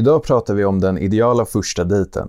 Idag 0.00 0.22
pratar 0.22 0.54
vi 0.54 0.64
om 0.64 0.80
den 0.80 0.98
ideala 0.98 1.46
första 1.46 1.84
dejten. 1.84 2.28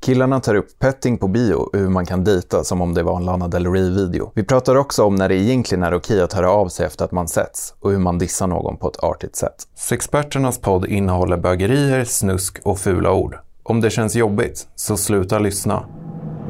Killarna 0.00 0.40
tar 0.40 0.54
upp 0.54 0.78
petting 0.78 1.18
på 1.18 1.28
bio 1.28 1.54
och 1.54 1.78
hur 1.78 1.88
man 1.88 2.06
kan 2.06 2.24
dejta 2.24 2.64
som 2.64 2.82
om 2.82 2.94
det 2.94 3.02
var 3.02 3.16
en 3.16 3.24
Lana 3.24 3.48
Del 3.48 3.66
Rey-video. 3.66 4.32
Vi 4.34 4.44
pratar 4.44 4.74
också 4.76 5.04
om 5.04 5.14
när 5.14 5.28
det 5.28 5.34
egentligen 5.34 5.84
är 5.84 5.94
okej 5.94 6.22
att 6.22 6.32
höra 6.32 6.50
av 6.50 6.68
sig 6.68 6.86
efter 6.86 7.04
att 7.04 7.12
man 7.12 7.28
setts 7.28 7.74
och 7.80 7.90
hur 7.90 7.98
man 7.98 8.18
dissar 8.18 8.46
någon 8.46 8.76
på 8.76 8.88
ett 8.88 9.04
artigt 9.04 9.36
sätt. 9.36 9.54
Sexperternas 9.74 10.58
podd 10.58 10.86
innehåller 10.86 11.36
bögerier, 11.36 12.04
snusk 12.04 12.58
och 12.64 12.78
fula 12.78 13.12
ord. 13.12 13.38
Om 13.62 13.80
det 13.80 13.90
känns 13.90 14.16
jobbigt, 14.16 14.68
så 14.74 14.96
sluta 14.96 15.38
lyssna. 15.38 15.84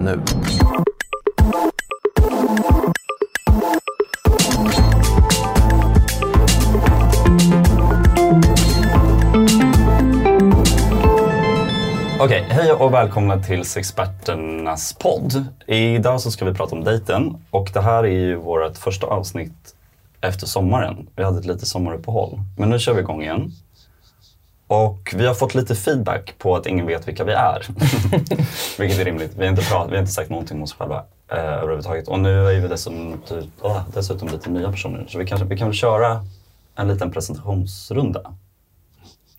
Nu. 0.01 0.21
Okej, 12.21 12.46
hej 12.48 12.73
och 12.73 12.95
välkomna 12.95 13.43
till 13.43 13.65
Sexperternas 13.65 14.93
podd. 14.93 15.47
Idag 15.66 16.20
så 16.20 16.30
ska 16.30 16.45
vi 16.45 16.55
prata 16.55 16.77
om 16.77 16.84
dejten 16.84 17.37
och 17.51 17.70
det 17.74 17.80
här 17.80 18.05
är 18.05 18.09
ju 18.09 18.37
vårt 18.37 18.77
första 18.77 19.07
avsnitt 19.07 19.74
efter 20.21 20.47
sommaren. 20.47 21.09
Vi 21.16 21.24
hade 21.24 21.38
ett 21.38 21.45
litet 21.45 21.69
sommaruppehåll, 21.69 22.41
men 22.59 22.71
nu 22.71 22.79
kör 22.79 22.95
vi 22.95 23.01
igång 23.01 23.23
igen. 23.23 23.52
Och 24.66 25.15
vi 25.16 25.27
har 25.27 25.34
fått 25.34 25.55
lite 25.55 25.74
feedback 25.74 26.34
på 26.38 26.57
att 26.57 26.66
ingen 26.66 26.87
vet 26.87 27.09
vilka 27.09 27.24
vi 27.24 27.33
är. 27.33 27.66
Vilket 28.79 28.98
är 28.98 29.05
rimligt. 29.05 29.33
Vi 29.37 29.45
har 29.45 29.51
inte, 29.51 29.62
pratat, 29.62 29.91
vi 29.91 29.95
har 29.95 30.01
inte 30.01 30.12
sagt 30.12 30.30
någonting 30.30 30.57
om 30.57 30.62
oss 30.62 30.74
själva 30.74 31.05
eh, 31.33 31.38
överhuvudtaget. 31.38 32.09
Och 32.09 32.21
nu 32.21 32.46
är 32.46 32.60
vi 32.60 32.69
dessutom, 32.69 33.23
åh, 33.60 33.80
dessutom 33.95 34.29
lite 34.29 34.51
nya 34.51 34.71
personer. 34.71 35.07
Så 35.09 35.19
vi, 35.19 35.27
kanske, 35.27 35.46
vi 35.46 35.59
kan 35.59 35.69
väl 35.69 35.77
köra 35.77 36.24
en 36.77 36.88
liten 36.88 37.10
presentationsrunda. 37.10 38.35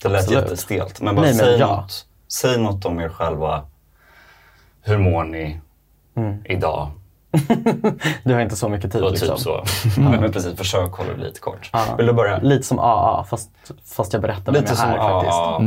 Det 0.01 0.09
lät 0.09 0.21
Absolut. 0.21 0.43
jättestelt, 0.43 1.01
men 1.01 1.15
bara 1.15 1.21
Nej, 1.21 1.35
men 1.35 1.45
säg, 1.45 1.59
ja. 1.59 1.75
något, 1.75 2.05
säg 2.27 2.57
något 2.61 2.85
om 2.85 2.99
er 2.99 3.09
själva. 3.09 3.63
Hur 4.81 4.97
mår 4.97 5.23
ni 5.23 5.61
Mm. 6.17 6.37
idag? 6.45 6.91
Du 8.23 8.33
har 8.33 8.41
inte 8.41 8.55
så 8.55 8.69
mycket 8.69 8.91
tid 8.91 9.03
Och 9.03 9.11
liksom. 9.11 9.27
typ 9.27 9.39
så. 9.39 9.63
men, 10.01 10.31
precis, 10.31 10.57
försök 10.57 10.91
hålla 10.93 11.13
det 11.13 11.23
lite 11.23 11.39
kort. 11.39 11.69
Ja. 11.73 11.95
Vill 11.97 12.05
du 12.05 12.13
börja? 12.13 12.37
Lite 12.39 12.63
som 12.63 12.79
AA, 12.79 13.23
fast, 13.23 13.49
fast 13.85 14.13
jag 14.13 14.21
berättar 14.21 14.51
vem 14.51 14.53
Lite 14.61 14.71
jag 14.71 14.77
som 14.77 14.89
är 14.89 14.97
faktiskt. 14.97 15.33
AA, 15.33 15.59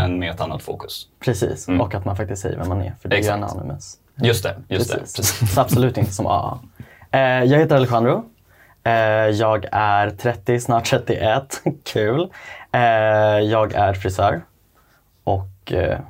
men 0.00 0.18
med 0.18 0.30
ett 0.30 0.40
annat 0.40 0.62
fokus. 0.62 1.06
Precis, 1.20 1.68
och 1.68 1.94
att 1.94 2.04
man 2.04 2.16
faktiskt 2.16 2.42
säger 2.42 2.58
vem 2.58 2.68
man 2.68 2.82
är, 2.82 2.94
för 3.02 3.08
det 3.08 3.16
är 3.16 3.18
ju 3.18 3.20
Exakt. 3.24 3.52
anonymous. 3.52 3.98
Just 4.22 4.42
det, 4.42 4.56
just 4.68 4.92
det. 4.92 4.98
Precis. 4.98 5.16
Precis. 5.16 5.54
Så 5.54 5.60
absolut 5.60 5.96
inte 5.98 6.12
som 6.12 6.26
AA. 6.26 6.58
Eh, 7.10 7.20
jag 7.20 7.58
heter 7.58 7.76
Alejandro. 7.76 8.24
Eh, 8.84 8.92
jag 9.28 9.66
är 9.72 10.10
30, 10.10 10.60
snart 10.60 10.84
31. 10.90 11.62
Kul. 11.92 12.30
Eh, 12.72 12.80
jag 13.40 13.72
är 13.72 13.92
frisör. 13.94 14.40
Och 15.24 15.46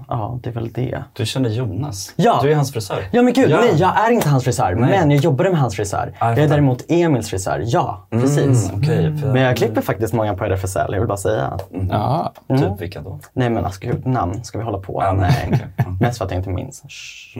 ja, 0.08 0.38
det 0.42 0.48
är 0.50 0.54
väl 0.54 0.72
det. 0.72 1.02
Du 1.12 1.26
känner 1.26 1.50
Jonas? 1.50 2.12
Ja. 2.16 2.40
Du 2.42 2.50
är 2.52 2.56
hans 2.56 2.72
frisör? 2.72 3.02
Ja 3.12 3.22
men 3.22 3.32
gud, 3.32 3.50
nej 3.50 3.74
jag 3.76 3.98
är 4.06 4.10
inte 4.10 4.28
hans 4.28 4.44
frisör. 4.44 4.74
Men 4.74 5.10
jag 5.10 5.20
jobbade 5.20 5.50
med 5.50 5.60
hans 5.60 5.76
frisör. 5.76 6.12
jag 6.20 6.30
jag 6.30 6.38
är 6.38 6.48
däremot 6.48 6.84
Emils 6.88 7.30
frisör. 7.30 7.62
Ja, 7.66 8.06
precis. 8.10 8.68
Mm, 8.70 8.80
okej, 8.82 9.18
för- 9.18 9.32
Men 9.32 9.42
jag 9.42 9.56
klipper 9.56 9.80
faktiskt 9.80 10.14
många 10.14 10.34
på 10.34 10.44
RFSL, 10.44 10.78
jag 10.92 10.98
vill 10.98 11.08
bara 11.08 11.16
säga. 11.18 11.58
Ja, 11.90 12.32
Typ 12.48 12.80
vilka 12.80 13.00
då? 13.00 13.20
Nej 13.32 13.50
men 13.50 13.64
alltså 13.64 13.80
gud, 13.80 14.06
namn, 14.06 14.44
ska 14.44 14.58
vi 14.58 14.64
hålla 14.64 14.78
på? 14.78 15.02
Ja, 15.04 15.12
nej. 15.12 15.60
Mm. 15.76 15.96
Mest 16.00 16.18
för 16.18 16.24
att 16.24 16.30
jag 16.30 16.40
inte 16.40 16.50
minns. 16.50 16.82
Shh. 16.88 17.38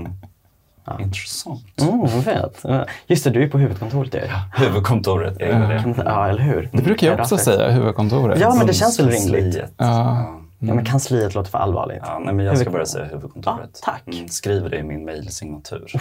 Intressant. 1.01 1.65
Mm, 1.81 2.01
jag 2.01 2.09
vet. 2.23 2.65
Just 3.07 3.25
det, 3.25 3.31
du 3.31 3.43
är 3.43 3.49
på 3.49 3.59
huvudkontoret 3.59 4.15
ju. 4.15 4.21
Huvudkontoret, 4.65 5.41
är 5.41 5.47
det 5.47 5.93
det? 5.97 6.03
Ja, 6.05 6.29
eller 6.29 6.43
hur? 6.43 6.69
det 6.73 6.83
brukar 6.83 7.07
jag 7.07 7.21
också 7.21 7.37
säga, 7.39 7.71
huvudkontoret. 7.71 8.41
Ja, 8.41 8.55
men 8.55 8.67
det 8.67 8.73
känns 8.73 9.01
väl 9.01 9.09
rimligt. 9.09 9.63
Ja. 9.77 10.27
Ja, 10.59 10.75
men 10.75 10.85
kansliet 10.85 11.35
låter 11.35 11.51
för 11.51 11.59
allvarligt. 11.59 12.03
Ja, 12.07 12.19
nej, 12.19 12.35
men 12.35 12.47
jag 12.47 12.59
ska 12.59 12.71
börja 12.71 12.87
säga 12.87 13.05
huvudkontoret. 13.05 13.71
Ja, 13.73 13.93
tack. 13.93 14.15
Mm, 14.15 14.29
skriver 14.29 14.71
det 14.71 14.77
i 14.77 14.83
min 14.83 15.05
mejlsignatur. 15.05 15.93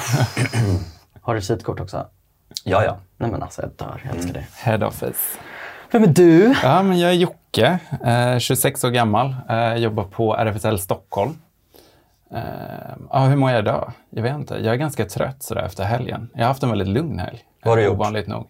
Har 1.21 1.33
du 1.33 1.39
visitkort 1.39 1.79
också? 1.79 2.07
ja, 2.63 2.83
ja. 2.83 2.97
Nej 3.17 3.31
men 3.31 3.43
alltså 3.43 3.61
jag 3.61 3.71
dör, 3.75 4.01
jag 4.05 4.15
älskar 4.15 4.33
det. 4.33 4.45
Head 4.55 4.87
office. 4.87 5.39
Vem 5.91 6.03
är 6.03 6.07
du? 6.07 6.55
Ja, 6.63 6.83
men 6.83 6.99
jag 6.99 7.11
är 7.11 7.15
Jocke, 7.15 7.79
eh, 8.05 8.37
26 8.39 8.83
år 8.83 8.89
gammal, 8.89 9.35
eh, 9.49 9.75
jobbar 9.75 10.03
på 10.03 10.35
RFSL 10.35 10.79
Stockholm. 10.79 11.37
Eh, 12.33 12.41
ja, 13.11 13.19
hur 13.19 13.35
mår 13.35 13.51
jag 13.51 13.59
idag? 13.59 13.91
Jag 14.09 14.23
vet 14.23 14.35
inte. 14.35 14.53
Jag 14.55 14.73
är 14.73 14.75
ganska 14.75 15.05
trött 15.05 15.43
sådär 15.43 15.61
efter 15.63 15.83
helgen. 15.83 16.29
Jag 16.33 16.41
har 16.41 16.47
haft 16.47 16.63
en 16.63 16.69
väldigt 16.69 16.87
lugn 16.87 17.19
helg. 17.19 17.39
Vad 17.63 17.71
har 17.71 17.77
du 17.77 17.83
gjort? 17.83 17.93
Ovanligt 17.93 18.27
nog. 18.27 18.47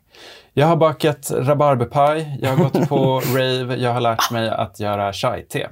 Jag 0.53 0.67
har 0.67 0.75
bakat 0.75 1.31
rabarberpaj, 1.35 2.39
jag 2.41 2.49
har 2.49 2.63
gått 2.63 2.89
på 2.89 3.21
rave, 3.35 3.75
jag 3.75 3.93
har 3.93 4.01
lärt 4.01 4.31
mig 4.31 4.49
att 4.49 4.79
göra 4.79 5.13
chai-te. 5.13 5.67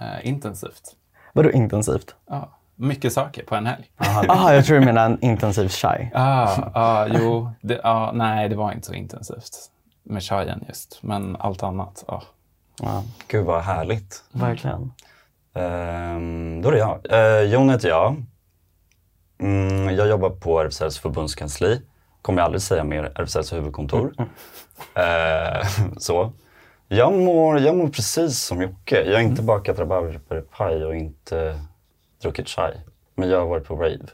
Eh, 0.00 0.26
intensivt. 0.28 0.96
Vadå 1.32 1.50
intensivt? 1.50 2.14
Ja, 2.28 2.50
mycket 2.76 3.12
saker 3.12 3.44
på 3.44 3.54
en 3.54 3.66
helg. 3.66 3.90
Jaha, 3.98 4.54
jag 4.54 4.64
tror 4.64 4.78
du 4.78 4.84
menar 4.84 5.06
en 5.06 5.24
intensiv 5.24 5.68
chai. 5.68 6.10
Ah, 6.14 6.70
ah, 6.74 7.06
jo, 7.06 7.50
det, 7.60 7.80
ah, 7.84 8.12
nej, 8.12 8.48
det 8.48 8.56
var 8.56 8.72
inte 8.72 8.86
så 8.86 8.94
intensivt 8.94 9.70
med 10.02 10.22
chaien 10.22 10.64
just, 10.68 10.98
men 11.02 11.36
allt 11.36 11.62
annat. 11.62 12.04
ah. 12.08 12.22
Ja, 12.82 13.02
Gud 13.28 13.44
vad 13.44 13.62
härligt. 13.62 14.24
verkligen. 14.32 14.92
Ehm, 15.54 16.62
då 16.62 16.68
är 16.68 16.72
det 16.72 16.78
jag. 16.78 17.06
Uh, 17.12 17.52
Jon 17.52 17.70
heter 17.70 17.88
jag. 17.88 18.24
Mm, 19.40 19.94
jag 19.96 20.08
jobbar 20.08 20.30
på 20.30 20.60
RFSLs 20.60 20.98
förbundskansli. 20.98 21.82
Kommer 22.22 22.38
jag 22.38 22.44
aldrig 22.44 22.62
säga 22.62 22.84
mer 22.84 23.12
RFSLs 23.14 23.52
huvudkontor. 23.52 24.14
Eh, 24.94 25.66
så. 25.98 26.32
Jag 26.92 27.12
mår, 27.12 27.58
jag 27.58 27.76
mår 27.76 27.88
precis 27.88 28.38
som 28.38 28.62
Jocke. 28.62 29.02
Jag 29.02 29.14
har 29.14 29.20
inte 29.20 29.42
bakat 29.42 29.78
rabarberpaj 29.78 30.84
och 30.84 30.96
inte 30.96 31.60
druckit 32.22 32.48
chai. 32.48 32.72
Men 33.14 33.28
jag 33.30 33.38
har 33.38 33.46
varit 33.46 33.66
på 33.66 33.76
rave. 33.76 34.06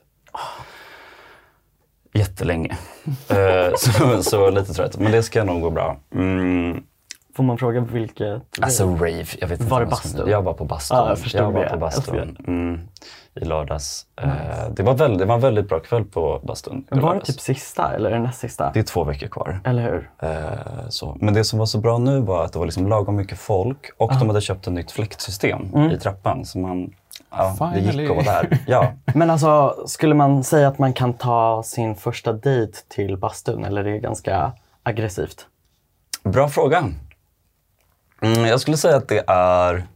Jättelänge. 2.12 2.76
Eh, 3.28 3.74
så, 3.76 4.22
så 4.22 4.50
lite 4.50 4.74
trött. 4.74 4.98
Men 4.98 5.12
det 5.12 5.22
ska 5.22 5.44
nog 5.44 5.60
gå 5.60 5.70
bra. 5.70 6.00
Mm, 6.14 6.82
Får 7.36 7.44
man 7.44 7.58
fråga 7.58 7.80
vilket? 7.80 8.42
Alltså 8.60 8.84
rave, 8.84 9.26
jag 9.40 9.48
vet 9.48 9.60
inte. 9.60 9.70
Var 9.70 9.80
det 9.80 9.86
bastun? 9.86 10.28
Jag 10.28 10.42
var 10.42 10.52
på 10.52 10.64
bastun. 10.64 10.98
Ja, 10.98 11.08
jag 11.08 11.18
förstod 11.18 11.52
var 11.52 11.64
det. 11.64 11.70
på 11.70 11.76
bastun 11.76 12.36
Jag 12.38 12.48
mm, 12.48 12.80
i 13.34 13.44
lördags. 13.44 14.06
Eh, 14.20 14.30
det, 14.70 14.82
var 14.82 14.94
väldigt, 14.94 15.18
det 15.18 15.24
var 15.24 15.34
en 15.34 15.40
väldigt 15.40 15.68
bra 15.68 15.80
kväll 15.80 16.04
på 16.04 16.40
bastun. 16.44 16.84
Var 16.90 17.14
det 17.14 17.20
typ 17.20 17.40
sista 17.40 17.94
eller 17.94 18.10
är 18.10 18.14
det 18.14 18.22
näst 18.22 18.40
sista? 18.40 18.70
Det 18.74 18.78
är 18.78 18.82
två 18.84 19.04
veckor 19.04 19.26
kvar. 19.28 19.60
Eller 19.64 19.82
hur? 19.82 20.10
Eh, 20.18 20.88
så. 20.88 21.16
Men 21.20 21.34
det 21.34 21.44
som 21.44 21.58
var 21.58 21.66
så 21.66 21.78
bra 21.78 21.98
nu 21.98 22.20
var 22.20 22.44
att 22.44 22.52
det 22.52 22.58
var 22.58 22.66
liksom 22.66 22.88
lagom 22.88 23.16
mycket 23.16 23.38
folk 23.38 23.90
och 23.96 24.12
de 24.20 24.28
hade 24.28 24.40
köpt 24.40 24.66
ett 24.66 24.72
nytt 24.72 24.90
fläktsystem 24.92 25.70
Mm. 25.74 25.90
i 25.90 25.98
trappan. 25.98 26.44
Så 26.44 26.58
man, 26.58 26.90
ja, 27.30 27.72
det 27.74 27.80
gick 27.80 28.10
att 28.10 28.16
vara 28.16 28.42
där. 28.42 28.58
Ja. 28.66 28.92
Men 29.14 29.30
alltså, 29.30 29.76
skulle 29.86 30.14
man 30.14 30.44
säga 30.44 30.68
att 30.68 30.78
man 30.78 30.92
kan 30.92 31.14
ta 31.14 31.62
sin 31.62 31.94
första 31.94 32.32
dejt 32.32 32.78
till 32.88 33.16
bastun 33.16 33.64
eller 33.64 33.84
är 33.84 33.92
det 33.92 33.98
ganska 33.98 34.52
aggressivt? 34.82 35.46
Bra 36.22 36.48
fråga. 36.48 36.88
Mm, 38.22 38.44
jag 38.44 38.60
skulle 38.60 38.76
säga 38.76 38.96
att 38.96 39.08
det 39.08 39.24
är 39.26 39.86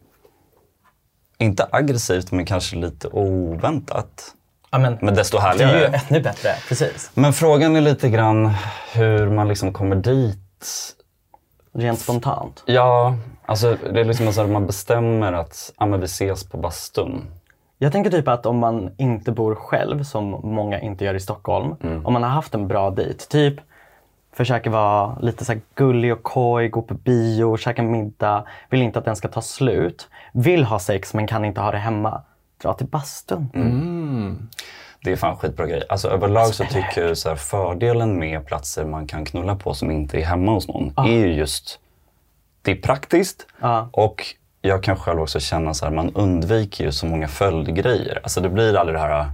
inte 1.38 1.66
aggressivt 1.72 2.32
men 2.32 2.44
kanske 2.46 2.76
lite 2.76 3.08
oväntat. 3.08 4.34
Ja, 4.70 4.78
men 4.78 4.98
Men 5.00 5.14
desto 5.14 5.36
det 5.36 5.42
härligare. 5.42 5.72
är 5.86 5.92
ju 5.92 5.98
ännu 6.08 6.20
bättre. 6.20 6.48
Precis. 6.68 7.10
Men 7.14 7.32
frågan 7.32 7.76
är 7.76 7.80
lite 7.80 8.08
grann 8.08 8.50
hur 8.92 9.30
man 9.30 9.48
liksom 9.48 9.72
kommer 9.72 9.96
dit. 9.96 10.94
Rent 11.72 11.98
spontant. 11.98 12.62
Ja, 12.66 13.16
alltså 13.46 13.76
det 13.92 14.00
är 14.00 14.04
liksom 14.04 14.32
så 14.32 14.40
att 14.42 14.48
man 14.50 14.66
bestämmer 14.66 15.32
att 15.32 15.72
ah, 15.76 15.86
men 15.86 16.00
vi 16.00 16.04
ses 16.06 16.44
på 16.48 16.56
bastun. 16.56 17.26
Jag 17.78 17.92
tänker 17.92 18.10
typ 18.10 18.28
att 18.28 18.46
om 18.46 18.58
man 18.58 18.90
inte 18.96 19.32
bor 19.32 19.54
själv, 19.54 20.02
som 20.04 20.30
många 20.30 20.80
inte 20.80 21.04
gör 21.04 21.14
i 21.14 21.20
Stockholm, 21.20 21.74
om 22.04 22.12
man 22.12 22.22
har 22.22 22.30
haft 22.30 22.54
en 22.54 22.68
bra 22.68 22.90
dejt, 22.90 23.24
typ 23.28 23.54
försöker 24.32 24.70
vara 24.70 25.18
lite 25.20 25.44
så 25.44 25.52
här 25.52 25.60
gullig 25.74 26.12
och 26.12 26.22
koj, 26.22 26.68
gå 26.68 26.82
på 26.82 26.94
bio, 26.94 27.56
käka 27.56 27.82
middag, 27.82 28.44
vill 28.70 28.82
inte 28.82 28.98
att 28.98 29.04
den 29.04 29.16
ska 29.16 29.28
ta 29.28 29.42
slut, 29.42 30.08
vill 30.32 30.64
ha 30.64 30.78
sex 30.78 31.14
men 31.14 31.26
kan 31.26 31.44
inte 31.44 31.60
ha 31.60 31.70
det 31.70 31.78
hemma. 31.78 32.22
Dra 32.62 32.72
till 32.72 32.86
bastun. 32.86 33.50
Det 35.04 35.12
är 35.12 35.16
fan 35.16 35.36
skitbra 35.36 35.66
grej. 35.66 35.82
Alltså 35.88 36.08
överlag 36.08 36.54
så 36.54 36.64
tycker 36.64 37.06
jag 37.06 37.18
så 37.18 37.28
här, 37.28 37.36
fördelen 37.36 38.18
med 38.18 38.46
platser 38.46 38.84
man 38.84 39.06
kan 39.06 39.24
knulla 39.24 39.56
på 39.56 39.74
som 39.74 39.90
inte 39.90 40.18
är 40.20 40.24
hemma 40.24 40.52
hos 40.52 40.68
någon 40.68 40.92
är 40.96 41.18
ju 41.18 41.32
just, 41.34 41.78
det 42.62 42.70
är 42.70 42.76
praktiskt 42.76 43.46
Ja. 43.60 43.88
och 43.92 44.22
jag 44.62 44.82
kan 44.82 44.96
själv 44.96 45.20
också 45.20 45.40
känna 45.40 45.74
så 45.74 45.84
här, 45.84 45.92
man 45.92 46.14
undviker 46.14 46.84
ju 46.84 46.92
så 46.92 47.06
många 47.06 47.28
följdgrejer. 47.28 48.20
Alltså 48.22 48.40
det 48.40 48.48
blir 48.48 48.76
aldrig 48.76 48.96
det 48.96 49.00
här, 49.00 49.30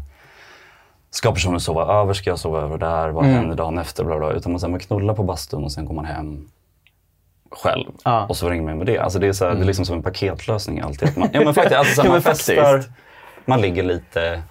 ska 1.16 1.32
personen 1.32 1.60
sova 1.60 2.00
över, 2.00 2.12
ska 2.14 2.30
jag 2.30 2.38
sova 2.38 2.60
över 2.60 2.78
där, 2.78 3.08
vad 3.08 3.24
Mm. 3.24 3.36
händer 3.36 3.56
dagen 3.56 3.78
efter, 3.78 4.04
bla 4.04 4.18
bla. 4.18 4.32
Utan 4.32 4.52
man, 4.52 4.60
så 4.60 4.66
här, 4.66 4.70
man 4.70 4.80
knullar 4.80 5.14
på 5.14 5.22
bastun 5.22 5.64
och 5.64 5.72
sen 5.72 5.84
går 5.84 5.94
man 5.94 6.04
hem 6.04 6.48
själv. 7.50 7.86
Mm. 8.04 8.24
Och 8.24 8.36
så 8.36 8.50
ringer 8.50 8.62
man 8.64 8.78
med 8.78 8.86
det. 8.86 8.98
Alltså 8.98 9.18
det, 9.18 9.26
är 9.26 9.32
så 9.32 9.44
här, 9.44 9.54
det 9.54 9.60
är 9.60 9.64
liksom 9.64 9.84
som 9.84 9.96
en 9.96 10.02
paketlösning 10.02 10.80
alltid. 10.80 11.08
Att 11.08 11.16
man, 11.16 11.28
ja 11.32 11.40
men 11.44 11.54
faktiskt, 11.54 11.76
alltså, 11.76 11.94
så 11.96 12.02
här, 12.02 12.08
man 12.08 12.22
festar, 12.22 12.84
man 13.44 13.60
ligger 13.60 13.82
lite 13.82 14.42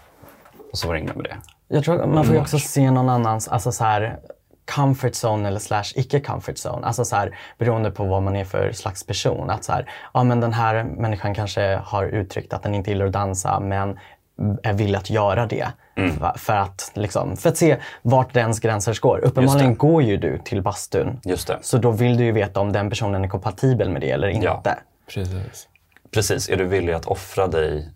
och 0.72 0.78
så 0.78 0.94
ringer 0.94 1.08
man 1.08 1.18
med 1.18 1.26
det. 1.26 1.38
Jag 1.76 1.84
tror 1.84 2.06
man 2.08 2.26
får 2.26 2.36
ju 2.36 2.42
också 2.42 2.60
se 2.60 2.92
någon 2.92 3.10
annans, 3.10 3.48
alltså 3.48 3.72
så 3.72 3.84
här, 3.84 4.20
comfort 4.76 5.12
zone 5.26 5.48
eller 5.48 5.60
slash 5.60 5.84
icke 5.96 6.20
comfort 6.20 6.56
zone. 6.66 6.88
Alltså 6.88 7.06
så 7.06 7.16
här, 7.16 7.38
beroende 7.58 7.92
på 7.92 8.04
vad 8.06 8.24
man 8.24 8.36
är 8.36 8.46
för 8.46 8.72
slags 8.72 9.06
person. 9.06 9.50
Att 9.50 9.64
så 9.64 9.72
här, 9.72 9.90
ja 10.14 10.24
men 10.24 10.40
den 10.40 10.54
här 10.54 10.84
människan 10.84 11.36
kanske 11.36 11.80
har 11.86 12.04
uttryckt 12.06 12.54
att 12.54 12.64
den 12.64 12.76
inte 12.76 12.90
gillar 12.90 13.06
att 13.06 13.12
dansa 13.12 13.60
men 13.60 14.00
är 14.64 14.74
villig 14.74 14.98
att 14.98 15.10
göra 15.10 15.46
det. 15.46 15.68
För, 15.96 16.38
för, 16.38 16.54
att, 16.54 16.92
liksom, 16.94 17.38
för 17.38 17.50
att 17.50 17.58
se 17.58 17.78
vart 18.02 18.34
dens 18.34 18.60
gränser 18.60 18.98
går. 19.02 19.20
Uppenbarligen 19.24 19.76
går 19.76 20.04
ju 20.04 20.18
du 20.18 20.40
till 20.46 20.62
bastun. 20.62 21.20
Just 21.24 21.48
det. 21.48 21.60
Så 21.62 21.78
då 21.78 21.92
vill 21.92 22.18
du 22.18 22.24
ju 22.24 22.32
veta 22.32 22.60
om 22.60 22.72
den 22.72 22.90
personen 22.90 23.24
är 23.24 23.28
kompatibel 23.28 23.90
med 23.90 24.02
det 24.02 24.12
eller 24.12 24.28
inte. 24.28 24.46
Ja. 24.46 24.64
Precis. 25.14 25.68
Precis, 26.14 26.50
är 26.50 26.56
du 26.58 26.66
villig 26.66 26.94
att 26.94 27.06
offra 27.06 27.48
dig 27.48 27.90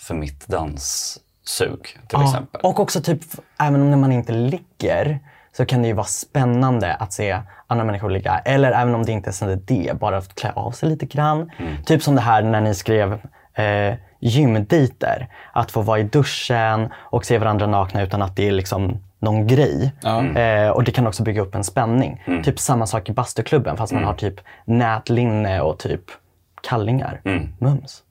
för 0.00 0.14
mitt 0.14 0.46
danssug 0.46 1.82
till 1.82 1.98
Ja, 2.12 2.24
exempel? 2.24 2.60
Och 2.60 2.80
också 2.80 3.02
typ, 3.02 3.20
även 3.58 3.80
om 3.80 3.90
när 3.90 3.96
man 3.96 4.12
inte 4.12 4.32
ligger 4.32 5.18
så 5.56 5.66
kan 5.66 5.82
det 5.82 5.88
ju 5.88 5.94
vara 5.94 6.06
spännande 6.06 6.94
att 6.94 7.12
se 7.12 7.40
andra 7.66 7.84
människor 7.84 8.10
ligga. 8.10 8.38
Eller 8.38 8.72
även 8.72 8.94
om 8.94 9.04
det 9.04 9.12
inte 9.12 9.30
är 9.30 9.32
så 9.32 9.54
det, 9.54 10.00
bara 10.00 10.16
att 10.16 10.34
klä 10.34 10.52
av 10.52 10.70
sig 10.70 10.88
lite 10.88 11.06
grann. 11.06 11.50
Mm. 11.58 11.84
Typ 11.84 12.02
som 12.02 12.14
det 12.14 12.20
här 12.20 12.42
när 12.42 12.60
ni 12.60 12.74
skrev 12.74 13.20
eh, 13.54 13.94
gymdejter. 14.20 15.28
Att 15.52 15.70
få 15.70 15.82
vara 15.82 15.98
i 15.98 16.02
duschen 16.02 16.88
och 16.96 17.24
se 17.24 17.38
varandra 17.38 17.66
nakna 17.66 18.02
utan 18.02 18.22
att 18.22 18.36
det 18.36 18.48
är 18.48 18.52
liksom 18.52 18.98
någon 19.18 19.46
grej. 19.46 19.92
Eh, 20.36 20.70
och 20.70 20.84
det 20.84 20.92
kan 20.92 21.06
också 21.06 21.22
bygga 21.22 21.42
upp 21.42 21.54
en 21.54 21.64
spänning. 21.64 22.22
Mm. 22.26 22.42
Typ 22.42 22.58
samma 22.58 22.86
sak 22.86 23.08
i 23.08 23.12
bastuklubben 23.12 23.76
fast 23.76 23.92
man 23.92 24.04
har 24.04 24.14
typ 24.14 24.34
nätlinne 24.64 25.60
och 25.60 25.78
typ 25.78 26.00
kallingar. 26.62 27.20
Mm. 27.24 27.48
Mums. 27.58 28.02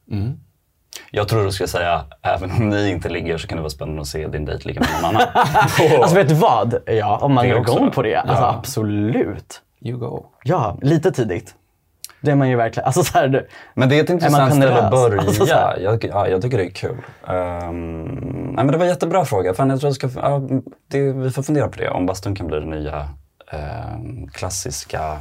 Jag 1.12 1.28
tror 1.28 1.44
du 1.44 1.52
skulle 1.52 1.68
säga, 1.68 2.02
även 2.22 2.52
om 2.52 2.70
ni 2.70 2.90
inte 2.90 3.10
ligger 3.10 3.38
så 3.38 3.48
kan 3.48 3.56
det 3.56 3.62
vara 3.62 3.70
spännande 3.70 4.02
att 4.02 4.08
se 4.08 4.28
din 4.28 4.46
dejt 4.46 4.68
ligga 4.68 4.82
med 4.82 4.90
någon 5.02 5.16
annan. 5.16 5.28
Alltså 6.02 6.16
vet 6.16 6.30
du 6.30 6.36
vad? 6.36 6.76
Ja, 6.86 7.18
om 7.22 7.34
man 7.34 7.50
går 7.50 7.58
igång 7.58 7.92
på 7.92 8.02
det. 8.02 8.16
Alltså 8.16 8.44
Ja. 8.44 8.56
absolut. 8.58 9.62
You 9.82 9.98
go. 10.00 10.26
Ja, 10.44 10.78
lite 10.82 11.12
tidigt. 11.12 11.56
Det 12.22 12.32
är 12.32 12.36
man 12.36 12.50
ju 12.50 12.56
verkligen. 12.56 12.86
Alltså 12.86 13.04
så 13.04 13.18
här, 13.18 13.48
Men 13.74 13.90
det 13.90 14.00
är 14.00 14.04
ett 14.04 14.10
intressant 14.10 14.56
ställe 14.56 14.82
att 14.82 14.92
börja. 14.92 15.22
Alltså 15.22 15.46
så 15.46 15.54
här. 15.54 15.80
jag, 15.80 16.04
ja, 16.04 16.28
jag 16.28 16.42
tycker 16.42 16.58
det 16.58 16.66
är 16.66 16.70
kul. 16.70 16.98
Um, 17.28 18.04
nej, 18.56 18.66
men 18.66 18.68
det 18.68 18.78
var 18.78 18.86
en 18.86 18.92
jättebra 18.92 19.26
fråga. 19.26 19.54
Fan, 19.54 19.70
jag 19.70 19.80
tror 19.80 19.88
jag 19.88 19.96
ska, 19.96 20.22
ja, 20.22 20.42
det, 20.88 21.12
vi 21.12 21.32
får 21.32 21.44
fundera 21.44 21.68
på 21.68 21.78
det. 21.78 21.90
Om 21.90 22.06
bastun 22.06 22.36
kan 22.36 22.48
bli 22.48 22.60
det 22.60 22.66
nya 22.66 23.10
ehm, 23.52 24.28
klassiska 24.28 25.18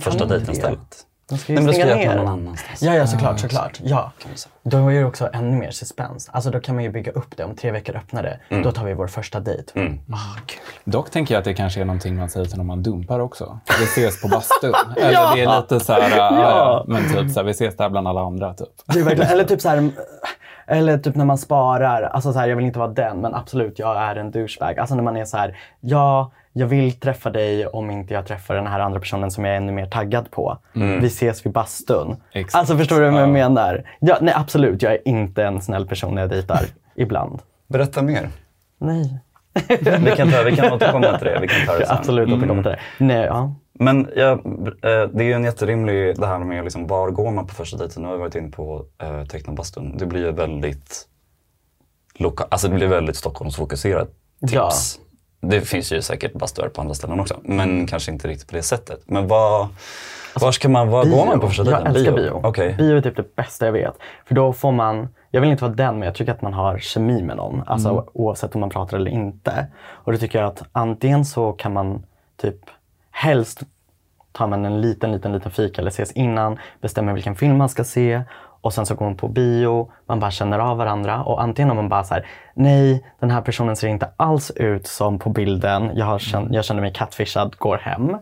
första 0.00 0.26
dejten-stället. 0.26 1.06
De 1.28 1.38
ska 1.38 1.52
ju 1.52 1.56
Nej, 1.56 1.64
men 1.64 1.66
då 1.66 1.72
ska 1.72 1.82
stänga 1.82 2.02
jag 2.02 2.08
ner. 2.08 2.16
någon 2.16 2.32
annanstans. 2.32 2.82
Ja, 2.82 2.94
ja 2.94 3.06
såklart, 3.06 3.40
såklart. 3.40 3.80
Ja. 3.84 4.12
vi 4.32 4.36
säga. 4.38 4.52
Då 4.62 4.88
är 4.88 4.94
det 5.00 5.04
också 5.04 5.30
ännu 5.32 5.56
mer 5.56 5.70
suspens. 5.70 6.30
Alltså 6.32 6.50
då 6.50 6.60
kan 6.60 6.74
man 6.74 6.84
ju 6.84 6.90
bygga 6.90 7.12
upp 7.12 7.36
det. 7.36 7.44
Om 7.44 7.56
tre 7.56 7.70
veckor 7.70 7.96
öppnar 7.96 8.22
det, 8.22 8.38
Mm. 8.48 8.62
då 8.62 8.72
tar 8.72 8.84
vi 8.84 8.94
vår 8.94 9.06
första 9.06 9.40
dejt. 9.40 9.72
Ah, 10.12 10.40
kul. 10.46 10.60
Dock 10.84 11.10
tänker 11.10 11.34
jag 11.34 11.38
att 11.38 11.44
det 11.44 11.54
kanske 11.54 11.80
är 11.80 11.84
någonting 11.84 12.16
man 12.16 12.30
säger 12.30 12.46
till 12.46 12.56
någon 12.58 12.66
man 12.66 12.82
dumpar 12.82 13.20
också. 13.20 13.58
Vi 13.78 13.84
ses 13.84 14.22
på 14.22 14.28
bastun. 14.28 14.72
Eller 14.96 15.36
det 15.36 15.42
är 15.42 15.60
lite 15.60 15.80
så 15.80 15.92
här, 15.92 16.00
ja. 16.16 16.40
ja, 16.40 16.84
men 16.88 17.02
typ 17.02 17.30
så 17.30 17.40
här, 17.40 17.44
vi 17.44 17.50
ses 17.50 17.76
där 17.76 17.88
bland 17.88 18.08
alla 18.08 18.20
andra 18.20 18.54
typ. 18.54 18.68
Det 18.86 18.98
är 19.00 19.04
verkligen, 19.04 19.30
eller 19.30 19.44
typ 19.44 19.60
så 19.60 19.68
här, 19.68 19.90
eller 20.66 20.98
typ 20.98 21.14
när 21.14 21.24
man 21.24 21.38
sparar. 21.38 22.02
Alltså 22.02 22.32
så 22.32 22.38
här, 22.38 22.48
jag 22.48 22.56
vill 22.56 22.64
inte 22.66 22.78
vara 22.78 22.88
den, 22.88 23.16
men 23.20 23.34
absolut, 23.34 23.78
jag 23.78 23.96
är 23.96 24.16
en 24.16 24.30
douchebag. 24.30 24.78
Alltså 24.78 24.94
när 24.94 25.02
man 25.02 25.16
är 25.16 25.24
så 25.24 25.36
här, 25.36 25.58
ja, 25.80 26.32
jag 26.52 26.66
vill 26.66 26.92
träffa 26.92 27.30
dig 27.30 27.66
om 27.66 27.90
inte 27.90 28.14
jag 28.14 28.26
träffar 28.26 28.54
den 28.54 28.66
här 28.66 28.80
andra 28.80 29.00
personen 29.00 29.30
som 29.30 29.44
jag 29.44 29.52
är 29.52 29.56
ännu 29.56 29.72
mer 29.72 29.86
taggad 29.86 30.30
på. 30.30 30.58
Vi 30.72 31.06
ses 31.06 31.46
vid 31.46 31.52
bastun. 31.52 32.16
Exakt. 32.32 32.54
Alltså 32.54 32.76
förstår 32.76 33.00
du 33.00 33.10
vad 33.10 33.20
jag 33.22 33.28
Ja. 33.28 33.32
menar? 33.32 33.84
Ja, 34.00 34.18
nej, 34.20 34.34
absolut, 34.36 34.82
jag 34.82 34.92
är 34.92 35.08
inte 35.08 35.44
en 35.44 35.60
snäll 35.60 35.86
person 35.86 36.14
när 36.14 36.22
jag 36.22 36.30
dejtar. 36.30 36.60
Ibland. 36.96 37.38
Berätta 37.68 38.02
mer. 38.02 38.28
Nej. 38.78 39.18
Vi 40.00 40.10
kan, 40.16 40.30
ta, 40.30 40.42
vi 40.42 40.56
kan 40.56 40.72
återkomma 40.76 41.18
till 41.18 41.26
det. 41.26 41.38
Vi 41.40 41.48
kan 41.48 41.66
ta 41.66 41.78
det 41.78 41.86
sen. 41.86 41.96
absolut 41.98 42.28
återkommer 42.32 42.62
till 42.62 42.72
det. 42.72 42.78
Nej, 42.98 43.26
ja. 43.26 43.54
Men 43.72 44.08
ja, 44.16 44.30
eh, 44.32 44.38
det 44.82 45.18
är 45.18 45.22
ju 45.22 45.32
en 45.32 45.44
jätterimlig, 45.44 46.16
det 46.20 46.26
här 46.26 46.38
med 46.38 46.64
liksom, 46.64 46.86
var 46.86 47.10
går 47.10 47.30
man 47.30 47.46
på 47.46 47.54
första 47.54 47.76
dejten? 47.76 48.02
Nu 48.02 48.08
har 48.08 48.14
vi 48.14 48.20
varit 48.20 48.34
inne 48.34 48.50
på 48.50 48.84
eh, 49.02 49.24
tecknarbastun. 49.24 49.96
Det 49.98 50.06
blir 50.06 50.20
ju 50.20 50.32
väldigt, 50.32 51.06
loka- 52.18 52.46
alltså 52.50 52.68
det 52.68 52.74
blir 52.74 52.86
väldigt 52.86 53.16
Stockholmsfokuserat 53.16 54.08
tips. 54.48 54.98
Det 55.46 55.60
finns 55.60 55.92
ju 55.92 56.02
säkert 56.02 56.32
bastuar 56.32 56.68
på 56.68 56.80
andra 56.80 56.94
ställen 56.94 57.20
också, 57.20 57.40
men 57.42 57.86
kanske 57.86 58.12
inte 58.12 58.28
riktigt 58.28 58.48
på 58.48 58.56
det 58.56 58.62
sättet. 58.62 59.00
Men 59.06 59.28
vad, 59.28 59.68
var 60.40 60.52
ska 60.52 60.68
man, 60.68 60.88
var 60.88 61.04
går 61.04 61.26
man 61.26 61.40
på 61.40 61.46
dejten? 61.46 61.66
Jag 61.66 61.86
älskar 61.86 62.12
bio. 62.12 62.40
Okej. 62.44 62.74
Bio 62.78 62.96
är 62.96 63.00
typ 63.00 63.16
det 63.16 63.36
bästa 63.36 63.64
jag 63.66 63.72
vet. 63.72 63.94
För 64.26 64.34
då 64.34 64.52
får 64.52 64.72
man, 64.72 65.08
jag 65.30 65.40
vill 65.40 65.50
inte 65.50 65.64
vara 65.64 65.74
den, 65.74 65.98
men 65.98 66.06
jag 66.06 66.14
tycker 66.14 66.32
att 66.32 66.42
man 66.42 66.52
har 66.52 66.78
kemi 66.78 67.22
med 67.22 67.36
någon. 67.36 67.62
Alltså 67.66 67.88
Mm. 67.88 68.04
oavsett 68.12 68.54
om 68.54 68.60
man 68.60 68.70
pratar 68.70 68.96
eller 68.96 69.10
inte. 69.10 69.66
Och 69.84 70.12
då 70.12 70.18
tycker 70.18 70.38
jag 70.38 70.48
att 70.48 70.62
antingen 70.72 71.24
så 71.24 71.52
kan 71.52 71.72
man 71.72 72.02
typ 72.42 72.56
helst 73.10 73.62
tar 74.32 74.46
man 74.46 74.64
en 74.64 74.80
liten, 74.80 75.12
liten, 75.12 75.32
liten 75.32 75.50
fika 75.50 75.80
eller 75.80 75.90
ses 75.90 76.12
innan, 76.12 76.58
bestämmer 76.80 77.12
vilken 77.12 77.36
film 77.36 77.56
man 77.56 77.68
ska 77.68 77.84
se 77.84 78.22
och 78.62 78.72
sen 78.72 78.86
så 78.86 78.94
går 78.94 79.04
man 79.04 79.16
på 79.16 79.28
bio, 79.28 79.90
man 80.06 80.20
bara 80.20 80.30
känner 80.30 80.58
av 80.58 80.76
varandra 80.76 81.22
och 81.22 81.42
antingen 81.42 81.70
om 81.70 81.76
man 81.76 81.88
bara 81.88 82.04
så 82.04 82.14
här, 82.14 82.26
nej 82.54 83.04
den 83.20 83.30
här 83.30 83.40
personen 83.40 83.76
ser 83.76 83.88
inte 83.88 84.08
alls 84.16 84.50
ut 84.50 84.86
som 84.86 85.18
på 85.18 85.30
bilden, 85.30 85.90
jag, 85.94 86.20
känt, 86.20 86.52
jag 86.52 86.64
känner 86.64 86.80
mig 86.80 86.92
catfishad, 86.92 87.56
går 87.58 87.76
hem. 87.76 88.16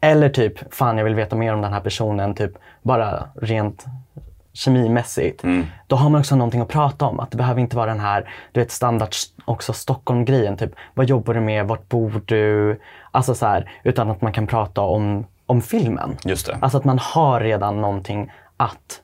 Eller 0.00 0.28
typ, 0.28 0.74
fan 0.74 0.98
jag 0.98 1.04
vill 1.04 1.14
veta 1.14 1.36
mer 1.36 1.54
om 1.54 1.60
den 1.60 1.72
här 1.72 1.80
personen, 1.80 2.34
typ 2.34 2.52
bara 2.82 3.28
rent 3.34 3.86
kemimässigt. 4.52 5.44
Då 5.86 5.96
har 5.96 6.10
man 6.10 6.20
också 6.20 6.36
någonting 6.36 6.60
att 6.60 6.68
prata 6.68 7.06
om. 7.06 7.20
Att 7.20 7.30
det 7.30 7.36
behöver 7.36 7.60
inte 7.60 7.76
vara 7.76 7.86
den 7.86 8.00
här 8.00 8.28
du 8.52 8.60
vet, 8.60 8.70
standard 8.70 9.08
också 9.44 9.72
Stockholm-grejen. 9.72 10.56
Typ, 10.56 10.72
vad 10.94 11.06
jobbar 11.06 11.34
du 11.34 11.40
med? 11.40 11.66
Vart 11.66 11.88
bor 11.88 12.22
du? 12.26 12.80
Alltså 13.10 13.34
så 13.34 13.46
här, 13.46 13.70
utan 13.82 14.10
att 14.10 14.22
man 14.22 14.32
kan 14.32 14.46
prata 14.46 14.80
om, 14.80 15.26
om 15.46 15.62
filmen. 15.62 16.16
Just 16.24 16.46
det. 16.46 16.58
Alltså 16.60 16.78
att 16.78 16.84
man 16.84 16.98
har 16.98 17.40
redan 17.40 17.80
någonting 17.80 18.32
att 18.56 19.02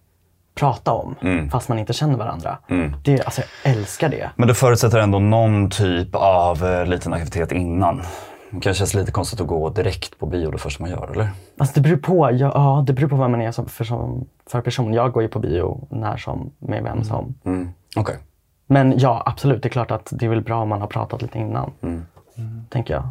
prata 0.55 0.93
om 0.93 1.17
fast 1.53 1.69
man 1.69 1.79
inte 1.79 1.93
känner 1.93 2.17
varandra. 2.17 2.59
Det, 3.05 3.25
alltså, 3.25 3.43
jag 3.65 3.73
älskar 3.75 4.09
det. 4.09 4.31
Men 4.37 4.49
det 4.49 4.55
förutsätter 4.55 4.99
ändå 4.99 5.19
någon 5.19 5.71
typ 5.71 6.15
av 6.15 6.65
eh, 6.65 6.87
liten 6.87 7.12
aktivitet 7.12 7.53
innan. 7.53 8.03
Det 8.51 8.61
kanske 8.61 8.75
känns 8.75 8.95
lite 8.95 9.12
konstigt 9.12 9.41
att 9.41 9.47
gå 9.47 9.71
direkt 9.71 10.19
på 10.19 10.27
bio 10.27 10.51
det 10.51 10.59
första 10.59 10.83
man 10.83 10.91
gör, 10.91 11.11
eller? 11.12 11.29
Alltså 11.59 11.75
det 11.75 11.81
beror 11.81 11.97
på. 11.97 12.31
Ja, 12.33 12.53
ja, 12.55 12.85
det 12.87 12.93
beror 12.93 13.09
på 13.09 13.17
vad 13.17 13.31
man 13.31 13.43
är 13.43 13.53
som, 13.53 13.67
för, 13.69 13.85
som, 13.85 14.27
för 14.47 14.61
person. 14.61 14.95
Jag 14.95 15.12
går 15.12 15.23
ju 15.23 15.29
på 15.29 15.39
bio 15.39 15.87
när 15.91 16.17
som, 16.17 16.51
med 16.59 16.83
vem 16.83 17.05
som. 17.05 17.35
Mm. 17.45 17.69
Okej. 17.97 18.19
Men 18.67 18.99
ja, 18.99 19.23
absolut. 19.27 19.62
Det 19.62 19.69
är 19.69 19.71
klart 19.71 19.91
att 19.91 20.09
det 20.12 20.25
är 20.27 20.31
väl 20.31 20.41
bra 20.41 20.62
om 20.62 20.69
man 20.69 20.81
har 20.81 20.89
pratat 20.89 21.23
lite 21.23 21.39
innan. 21.39 21.73
Tänker 22.71 22.95
jag. 22.95 23.09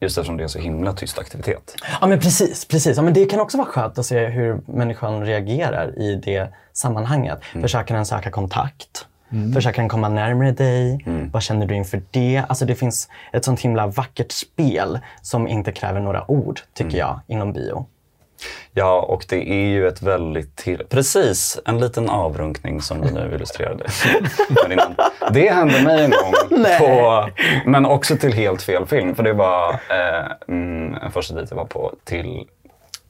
Just 0.00 0.18
eftersom 0.18 0.36
det 0.36 0.40
är 0.40 0.44
en 0.44 0.48
så 0.48 0.58
himla 0.58 0.92
tyst 0.92 1.18
aktivitet. 1.18 1.76
Ja 2.00 2.06
men 2.06 2.20
precis, 2.20 2.64
precis. 2.64 2.96
Ja, 2.96 3.02
men 3.02 3.14
det 3.14 3.24
kan 3.24 3.40
också 3.40 3.58
vara 3.58 3.68
skönt 3.68 3.98
att 3.98 4.06
se 4.06 4.26
hur 4.26 4.60
människan 4.66 5.26
reagerar 5.26 5.98
i 5.98 6.14
det 6.24 6.48
sammanhanget. 6.72 7.38
Försöker 7.60 7.94
den 7.94 8.06
söka 8.06 8.30
kontakt? 8.30 9.06
Försöker 9.54 9.78
den 9.82 9.88
komma 9.88 10.08
närmare 10.08 10.52
dig? 10.52 11.04
Vad 11.32 11.42
känner 11.42 11.66
du 11.66 11.74
inför 11.74 12.02
det? 12.10 12.42
Alltså 12.48 12.64
det 12.64 12.74
finns 12.74 13.08
ett 13.32 13.44
sånt 13.44 13.60
himla 13.60 13.86
vackert 13.86 14.32
spel 14.32 14.98
som 15.22 15.48
inte 15.48 15.72
kräver 15.72 16.00
några 16.00 16.30
ord, 16.30 16.60
tycker 16.74 16.98
jag, 16.98 17.20
inom 17.26 17.52
bio. 17.52 17.86
Ja, 18.74 19.00
och 19.00 19.24
det 19.28 19.50
är 19.50 19.66
ju 19.66 19.88
ett 19.88 20.02
väldigt 20.02 20.56
till... 20.56 20.82
Precis, 20.88 21.60
en 21.64 21.78
liten 21.78 22.10
avrunkning 22.10 22.80
som 22.80 23.00
du 23.00 23.10
nu 23.10 23.30
illustrerade. 23.34 23.84
Det 25.30 25.50
hände 25.50 25.82
mig 25.82 26.04
en 26.04 26.10
gång, 26.10 26.64
på, 26.78 27.28
men 27.66 27.86
också 27.86 28.16
till 28.16 28.32
helt 28.32 28.62
fel 28.62 28.86
film. 28.86 29.14
För 29.14 29.22
det 29.22 29.32
var 29.32 29.72
eh, 29.72 30.32
mm, 30.48 30.94
en 30.94 31.12
första 31.12 31.34
dejt 31.34 31.48
jag 31.50 31.56
var 31.56 31.64
på 31.64 31.94
till... 32.04 32.46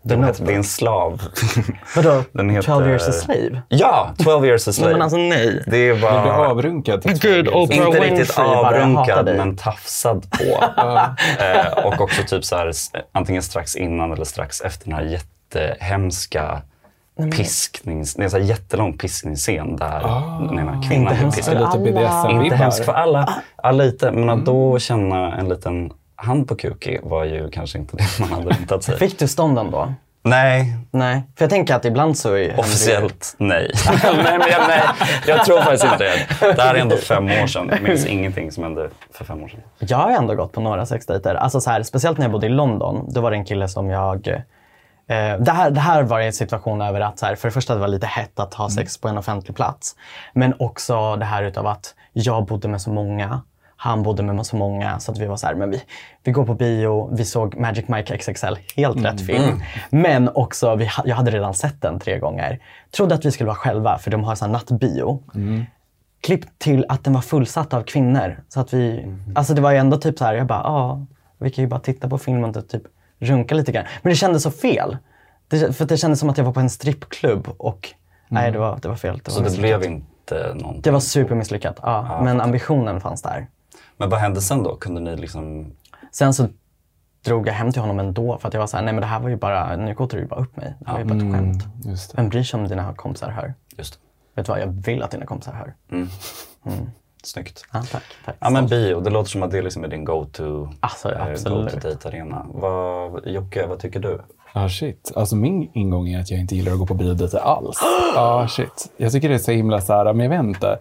Det, 0.04 0.14
är 0.14 0.50
en 0.50 0.64
slav. 0.64 1.22
Vadå? 1.96 2.22
Den 2.32 2.50
heter- 2.50 2.66
12 2.66 2.86
years 2.88 3.08
a 3.08 3.12
slave? 3.12 3.62
ja, 3.68 4.14
12 4.18 4.44
years 4.46 4.62
a 4.62 4.68
Nej, 4.68 4.74
slave. 4.74 4.92
men 4.92 5.02
alltså 5.02 5.16
nej. 5.16 5.62
det 5.66 5.76
är 5.76 5.94
Du 5.94 5.98
blir 5.98 6.44
avrunkad 6.44 7.02
till 7.02 7.18
Gud, 7.18 7.48
Oprah 7.48 7.62
Inte 7.62 7.84
Winfrey 7.84 8.10
riktigt 8.10 8.38
avrunkad, 8.38 9.26
men 9.26 9.56
tafsad 9.56 10.26
på. 10.30 10.44
eh, 11.42 11.84
och 11.86 12.00
också 12.00 12.22
typ 12.26 12.44
så 12.44 12.56
här, 12.56 12.72
antingen 13.12 13.42
strax 13.42 13.76
innan 13.76 14.12
eller 14.12 14.24
strax 14.24 14.60
efter 14.60 14.84
den 14.88 14.94
här 14.94 15.04
jättehemska 15.04 16.62
pisknings... 17.36 18.14
Det 18.14 18.22
är 18.22 18.24
en 18.24 18.30
så 18.30 18.38
här 18.38 18.44
jättelång 18.44 18.98
piskningsscen 18.98 19.76
där 19.76 20.00
den 20.48 20.58
ena 20.58 20.74
Inte 20.74 20.88
kvinnan 20.88 21.06
blir 21.06 21.14
hemskt 21.22 21.36
piskad. 21.36 21.54
för 21.54 21.60
Lite 21.60 21.98
alla. 21.98 22.08
BDSM-vibbar. 22.08 22.44
Inte 22.44 22.56
hemskt 22.56 22.84
för 22.84 22.92
alla. 22.92 23.34
Ja, 23.62 23.70
lite. 23.70 24.10
Men 24.12 24.28
att 24.30 24.44
då 24.46 24.78
känna 24.78 25.36
en 25.36 25.48
liten 25.48 25.92
hand 26.22 26.48
på 26.48 26.56
kuki 26.56 26.98
var 27.02 27.24
ju 27.24 27.50
kanske 27.50 27.78
inte 27.78 27.96
det 27.96 28.20
man 28.20 28.32
hade 28.32 28.48
väntat 28.48 28.84
sig. 28.84 28.98
Fick 28.98 29.18
du 29.18 29.28
stånden 29.28 29.70
då? 29.70 29.94
Nej, 30.24 30.76
Nej. 30.90 31.22
För 31.36 31.44
jag 31.44 31.50
tänker 31.50 31.74
att 31.74 31.84
ibland 31.84 32.18
så 32.18 32.36
är 32.36 32.60
officiellt 32.60 33.34
nej. 33.38 33.70
nej, 34.02 34.38
men 34.38 34.48
jag, 34.50 34.68
nej. 34.68 34.82
Jag 35.26 35.44
tror 35.44 35.60
faktiskt 35.60 35.84
inte 35.84 35.98
det. 35.98 36.54
Det 36.56 36.62
här 36.62 36.74
är 36.74 36.78
ändå 36.78 36.96
fem 36.96 37.24
år 37.24 37.46
sedan. 37.46 37.68
Jag 37.72 37.82
minns 37.82 38.06
ingenting 38.06 38.52
som 38.52 38.62
hände 38.62 38.90
för 39.10 39.24
fem 39.24 39.42
år 39.42 39.48
sedan. 39.48 39.60
Jag 39.78 39.98
har 39.98 40.10
ändå 40.10 40.34
gått 40.34 40.52
på 40.52 40.60
några 40.60 40.86
sexdejter. 40.86 41.34
Alltså 41.34 41.60
så 41.60 41.70
här, 41.70 41.82
speciellt 41.82 42.18
när 42.18 42.24
jag 42.24 42.32
bodde 42.32 42.46
i 42.46 42.50
London. 42.50 43.06
Då 43.12 43.20
var 43.20 43.30
det 43.30 43.36
en 43.36 43.44
kille 43.44 43.68
som 43.68 43.90
jag... 43.90 44.28
Eh, 44.28 45.38
det, 45.38 45.50
här, 45.52 45.70
det 45.70 45.80
här 45.80 46.02
var 46.02 46.20
en 46.20 46.32
situation 46.32 46.82
över 46.82 47.00
att 47.00 47.18
så 47.18 47.26
här, 47.26 47.34
för 47.34 47.48
det 47.48 47.52
första 47.52 47.74
det 47.74 47.80
var 47.80 47.88
lite 47.88 48.06
hett 48.06 48.40
att 48.40 48.54
ha 48.54 48.70
sex 48.70 48.98
på 48.98 49.08
en 49.08 49.18
offentlig 49.18 49.56
plats. 49.56 49.96
Men 50.32 50.54
också 50.58 51.16
det 51.16 51.24
här 51.24 51.42
utav 51.42 51.66
att 51.66 51.94
jag 52.12 52.46
bodde 52.46 52.68
med 52.68 52.80
så 52.82 52.90
många. 52.90 53.42
Han 53.82 54.02
bodde 54.02 54.22
med 54.22 54.46
så 54.46 54.56
många 54.56 54.98
så 54.98 55.12
att 55.12 55.18
vi 55.18 55.26
var 55.26 55.36
så 55.36 55.46
här, 55.46 55.54
men 55.54 55.70
vi, 55.70 55.82
vi 56.24 56.32
går 56.32 56.46
på 56.46 56.54
bio, 56.54 57.14
vi 57.14 57.24
såg 57.24 57.56
Magic 57.56 57.88
Mike 57.88 58.18
XXL, 58.18 58.54
helt 58.76 59.04
rätt 59.04 59.20
film. 59.26 59.62
Men 59.90 60.28
också, 60.34 60.74
vi, 60.74 60.90
jag 61.04 61.16
hade 61.16 61.30
redan 61.30 61.54
sett 61.54 61.82
den 61.82 61.98
tre 61.98 62.18
gånger. 62.18 62.58
Trodde 62.90 63.14
att 63.14 63.24
vi 63.24 63.30
skulle 63.30 63.46
vara 63.46 63.56
själva 63.56 63.98
för 63.98 64.10
de 64.10 64.24
har 64.24 64.34
sån 64.34 64.46
här 64.46 64.52
nattbio. 64.52 65.22
Klipp 66.20 66.58
till 66.58 66.86
att 66.88 67.04
den 67.04 67.12
var 67.12 67.20
fullsatt 67.20 67.74
av 67.74 67.82
kvinnor. 67.82 68.42
Så 68.48 68.60
att 68.60 68.72
vi, 68.72 69.06
alltså 69.34 69.54
det 69.54 69.60
var 69.60 69.70
ju 69.70 69.78
ändå 69.78 69.96
typ 69.96 70.18
så 70.18 70.24
här, 70.24 70.34
jag 70.34 70.46
bara, 70.46 70.62
ja, 70.64 71.06
vi 71.38 71.50
kan 71.50 71.64
ju 71.64 71.68
bara 71.68 71.80
titta 71.80 72.08
på 72.08 72.18
filmen 72.18 72.56
och 72.56 72.68
typ 72.68 72.82
runka 73.18 73.54
lite 73.54 73.72
grann. 73.72 73.84
Men 74.02 74.10
det 74.10 74.16
kändes 74.16 74.42
så 74.42 74.50
fel. 74.50 74.96
Det, 75.48 75.76
för 75.76 75.84
det 75.84 75.96
kändes 75.96 76.20
som 76.20 76.30
att 76.30 76.38
jag 76.38 76.44
var 76.44 76.52
på 76.52 76.60
en 76.60 76.70
strippklubb 76.70 77.48
och 77.56 77.88
nej, 78.28 78.52
det 78.52 78.58
var, 78.58 78.78
det 78.82 78.88
var 78.88 78.96
fel. 78.96 79.20
Det 79.24 79.30
var 79.30 79.48
Så 79.48 79.54
det 79.54 79.60
blev 79.60 79.84
inte 79.84 80.54
någonting? 80.54 80.82
Det 80.82 80.90
var 80.90 81.00
supermisslyckat, 81.00 81.78
ja. 81.82 82.20
Men 82.24 82.40
ambitionen 82.40 83.00
fanns 83.00 83.22
där. 83.22 83.46
Men 83.96 84.10
vad 84.10 84.20
hände 84.20 84.40
sen 84.40 84.62
då? 84.62 84.76
Kunde 84.76 85.00
ni 85.00 85.16
liksom... 85.16 85.72
Sen 86.12 86.34
så 86.34 86.48
drog 87.24 87.48
jag 87.48 87.52
hem 87.52 87.72
till 87.72 87.80
honom 87.80 87.98
ändå 87.98 88.38
för 88.38 88.48
att 88.48 88.54
jag 88.54 88.60
var 88.60 88.66
så 88.66 88.76
här, 88.76 88.84
nej 88.84 88.94
men 88.94 89.00
det 89.00 89.06
här 89.06 89.20
var 89.20 89.28
ju 89.28 89.36
bara, 89.36 89.76
nu 89.76 89.94
kotade 89.94 90.16
du 90.16 90.22
ju 90.22 90.28
bara 90.28 90.40
upp 90.40 90.56
mig. 90.56 90.74
Det 90.78 90.92
var 90.92 90.98
ju 90.98 91.04
bara 91.04 91.18
ett 91.18 91.32
skämt. 91.32 91.64
Just 91.84 92.10
det. 92.10 92.16
Vem 92.16 92.28
bryr 92.28 92.42
sig 92.42 92.60
om 92.60 92.68
dina 92.68 92.94
kompisar 92.94 93.30
hör? 93.30 93.54
Just 93.78 93.94
det. 93.94 93.98
Vet 94.34 94.46
du 94.46 94.52
vad, 94.52 94.60
jag 94.60 94.66
vill 94.66 95.02
att 95.02 95.10
dina 95.10 95.26
kompisar 95.26 95.52
hör. 95.52 95.74
Snyggt. 97.24 97.64
Ja, 97.72 97.82
tack. 97.92 98.02
tack. 98.24 98.36
Ja 98.40 98.50
men 98.50 98.66
bio, 98.66 99.00
det 99.00 99.10
låter 99.10 99.30
som 99.30 99.42
att 99.42 99.50
det 99.50 99.62
liksom 99.62 99.84
är 99.84 99.88
din 99.88 100.04
go-to 100.04 100.68
Alltså, 100.80 101.12
eh. 101.12 101.36
Vad, 102.54 103.26
Jocke, 103.26 103.66
vad 103.66 103.78
tycker 103.78 104.00
du? 104.00 104.20
Ah, 104.52 104.68
shit. 104.68 105.12
Alltså 105.16 105.36
min 105.36 105.70
ingång 105.72 106.08
är 106.08 106.20
att 106.20 106.30
jag 106.30 106.40
inte 106.40 106.56
gillar 106.56 106.72
att 106.72 106.78
gå 106.78 106.86
på 106.86 106.94
biodejter 106.94 107.38
alls. 107.38 107.78
ah, 108.16 108.48
shit. 108.48 108.92
Jag 108.96 109.12
tycker 109.12 109.28
det 109.28 109.34
är 109.34 109.38
så 109.38 109.52
himla 109.52 109.80
så 109.80 109.92
här, 109.92 110.12
men 110.12 110.30
jag 110.30 110.30
vet 110.30 110.46
inte. 110.46 110.78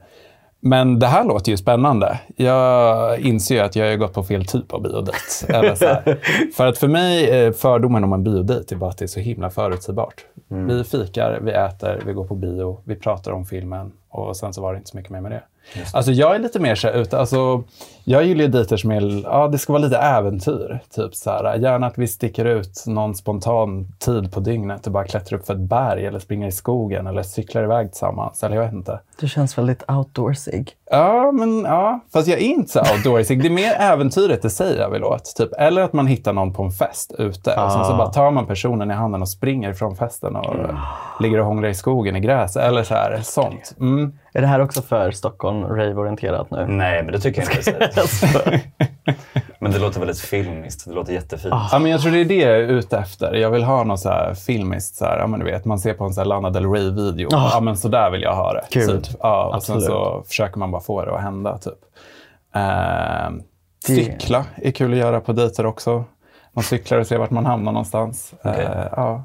Men 0.64 1.00
det 1.00 1.08
här 1.08 1.24
låter 1.24 1.52
ju 1.52 1.58
spännande. 1.58 2.20
Jag 2.36 3.20
inser 3.20 3.56
ju 3.56 3.62
att 3.62 3.76
jag 3.76 3.90
har 3.90 3.96
gått 3.96 4.14
på 4.14 4.24
fel 4.24 4.46
typ 4.46 4.74
av 4.74 4.82
biodejt. 4.82 5.18
För 6.56 6.68
att 6.68 6.78
för 6.78 6.88
mig, 6.88 7.54
fördomen 7.54 8.04
om 8.04 8.14
en 8.14 8.24
biodejt 8.24 8.72
är 8.72 8.76
bara 8.76 8.90
att 8.90 8.98
det 8.98 9.06
är 9.06 9.08
så 9.08 9.20
himla 9.20 9.50
förutsägbart. 9.50 10.26
Vi 10.48 10.84
fikar, 10.84 11.40
vi 11.42 11.52
äter, 11.52 12.02
vi 12.06 12.14
går 12.14 12.26
på 12.26 12.36
bio, 12.36 12.82
vi 12.84 12.96
pratar 12.96 13.32
om 13.32 13.46
filmen 13.46 13.92
och 14.10 14.38
sen 14.38 14.54
så 14.54 14.62
var 14.62 14.74
det 14.74 14.78
inte 14.78 14.90
så 14.90 14.98
mycket 14.98 15.12
mer 15.12 15.22
med 15.22 15.32
det. 15.32 15.44
Alltså 15.94 16.12
jag 16.12 16.36
är 16.36 16.40
lite 16.40 16.60
mer 16.60 16.76
så 16.76 16.88
här 16.88 16.94
ute, 16.94 17.20
alltså 17.20 17.64
jag 18.04 18.24
gillar 18.26 18.44
ju 18.44 18.48
dejter 18.52 18.78
som 18.78 18.92
är, 18.92 19.24
ja 19.24 19.48
det 19.48 19.58
ska 19.58 19.74
vara 19.74 19.84
lite 19.84 19.98
äventyr. 19.98 20.80
Typ 20.96 21.16
så 21.16 21.30
här, 21.30 21.56
gärna 21.58 21.88
att 21.88 21.98
vi 21.98 22.08
sticker 22.08 22.46
ut 22.46 22.84
någon 22.88 23.16
spontan 23.16 23.88
tid 24.00 24.32
på 24.34 24.40
dygnet 24.40 24.88
och 24.88 24.94
bara 24.94 25.04
klättrar 25.04 25.40
upp 25.40 25.46
för 25.46 25.54
ett 25.54 25.60
berg 25.60 26.06
eller 26.06 26.20
springer 26.20 26.48
i 26.48 26.52
skogen 26.52 27.08
eller 27.08 27.24
cyklar 27.24 27.64
iväg 27.64 27.92
tillsammans. 27.92 28.44
Eller 28.44 28.56
jag 28.56 28.64
vet 28.64 28.74
inte. 28.74 29.00
Du 29.22 29.28
känns 29.28 29.58
väldigt 29.58 29.84
outdoorsig. 29.92 30.72
Ja, 30.92 31.32
men 31.32 31.64
ja. 31.64 32.00
Fast 32.14 32.28
jag 32.28 32.40
är 32.40 32.44
inte 32.44 32.72
så 32.72 32.80
outdoorsig. 32.80 33.42
Det 33.42 33.48
är 33.48 33.52
mer 33.52 33.74
äventyret 33.80 34.46
i 34.46 34.50
sig 34.50 34.78
jag 34.78 34.90
vill 34.90 35.04
åt. 35.04 35.36
Typ. 35.36 35.50
Eller 35.58 35.82
att 35.82 35.94
man 35.94 36.08
hittar 36.08 36.34
någon 36.34 36.54
på 36.54 36.64
en 36.64 36.72
fest 36.72 37.14
ute. 37.18 37.56
Och 37.56 37.72
sen 37.72 37.86
så 37.86 37.96
bara 37.98 38.08
tar 38.08 38.32
man 38.32 38.48
personen 38.48 38.92
i 38.92 38.94
handen 38.94 39.22
och 39.22 39.30
springer 39.30 39.72
ifrån 39.72 39.96
festen 39.96 40.36
och 40.36 40.56
ligger 41.20 41.40
och 41.40 41.46
hånglar 41.46 41.70
i 41.70 41.74
skogen 41.74 42.16
i 42.16 42.20
gräset. 42.20 42.64
Eller 42.64 42.84
så 42.84 42.94
här, 42.94 43.20
sånt. 43.24 43.76
Mm. 43.80 44.14
Är 44.34 44.42
det 44.42 44.48
här 44.48 44.60
också 44.60 44.82
för 44.82 45.12
Stockholm 45.12 45.64
rave-orienterat 45.64 46.52
nu? 46.52 46.66
Nej, 46.68 47.04
men 47.04 47.12
det 47.12 47.20
tycker 47.20 47.42
jag 47.42 47.58
inte. 47.58 48.62
men 49.60 49.72
det 49.72 49.80
låter 49.80 50.00
väldigt 50.00 50.20
filmiskt. 50.20 50.86
Det 50.86 50.94
låter 50.94 51.14
jättefint. 51.14 51.54
Ja, 51.72 51.80
men 51.80 51.92
jag 51.92 52.02
tror 52.02 52.12
det 52.12 52.20
är 52.20 52.26
det 52.26 52.36
jag 52.36 52.56
är 52.56 52.68
ute 52.68 52.98
efter. 52.98 53.34
Jag 53.34 53.50
vill 53.50 53.64
ha 53.64 53.84
något 53.84 54.00
så 54.00 54.10
här 54.10 54.34
filmiskt. 54.34 54.96
Så 54.96 55.06
här, 55.06 55.18
ja, 55.18 55.28
men 55.28 55.40
du 55.40 55.46
vet, 55.46 55.66
man 55.66 55.80
ser 55.80 55.94
på 55.94 56.04
en 56.04 56.14
så 56.14 56.22
här 56.22 56.26
Lana 56.26 56.50
Del 56.50 56.66
Rey-video. 56.66 57.28
Ja, 57.32 57.60
men 57.62 57.78
så 57.78 57.88
där 57.88 58.12
vill 58.12 58.22
jag 58.22 58.36
ha 58.36 58.54
det. 58.54 58.64
Kul. 58.70 59.02
Typ. 59.02 59.11
Ja, 59.20 59.56
och 59.56 59.64
sen 59.64 59.76
Absolut. 59.76 59.96
så 59.96 60.24
försöker 60.28 60.60
man 60.60 60.72
bara 60.72 60.82
få 60.82 61.06
det 61.06 61.16
att 61.16 61.22
hända. 61.22 61.58
Typ. 61.58 61.80
Ehm, 62.54 63.44
cykla 63.86 64.46
är 64.56 64.72
kul 64.72 64.92
att 64.92 64.98
göra 64.98 65.22
på 65.22 65.34
dejter 65.34 65.66
också. 65.66 66.04
Man 66.54 66.64
cyklar 66.64 67.00
och 67.00 67.08
ser 67.08 67.18
vart 67.18 67.30
man 67.30 67.46
hamnar 67.46 67.72
någonstans. 67.72 68.34
Okej. 68.44 68.66
Eh, 68.66 68.88
ja, 68.92 69.24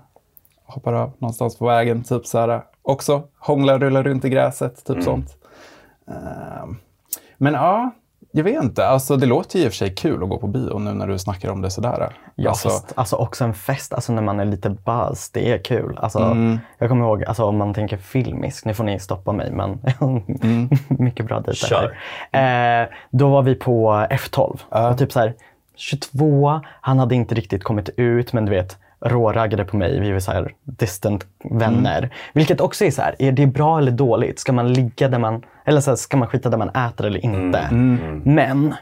hoppar 0.64 0.92
av 0.92 1.12
någonstans 1.18 1.58
på 1.58 1.66
vägen. 1.66 2.04
Typ 2.04 2.26
så 2.26 2.38
här. 2.38 2.62
Också 2.82 3.22
hånglar, 3.38 3.78
rullar 3.78 4.02
runt 4.02 4.24
i 4.24 4.28
gräset. 4.28 4.84
Typ 4.84 5.02
sånt. 5.02 5.36
Ehm, 6.08 6.76
men 7.36 7.54
ja, 7.54 7.90
jag 8.30 8.44
vet 8.44 8.62
inte. 8.62 8.86
Alltså, 8.88 9.16
det 9.16 9.26
låter 9.26 9.58
ju 9.58 9.64
i 9.64 9.68
och 9.68 9.72
för 9.72 9.76
sig 9.76 9.94
kul 9.94 10.22
att 10.22 10.28
gå 10.28 10.38
på 10.38 10.46
bio 10.46 10.78
nu 10.78 10.92
när 10.92 11.06
du 11.06 11.18
snackar 11.18 11.50
om 11.50 11.62
det 11.62 11.70
sådär. 11.70 12.08
Ja, 12.34 12.48
alltså, 12.50 12.68
fast 12.68 12.92
alltså 12.94 13.16
också 13.16 13.44
en 13.44 13.54
fest, 13.54 13.92
alltså 13.92 14.12
när 14.12 14.22
man 14.22 14.40
är 14.40 14.44
lite 14.44 14.70
buzz, 14.70 15.30
det 15.30 15.52
är 15.52 15.58
kul. 15.58 15.98
Alltså, 16.02 16.18
Mm. 16.18 16.58
Jag 16.78 16.88
kommer 16.88 17.04
ihåg, 17.06 17.24
alltså, 17.24 17.44
om 17.44 17.56
man 17.56 17.74
tänker 17.74 17.96
filmisk, 17.96 18.64
nu 18.64 18.74
får 18.74 18.84
ni 18.84 18.98
stoppa 19.00 19.32
mig, 19.32 19.50
men 19.52 19.78
Mm. 20.42 20.68
mycket 20.88 21.26
bra 21.26 21.40
dejter. 21.40 21.66
Kör. 21.66 21.96
här. 22.32 22.82
Eh, 22.82 22.88
då 23.10 23.28
var 23.28 23.42
vi 23.42 23.54
på 23.54 24.06
F12. 24.10 24.90
Och 24.90 24.98
typ 24.98 25.12
så 25.12 25.20
här, 25.20 25.34
22, 25.76 26.60
han 26.80 26.98
hade 26.98 27.14
inte 27.14 27.34
riktigt 27.34 27.64
kommit 27.64 27.88
ut, 27.96 28.32
men 28.32 28.44
du 28.44 28.50
vet, 28.50 28.78
råraggade 29.08 29.64
på 29.64 29.76
mig. 29.76 30.00
Vi 30.00 30.12
var 30.12 30.20
så 30.20 30.32
här 30.32 30.52
distant 30.64 31.26
vänner. 31.50 31.98
Mm. 31.98 32.10
Vilket 32.32 32.60
också 32.60 32.84
är 32.84 32.90
så 32.90 33.02
här, 33.02 33.16
är 33.18 33.32
det 33.32 33.46
bra 33.46 33.78
eller 33.78 33.92
dåligt? 33.92 34.38
Ska 34.38 34.52
man 34.52 34.72
ligga 34.72 35.08
där 35.08 35.18
man, 35.18 35.42
eller 35.64 35.80
så 35.80 35.90
här, 35.90 35.96
ska 35.96 36.16
man 36.16 36.28
skita 36.28 36.50
där 36.50 36.58
man 36.58 36.68
äter 36.68 37.06
eller 37.06 37.24
inte? 37.24 37.58
Mm. 37.58 38.22
Men 38.24 38.74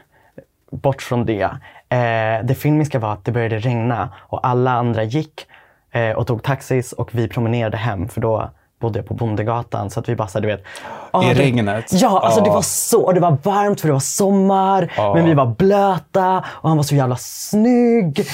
bort 0.71 1.01
från 1.01 1.25
det. 1.25 1.43
Eh, 1.89 2.45
det 2.45 2.55
filmiska 2.57 2.99
var 2.99 3.13
att 3.13 3.25
det 3.25 3.31
började 3.31 3.59
regna 3.59 4.09
och 4.17 4.47
alla 4.47 4.71
andra 4.71 5.03
gick 5.03 5.47
eh, 5.91 6.11
och 6.11 6.27
tog 6.27 6.43
taxis 6.43 6.93
och 6.93 7.15
vi 7.15 7.27
promenerade 7.27 7.77
hem 7.77 8.07
för 8.07 8.21
då 8.21 8.51
bodde 8.79 8.99
jag 8.99 9.05
på 9.05 9.13
Bondegatan 9.13 9.89
så 9.89 9.99
att 9.99 10.09
vi 10.09 10.15
bara 10.15 10.27
så 10.27 10.39
du 10.39 10.47
vet. 10.47 10.63
ah, 11.11 11.23
I 11.23 11.33
det, 11.33 11.41
regnet? 11.41 11.93
Ja, 11.93 12.19
alltså 12.23 12.41
det 12.41 12.49
var 12.49 12.61
så, 12.61 13.05
och 13.05 13.13
det 13.13 13.19
var 13.19 13.37
varmt 13.43 13.81
för 13.81 13.87
det 13.87 13.93
var 13.93 13.99
sommar 13.99 14.91
men 15.15 15.25
vi 15.25 15.33
var 15.33 15.45
blöta 15.45 16.43
och 16.47 16.69
han 16.69 16.77
var 16.77 16.83
så 16.83 16.95
jävla 16.95 17.15
snygg. 17.19 18.25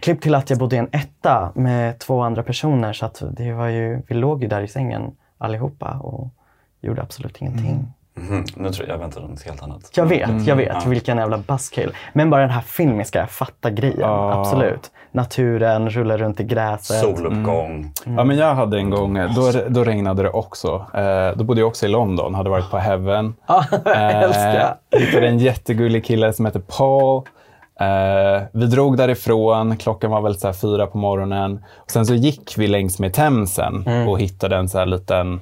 Klipp 0.00 0.20
till 0.20 0.34
att 0.34 0.50
jag 0.50 0.58
bodde 0.58 0.76
i 0.76 0.78
en 0.78 0.88
etta 0.92 1.52
med 1.54 1.98
två 1.98 2.22
andra 2.22 2.42
personer 2.42 2.92
så 2.92 3.06
att 3.06 3.22
det 3.30 3.52
var 3.52 3.66
ju, 3.68 4.02
vi 4.08 4.14
låg 4.14 4.42
ju 4.42 4.48
där 4.48 4.60
i 4.62 4.68
sängen 4.68 5.10
allihopa 5.38 5.90
och 5.90 6.28
gjorde 6.80 7.02
absolut 7.02 7.36
ingenting. 7.40 7.92
Mhm. 8.14 8.44
Nu 8.56 8.70
tror 8.70 8.88
jag 8.88 8.94
jag 8.94 8.98
väntar 8.98 9.20
något 9.20 9.42
helt 9.42 9.62
annat. 9.62 9.90
Jag 9.96 10.06
vet, 10.06 10.46
jag 10.46 10.56
vet. 10.56 10.86
Vilken 10.86 11.18
jävla 11.18 11.38
buzzkill. 11.38 11.90
Men 12.12 12.30
bara 12.30 12.40
den 12.40 12.50
här 12.50 12.60
filmiska, 12.60 13.18
jag 13.18 13.30
fattar 13.30 13.70
grejen. 13.70 14.04
Absolut. 14.10 14.90
Naturen, 15.12 15.90
rulla 15.90 16.16
runt 16.16 16.40
i 16.40 16.44
gräset. 16.44 17.00
Soluppgång. 17.00 17.92
Ja, 18.04 18.24
men 18.24 18.36
jag 18.36 18.54
hade 18.54 18.78
en 18.78 18.90
gång, 18.90 19.14
då, 19.14 19.52
då 19.68 19.84
regnade 19.84 20.22
det 20.22 20.30
också. 20.30 20.86
Eh, 20.94 21.36
då 21.36 21.44
bodde 21.44 21.60
jag 21.60 21.68
också 21.68 21.86
i 21.86 21.88
London, 21.88 22.34
hade 22.34 22.50
varit 22.50 22.70
på 22.70 22.78
Heaven. 22.78 23.34
jag 23.84 24.12
älskar. 24.22 24.76
Eh, 24.90 25.00
hittade 25.00 25.28
en 25.28 25.38
jättegullig 25.38 26.04
kille 26.04 26.32
som 26.32 26.46
heter 26.46 26.60
Paul. 26.78 27.22
Eh, 27.80 28.42
vi 28.52 28.66
drog 28.66 28.96
därifrån, 28.96 29.76
klockan 29.76 30.10
var 30.10 30.20
väl 30.20 30.34
så 30.38 30.46
här 30.46 30.54
fyra 30.54 30.86
på 30.86 30.98
morgonen. 30.98 31.64
Och 31.76 31.90
sen 31.90 32.06
så 32.06 32.14
gick 32.14 32.54
vi 32.58 32.66
längs 32.66 32.98
med 32.98 33.12
Themsen 33.14 33.86
och 34.08 34.20
hittade 34.20 34.56
en 34.56 34.68
så 34.68 34.78
här 34.78 34.86
liten 34.86 35.40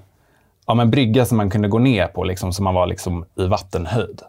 ja, 0.71 0.75
men 0.75 0.91
brygga 0.91 1.25
som 1.25 1.37
man 1.37 1.51
kunde 1.51 1.69
gå 1.69 1.79
ner 1.79 2.07
på, 2.07 2.25
liksom, 2.25 2.53
så 2.53 2.63
man 2.63 2.75
var 2.75 2.87
liksom 2.87 3.25
i 3.35 3.47
vattenhöjd. 3.47 4.23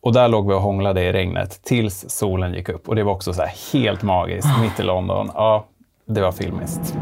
Och 0.00 0.12
där 0.12 0.28
låg 0.28 0.48
vi 0.48 0.54
och 0.54 0.60
hånglade 0.60 1.02
i 1.02 1.12
regnet 1.12 1.62
tills 1.62 2.04
solen 2.08 2.54
gick 2.54 2.68
upp. 2.68 2.88
Och 2.88 2.94
det 2.94 3.02
var 3.02 3.12
också 3.12 3.32
så 3.32 3.42
här 3.42 3.52
helt 3.72 4.02
magiskt, 4.02 4.48
mitt 4.60 4.80
i 4.80 4.82
London. 4.82 5.30
Ja, 5.34 5.64
det 6.06 6.20
var 6.20 6.32
filmiskt. 6.32 6.96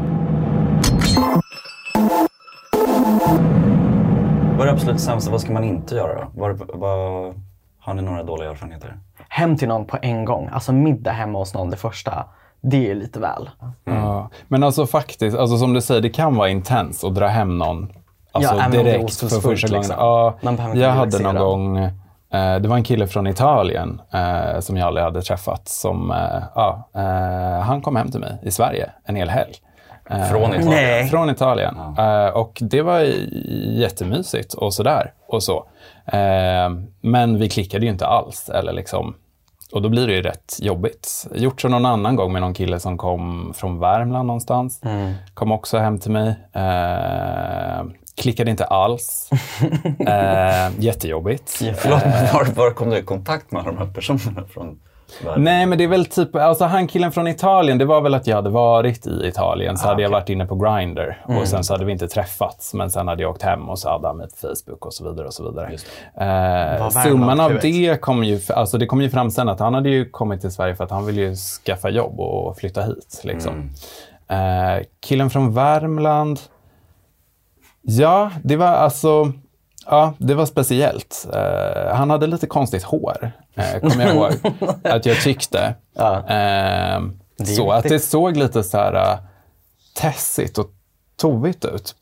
Vad 4.57 4.61
är 4.61 4.65
det 4.65 4.71
absolut 4.71 5.01
sämsta? 5.01 5.31
Vad 5.31 5.41
ska 5.41 5.53
man 5.53 5.63
inte 5.63 5.95
göra 5.95 6.13
då? 6.13 6.27
Vad, 6.35 6.61
vad, 6.73 7.33
har 7.79 7.93
ni 7.93 8.01
några 8.01 8.23
dåliga 8.23 8.49
erfarenheter? 8.49 8.97
Hem 9.29 9.57
till 9.57 9.67
någon 9.67 9.85
på 9.85 9.97
en 10.01 10.25
gång. 10.25 10.49
Alltså 10.51 10.73
middag 10.73 11.11
hemma 11.11 11.39
hos 11.39 11.53
någon 11.53 11.69
det 11.69 11.77
första. 11.77 12.25
Det 12.61 12.91
är 12.91 12.95
lite 12.95 13.19
väl. 13.19 13.49
Ja, 13.83 14.29
men 14.47 14.63
alltså 14.63 14.85
faktiskt, 14.85 15.37
alltså 15.37 15.57
som 15.57 15.73
du 15.73 15.81
säger, 15.81 16.01
det 16.01 16.09
kan 16.09 16.35
vara 16.35 16.49
intens 16.49 17.03
att 17.03 17.15
dra 17.15 17.27
hem 17.27 17.57
någon 17.57 17.87
alltså 18.31 18.55
Ja, 18.55 18.69
direkt 18.69 19.15
för 19.19 19.27
första 19.27 19.67
gången. 19.67 19.81
liksom. 19.81 19.95
Ja, 19.99 20.35
jag 20.75 20.89
hade 20.91 21.19
någon 21.19 21.35
gång, 21.35 21.77
eh, 21.77 22.59
det 22.59 22.67
var 22.67 22.75
en 22.75 22.83
kille 22.83 23.07
från 23.07 23.27
Italien 23.27 24.01
eh, 24.13 24.59
som 24.59 24.77
jag 24.77 24.87
aldrig 24.87 25.03
hade 25.03 25.21
träffat. 25.21 25.67
Som, 25.67 26.11
eh, 26.11 26.17
ja, 26.55 26.89
eh, 26.95 27.61
han 27.63 27.81
kom 27.81 27.95
hem 27.95 28.11
till 28.11 28.19
mig 28.19 28.37
i 28.43 28.51
Sverige 28.51 28.89
en 29.05 29.15
hel 29.15 29.29
helg. 29.29 29.53
Eh, 30.09 30.23
Från 30.23 30.41
Italien? 30.53 30.69
Nej. 30.69 31.07
Från 31.07 31.29
Italien. 31.29 31.75
Eh, 31.97 32.27
och 32.27 32.57
det 32.61 32.81
var 32.81 32.99
jättemysigt 33.79 34.53
och 34.53 34.73
sådär. 34.73 35.13
Och 35.27 35.43
så. 35.43 35.65
Men 37.01 37.39
vi 37.39 37.49
klickade 37.49 37.85
ju 37.85 37.91
inte 37.91 38.05
alls. 38.07 38.49
Eller 38.49 38.73
liksom, 38.73 39.15
och 39.73 39.81
då 39.81 39.89
blir 39.89 40.07
det 40.07 40.13
ju 40.13 40.21
rätt 40.21 40.57
jobbigt. 40.61 41.27
Gjort 41.35 41.61
så 41.61 41.67
någon 41.67 41.85
annan 41.85 42.15
gång 42.15 42.31
med 42.33 42.41
någon 42.41 42.53
kille 42.53 42.79
som 42.79 42.97
kom 42.97 43.53
från 43.55 43.79
Värmland 43.79 44.27
någonstans. 44.27 44.81
Kom 45.33 45.51
också 45.51 45.77
hem 45.77 45.99
till 45.99 46.11
mig. 46.11 46.27
Eh, 46.53 47.81
klickade 48.21 48.51
inte 48.51 48.65
alls. 48.65 49.29
eh, 49.99 50.79
jättejobbigt. 50.79 51.49
Förlåt, 51.77 52.01
men 52.05 52.33
var, 52.33 52.45
var 52.55 52.71
kom 52.71 52.89
du 52.89 52.97
i 52.97 53.03
kontakt 53.03 53.51
med 53.51 53.65
de 53.65 53.77
här 53.77 53.85
personerna 53.85 54.43
från? 54.53 54.79
världen? 55.25 55.43
Nej, 55.43 55.65
men 55.65 55.77
det 55.77 55.83
är 55.83 55.87
väl 55.87 56.05
typ, 56.05 56.35
alltså 56.35 56.65
han 56.65 56.87
killen 56.87 57.11
från 57.11 57.27
Italien, 57.27 57.77
det 57.77 57.85
var 57.85 58.01
väl 58.01 58.13
att 58.13 58.27
jag 58.27 58.35
hade 58.35 58.49
varit 58.49 59.07
i 59.07 59.27
Italien, 59.27 59.77
så 59.77 59.85
Ah, 59.85 59.89
hade 59.89 60.01
jag 60.01 60.09
okej. 60.09 60.19
varit 60.19 60.29
inne 60.29 60.45
på 60.45 60.55
Grindr 60.55 61.17
Mm. 61.27 61.41
och 61.41 61.47
sen 61.47 61.63
så 61.63 61.73
hade 61.73 61.85
vi 61.85 61.91
inte 61.91 62.07
träffats, 62.07 62.73
men 62.73 62.91
sen 62.91 63.07
hade 63.07 63.21
jag 63.21 63.31
åkt 63.31 63.41
hem 63.41 63.69
och 63.69 63.79
så 63.79 63.89
hade 63.89 64.07
han 64.07 64.17
mig 64.17 64.27
på 64.27 64.35
Facebook 64.47 64.85
och 64.85 64.93
så 64.93 65.09
vidare 65.09 65.27
och 65.27 65.33
så 65.33 65.49
vidare. 65.51 65.71
Eh, 66.79 66.89
summan 66.89 67.39
av 67.39 67.59
det 67.61 68.01
kom 68.01 68.23
ju, 68.23 68.39
alltså 68.55 68.77
det 68.77 68.85
kom 68.85 69.01
ju 69.01 69.09
fram 69.09 69.31
sen 69.31 69.49
att 69.49 69.59
han 69.59 69.73
hade 69.73 69.89
ju 69.89 70.09
kommit 70.09 70.41
till 70.41 70.51
Sverige 70.51 70.75
för 70.75 70.83
att 70.83 70.91
han 70.91 71.05
ville 71.05 71.21
ju 71.21 71.35
skaffa 71.35 71.89
jobb 71.89 72.19
och 72.19 72.57
flytta 72.57 72.81
hit. 72.81 73.21
Liksom. 73.23 73.53
Mm. 73.53 74.77
Eh, 74.77 74.83
killen 74.99 75.29
från 75.29 75.53
Värmland, 75.53 76.39
ja, 77.81 78.31
det 78.43 78.55
var 78.55 78.67
alltså, 78.67 79.33
ja, 79.85 80.13
det 80.17 80.33
var 80.33 80.45
speciellt. 80.45 81.27
Eh, 81.33 81.95
han 81.95 82.09
hade 82.09 82.27
lite 82.27 82.47
konstigt 82.47 82.83
hår, 82.83 83.31
eh, 83.55 83.79
kommer 83.89 84.05
jag 84.05 84.15
ihåg 84.15 84.31
att 84.83 85.05
jag 85.05 85.21
tyckte. 85.21 85.75
Ja. 85.93 86.23
Är 86.27 87.11
så 87.45 87.71
att 87.71 87.83
det 87.83 87.99
såg 87.99 88.37
lite 88.37 88.63
så 88.63 88.77
här 88.77 88.95
uh, 88.95 89.19
tessigt 89.95 90.57
och 90.57 90.71
tovigt 91.15 91.65
ut 91.65 91.95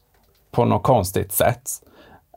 på 0.52 0.66
något 0.66 0.84
konstigt 0.84 1.32
sätt. 1.32 1.70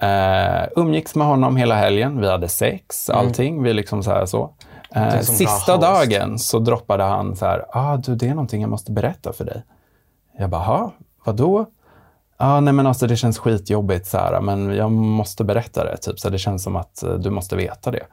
Uh, 0.02 0.68
umgicks 0.76 1.14
med 1.14 1.26
honom 1.26 1.56
hela 1.56 1.74
helgen. 1.74 2.20
Vi 2.20 2.28
hade 2.28 2.48
sex, 2.48 3.10
allting. 3.10 3.62
Vi 3.62 3.74
liksom 3.74 4.02
så 4.02 4.10
här 4.10 4.26
så. 4.26 4.50
Mm. 4.94 5.08
bra 5.08 5.22
sista 5.22 5.76
dagen 5.76 6.38
så 6.38 6.58
droppade 6.58 7.04
han 7.04 7.36
så 7.36 7.46
här, 7.46 7.64
ah, 7.72 7.96
du 7.96 8.14
det 8.14 8.28
är 8.28 8.34
någonting 8.34 8.60
jag 8.60 8.70
måste 8.70 8.92
berätta 8.92 9.32
för 9.32 9.44
dig. 9.44 9.62
Jag 10.38 10.50
bara, 10.50 10.62
"Ha, 10.62 10.92
vadå? 11.24 11.66
Ah, 12.44 12.60
nej 12.60 12.72
men 12.72 12.86
alltså 12.86 13.06
det 13.06 13.16
känns 13.16 13.38
skitjobbigt 13.38 14.06
så 14.06 14.18
här, 14.18 14.40
men 14.40 14.76
jag 14.76 14.92
måste 14.92 15.44
berätta 15.44 15.84
det. 15.84 15.96
Typ, 15.96 16.18
så 16.18 16.30
det 16.30 16.38
känns 16.38 16.62
som 16.62 16.76
att 16.76 17.02
eh, 17.02 17.14
du 17.14 17.30
måste 17.30 17.56
veta 17.56 17.90
det. 17.90 18.06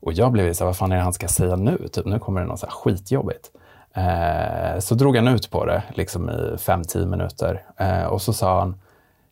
Och 0.00 0.12
jag 0.12 0.32
blev 0.32 0.52
så 0.52 0.64
här, 0.64 0.66
vad 0.66 0.76
fan 0.76 0.92
är 0.92 0.96
det 0.96 1.02
han 1.02 1.12
ska 1.12 1.28
säga 1.28 1.56
nu? 1.56 1.88
Typ, 1.92 2.06
nu 2.06 2.18
kommer 2.18 2.40
det 2.40 2.46
något 2.46 2.60
så 2.60 2.66
här 2.66 2.72
skitjobbigt. 2.72 3.50
Eh, 3.94 4.80
så 4.80 4.94
drog 4.94 5.16
han 5.16 5.28
ut 5.28 5.50
på 5.50 5.64
det 5.64 5.82
liksom 5.94 6.30
i 6.30 6.56
fem, 6.58 6.84
tio 6.84 7.06
minuter. 7.06 7.62
Eh, 7.76 8.04
och 8.04 8.22
så 8.22 8.32
sa 8.32 8.58
han, 8.58 8.80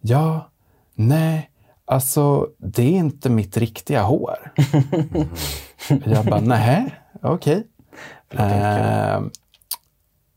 ja, 0.01 0.51
nej, 0.95 1.51
alltså 1.85 2.49
det 2.59 2.83
är 2.83 2.99
inte 2.99 3.31
mitt 3.31 3.57
riktiga 3.57 4.03
hår. 4.03 4.53
jag 6.05 6.25
bara, 6.25 6.41
nej, 6.41 6.95
okej. 7.23 7.67
Eh, 8.31 9.21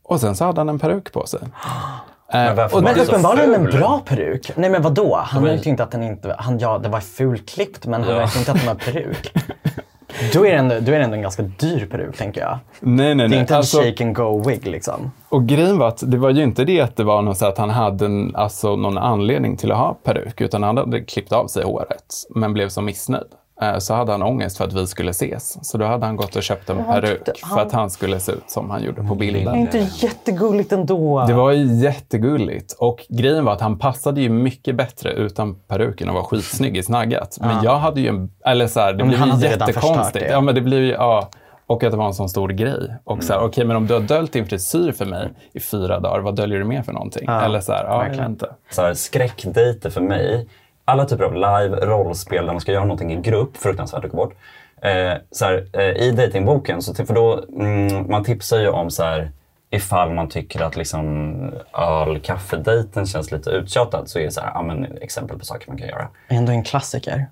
och 0.04 0.22
sen 0.22 0.36
så 0.36 0.46
hade 0.46 0.60
han 0.60 0.70
en 0.70 0.80
peruk 0.80 1.14
på 1.14 1.28
sig. 1.28 1.40
Men 2.34 2.56
varför 2.56 2.78
och 2.78 2.84
var 2.84 2.92
Men 2.96 3.06
så 3.06 3.12
uppenbarligen 3.12 3.54
en 3.56 3.64
bra 3.66 4.02
peruk. 4.06 4.52
Nej 4.56 4.70
men 4.70 4.82
vadå? 4.82 5.16
Han 5.26 5.44
Men- 5.44 5.58
ju 5.58 5.70
inte 5.70 5.84
att 5.84 5.92
den 5.92 6.04
inte... 6.04 6.36
Han, 6.40 6.60
ja, 6.60 6.78
det 6.78 6.90
var 6.90 7.00
fulklippt 7.00 7.86
men 7.86 8.04
han 8.04 8.12
Ja. 8.14 8.18
märkte 8.20 8.40
inte 8.40 8.52
att 8.52 8.58
den 8.58 8.68
var 8.68 8.76
peruk. 8.76 9.32
Då 10.34 10.46
är, 10.46 10.52
det 10.52 10.58
ändå, 10.58 10.76
då 10.80 10.92
är 10.92 10.98
det 11.00 11.04
ändå 11.04 11.16
en 11.16 11.22
ganska 11.22 11.44
dyr 11.44 11.86
peruk 11.86 12.18
tänker 12.18 12.42
jag. 12.42 12.58
Nej, 12.80 13.16
nej, 13.16 13.16
Det 13.16 13.24
är 13.24 13.28
nej. 13.30 13.40
inte 13.40 13.54
en 13.54 13.58
Alltså- 13.58 13.82
shake 13.82 14.04
and 14.04 14.16
go 14.16 14.44
wig 14.50 14.68
liksom. 14.68 15.12
Och 15.30 15.46
grejen 15.48 15.78
var 15.78 15.88
att 15.88 16.04
det 16.12 16.18
var 16.18 16.30
ju 16.30 16.44
inte 16.44 16.64
det 16.66 16.82
att 16.82 16.96
det 16.96 17.04
var 17.04 17.22
något 17.22 17.38
så 17.38 17.46
att 17.46 17.58
han 17.58 17.70
hade 17.70 18.06
en, 18.06 18.36
alltså, 18.36 18.76
någon 18.76 18.98
anledning 18.98 19.58
till 19.58 19.72
att 19.72 19.78
ha 19.78 19.94
peruk, 20.04 20.42
utan 20.42 20.64
han 20.64 20.78
hade 20.78 21.02
klippt 21.02 21.32
av 21.32 21.48
sig 21.48 21.64
håret, 21.64 22.14
men 22.30 22.54
blev 22.54 22.70
så 22.70 22.82
missnöjd. 22.82 23.28
Eh, 23.62 23.78
Så 23.78 23.94
hade 23.94 24.12
han 24.12 24.24
ångest 24.24 24.58
för 24.58 24.66
att 24.66 24.74
vi 24.74 24.88
skulle 24.88 25.12
ses. 25.12 25.70
Så 25.70 25.78
då 25.78 25.86
hade 25.86 26.06
han 26.06 26.16
gått 26.16 26.36
och 26.36 26.44
köpt 26.44 26.70
en 26.70 26.84
peruk 26.86 27.38
för 27.54 27.60
att 27.60 27.72
han 27.72 27.90
skulle 27.90 28.20
se 28.20 28.32
ut 28.32 28.44
som 28.50 28.70
han 28.70 28.84
gjorde 28.84 29.04
på 29.04 29.16
bilden. 29.16 29.44
Det 29.46 29.78
är 29.78 29.82
inte 29.82 30.06
jättegulligt 30.06 30.72
ändå. 30.72 31.26
Det 31.28 31.34
var 31.34 31.52
ju 31.52 31.66
jättegulligt. 31.76 32.72
Och 32.80 33.06
grejen 33.10 33.46
var 33.46 33.54
att 33.54 33.62
han 33.62 33.80
passade 33.80 34.22
ju 34.22 34.30
mycket 34.30 34.76
bättre 34.76 35.12
utan 35.14 35.56
peruken 35.68 36.10
och 36.10 36.16
var 36.16 36.24
skitsnygg 36.24 36.78
i 36.78 36.84
snaggat. 36.84 37.38
Men 37.42 37.64
jag 37.64 37.78
hade 37.78 38.02
ju 38.02 38.08
en, 38.08 38.32
eller 38.46 38.68
så 38.68 38.80
här, 38.80 38.94
det 38.94 39.04
men 39.06 39.08
blev 39.08 39.42
ju 39.44 39.48
jättekonstigt. 39.50 40.14
det. 40.26 40.32
Ja, 40.32 40.42
men 40.42 40.56
det 40.56 40.62
blev 40.62 40.80
ju, 40.84 40.92
ja. 40.92 41.30
Och 41.68 41.84
att 41.84 41.92
det 41.92 41.98
var 41.98 42.06
en 42.08 42.14
sån 42.14 42.30
stor 42.30 42.50
grej. 42.50 42.96
Och 43.04 43.24
så 43.24 43.34
här, 43.34 43.40
Mm. 43.40 43.50
okej, 43.50 43.66
men 43.66 43.76
om 43.76 43.88
du 43.88 43.94
har 43.94 44.02
döljt 44.02 44.34
din 44.34 44.46
frisyr 44.46 44.92
för 44.92 45.06
mig 45.06 45.30
i 45.54 45.60
fyra 45.60 46.00
dagar, 46.00 46.20
vad 46.20 46.36
döljer 46.36 46.60
du 46.60 46.66
mer 46.66 46.82
för 46.82 46.94
någonting? 46.94 47.28
eller 47.30 47.60
så 47.62 47.72
här, 47.74 47.84
ja, 47.84 47.98
verkligen. 47.98 48.32
inte. 48.32 48.50
så 48.72 48.82
här, 48.82 48.94
skräckdejter 48.94 49.90
för 49.90 50.02
mig, 50.02 50.48
alla 50.86 51.06
typer 51.06 51.24
av 51.24 51.34
live, 51.34 51.76
rollspel 51.86 52.46
där 52.46 52.54
man 52.54 52.62
ska 52.62 52.72
göra 52.72 52.84
någonting 52.84 53.12
i 53.14 53.22
grupp, 53.22 53.58
fruktansvärt 53.58 54.06
att 54.06 54.12
gå 54.12 54.18
bort. 54.18 54.34
Eh, 54.82 55.14
så 55.32 55.46
här, 55.46 55.66
eh, 55.74 55.82
I 55.84 56.12
datingboken, 56.12 56.82
så 56.82 56.94
ty- 56.94 57.06
för 57.06 57.14
då, 57.14 57.44
mm, 57.60 58.12
man 58.12 58.24
tipsar 58.24 58.58
ju 58.60 58.70
om 58.70 58.92
så 58.92 59.04
här, 59.04 59.32
ifall 59.70 60.14
man 60.14 60.30
tycker 60.30 60.62
att 60.62 60.76
liksom 60.76 61.36
öl 61.78 62.20
kaffedejten 62.20 63.06
känns 63.06 63.32
lite 63.32 63.50
uttjatad 63.50 64.10
så 64.10 64.20
är 64.20 64.24
det 64.24 64.32
så 64.32 64.42
här, 64.42 64.52
ja, 64.54 64.62
men, 64.62 64.98
exempel 65.02 65.40
på 65.40 65.46
saker 65.46 65.68
man 65.68 65.78
kan 65.78 65.88
göra. 65.88 66.08
Ändå 66.28 66.52
en 66.52 66.64
klassiker. 66.64 67.26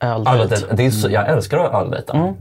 Öldejt. 0.00 0.56
Det 0.72 0.86
är 0.86 0.90
så, 0.90 1.10
jag 1.10 1.28
älskar 1.28 1.58
att 1.58 1.74
öldejta. 1.84 2.34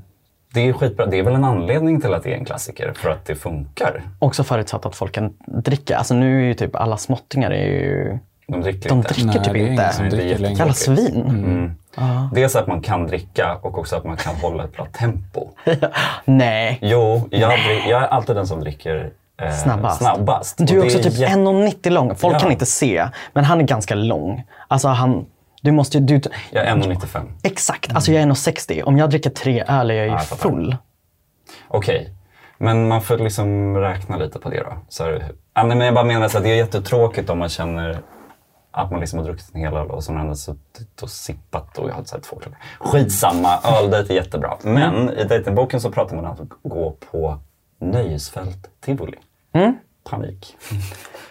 Det 0.53 0.59
är 0.69 0.73
skitbra. 0.73 1.05
Det 1.05 1.19
är 1.19 1.23
väl 1.23 1.33
en 1.33 1.43
anledning 1.43 2.01
till 2.01 2.13
att 2.13 2.23
det 2.23 2.33
är 2.33 2.37
en 2.37 2.45
klassiker, 2.45 2.93
för 2.95 3.09
att 3.09 3.25
det 3.25 3.35
funkar. 3.35 4.01
Också 4.19 4.43
förutsatt 4.43 4.85
att 4.85 4.95
folk 4.95 5.11
kan 5.11 5.33
dricka. 5.47 5.97
Alltså 5.97 6.13
nu 6.13 6.41
är 6.41 6.45
ju 6.45 6.53
typ 6.53 6.75
alla 6.75 6.97
småttingar 6.97 7.51
är 7.51 7.65
ju... 7.65 8.19
De 8.47 8.61
dricker 8.61 8.89
De 8.89 8.97
inte. 8.97 9.13
dricker 9.13 9.25
Nej, 9.27 9.43
typ 9.43 9.53
det 9.53 9.59
är 9.59 9.67
inte. 9.71 9.83
Nej, 9.83 9.93
det 9.99 10.05
är 10.05 10.09
dricker. 10.09 10.29
Jävla 10.29 10.49
jättetråkigt. 10.49 10.79
svin. 11.13 11.21
Mm. 11.97 12.29
Dels 12.33 12.55
att 12.55 12.67
man 12.67 12.81
kan 12.81 13.07
dricka 13.07 13.55
och 13.61 13.77
också 13.79 13.95
att 13.95 14.03
man 14.03 14.17
kan 14.17 14.35
hålla 14.35 14.63
ett 14.63 14.73
bra 14.75 14.85
tempo. 14.85 15.49
Nej. 16.25 16.77
Jo, 16.81 17.27
jag, 17.31 17.49
drick, 17.51 17.83
jag 17.87 18.03
är 18.03 18.07
alltid 18.07 18.35
den 18.35 18.47
som 18.47 18.59
dricker 18.59 19.11
eh, 19.41 19.51
Snabbast. 19.51 19.97
snabbast. 19.97 20.57
Du 20.57 20.63
är 20.63 20.79
det 20.81 20.85
också 20.85 20.97
typ 20.97 21.13
jätte- 21.13 21.33
1,90 21.33 21.89
lång. 21.89 22.15
Folk 22.15 22.35
Ja. 22.35 22.39
kan 22.39 22.51
inte 22.51 22.65
se, 22.65 23.07
men 23.33 23.43
han 23.43 23.59
är 23.59 23.63
ganska 23.63 23.95
lång. 23.95 24.43
Alltså 24.67 24.87
han... 24.87 25.25
Du 25.61 25.71
måste 25.71 25.97
ju... 25.97 26.03
Du, 26.03 26.21
Jag 26.51 26.65
är 26.65 26.75
1,95. 26.75 27.21
exakt. 27.43 27.95
Alltså 27.95 28.11
jag 28.11 28.21
är 28.23 28.27
1,60. 28.27 28.83
Om 28.83 28.97
jag 28.97 29.09
dricker 29.09 29.29
tre 29.29 29.63
öl 29.67 29.91
är 29.91 29.95
jag 29.95 30.05
ju 30.05 30.11
jag 30.11 30.25
fattar. 30.25 30.49
full. 30.49 30.75
Okej. 31.67 32.09
Men 32.57 32.87
man 32.87 33.01
får 33.01 33.17
liksom 33.17 33.77
räkna 33.77 34.17
lite 34.17 34.39
på 34.39 34.49
det 34.49 34.59
då. 34.63 34.73
Så 34.89 35.03
här, 35.03 35.11
nej, 35.55 35.65
men 35.65 35.79
jag 35.81 35.93
bara 35.93 36.05
menar 36.05 36.25
att 36.25 36.43
det 36.43 36.49
är 36.49 36.55
jättetråkigt 36.55 37.29
om 37.29 37.39
man 37.39 37.49
känner 37.49 37.97
att 38.77 38.91
man 38.91 38.99
liksom 38.99 39.19
har 39.19 39.25
druckit 39.25 39.49
en 39.53 39.59
hel 39.61 39.73
öl 39.73 39.91
och 39.91 40.03
sen 40.03 40.15
man 40.15 40.35
suttit 40.35 41.01
och 41.01 41.09
sippat 41.09 41.77
och 41.77 41.89
jag 41.89 41.93
hade 41.93 42.07
så 42.07 42.15
här 42.15 42.21
två 42.21 42.35
klockor. 42.39 42.57
Skitsamma, 42.79 43.49
öldejt 43.79 44.13
är 44.13 44.15
jättebra. 44.15 44.57
Men 44.61 45.09
i 45.09 45.23
dejtingboken 45.23 45.81
så 45.81 45.91
pratar 45.91 46.15
man 46.15 46.25
om 46.25 46.31
att 46.31 46.71
gå 46.71 46.95
på 47.11 47.37
nöjesfält, 47.79 48.67
tivoli. 48.85 49.17
Panik. 50.09 50.55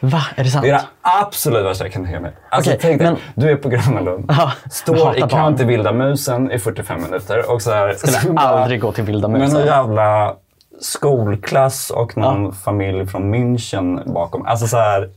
Va? 0.01 0.23
Är 0.37 0.45
det 0.45 0.51
sant? 0.51 0.63
Det 0.65 0.71
är 0.71 0.75
det 0.75 0.85
absolut 1.01 1.65
värsta 1.65 1.85
jag 1.85 1.93
kan 1.93 2.05
tänka 2.05 2.21
mig. 2.21 2.33
Alltså, 2.51 2.71
Okej, 2.71 2.79
tänk 2.83 2.99
dig, 3.01 3.11
men- 3.11 3.21
du 3.35 3.51
är 3.51 3.57
på 3.57 3.69
Gröna 3.69 4.01
Lund, 4.01 4.25
jag 4.29 4.73
står 4.73 5.17
i 5.19 5.21
barn. 5.21 5.57
till 5.57 5.67
Vilda 5.67 5.93
Musen 5.93 6.51
i 6.51 6.59
45 6.59 7.03
minuter 7.03 7.51
och 7.51 7.63
så 7.63 7.71
här, 7.73 7.93
Skulle 7.95 8.13
så 8.13 8.33
bara- 8.33 8.45
aldrig 8.47 8.81
gå 8.81 8.93
till 8.93 9.05
Vilda 9.05 9.29
med 9.29 9.41
någon 9.41 9.49
Musen. 9.53 9.67
jävla 9.67 10.37
skolklass 10.81 11.91
och 11.91 12.17
någon 12.17 12.53
familj 12.53 13.07
från 13.07 13.35
München 13.35 14.13
bakom. 14.13 14.47
Alltså 14.47 14.67
så 14.67 14.77
här, 14.77 15.11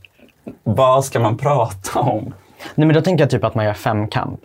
vad 0.64 1.04
ska 1.04 1.20
man 1.20 1.36
prata 1.36 2.00
om? 2.00 2.34
Nej 2.74 2.86
men 2.86 2.94
då 2.94 3.00
tänker 3.00 3.24
jag 3.24 3.30
typ 3.30 3.44
att 3.44 3.54
man 3.54 3.64
gör 3.64 3.74
femkamp. 3.74 4.40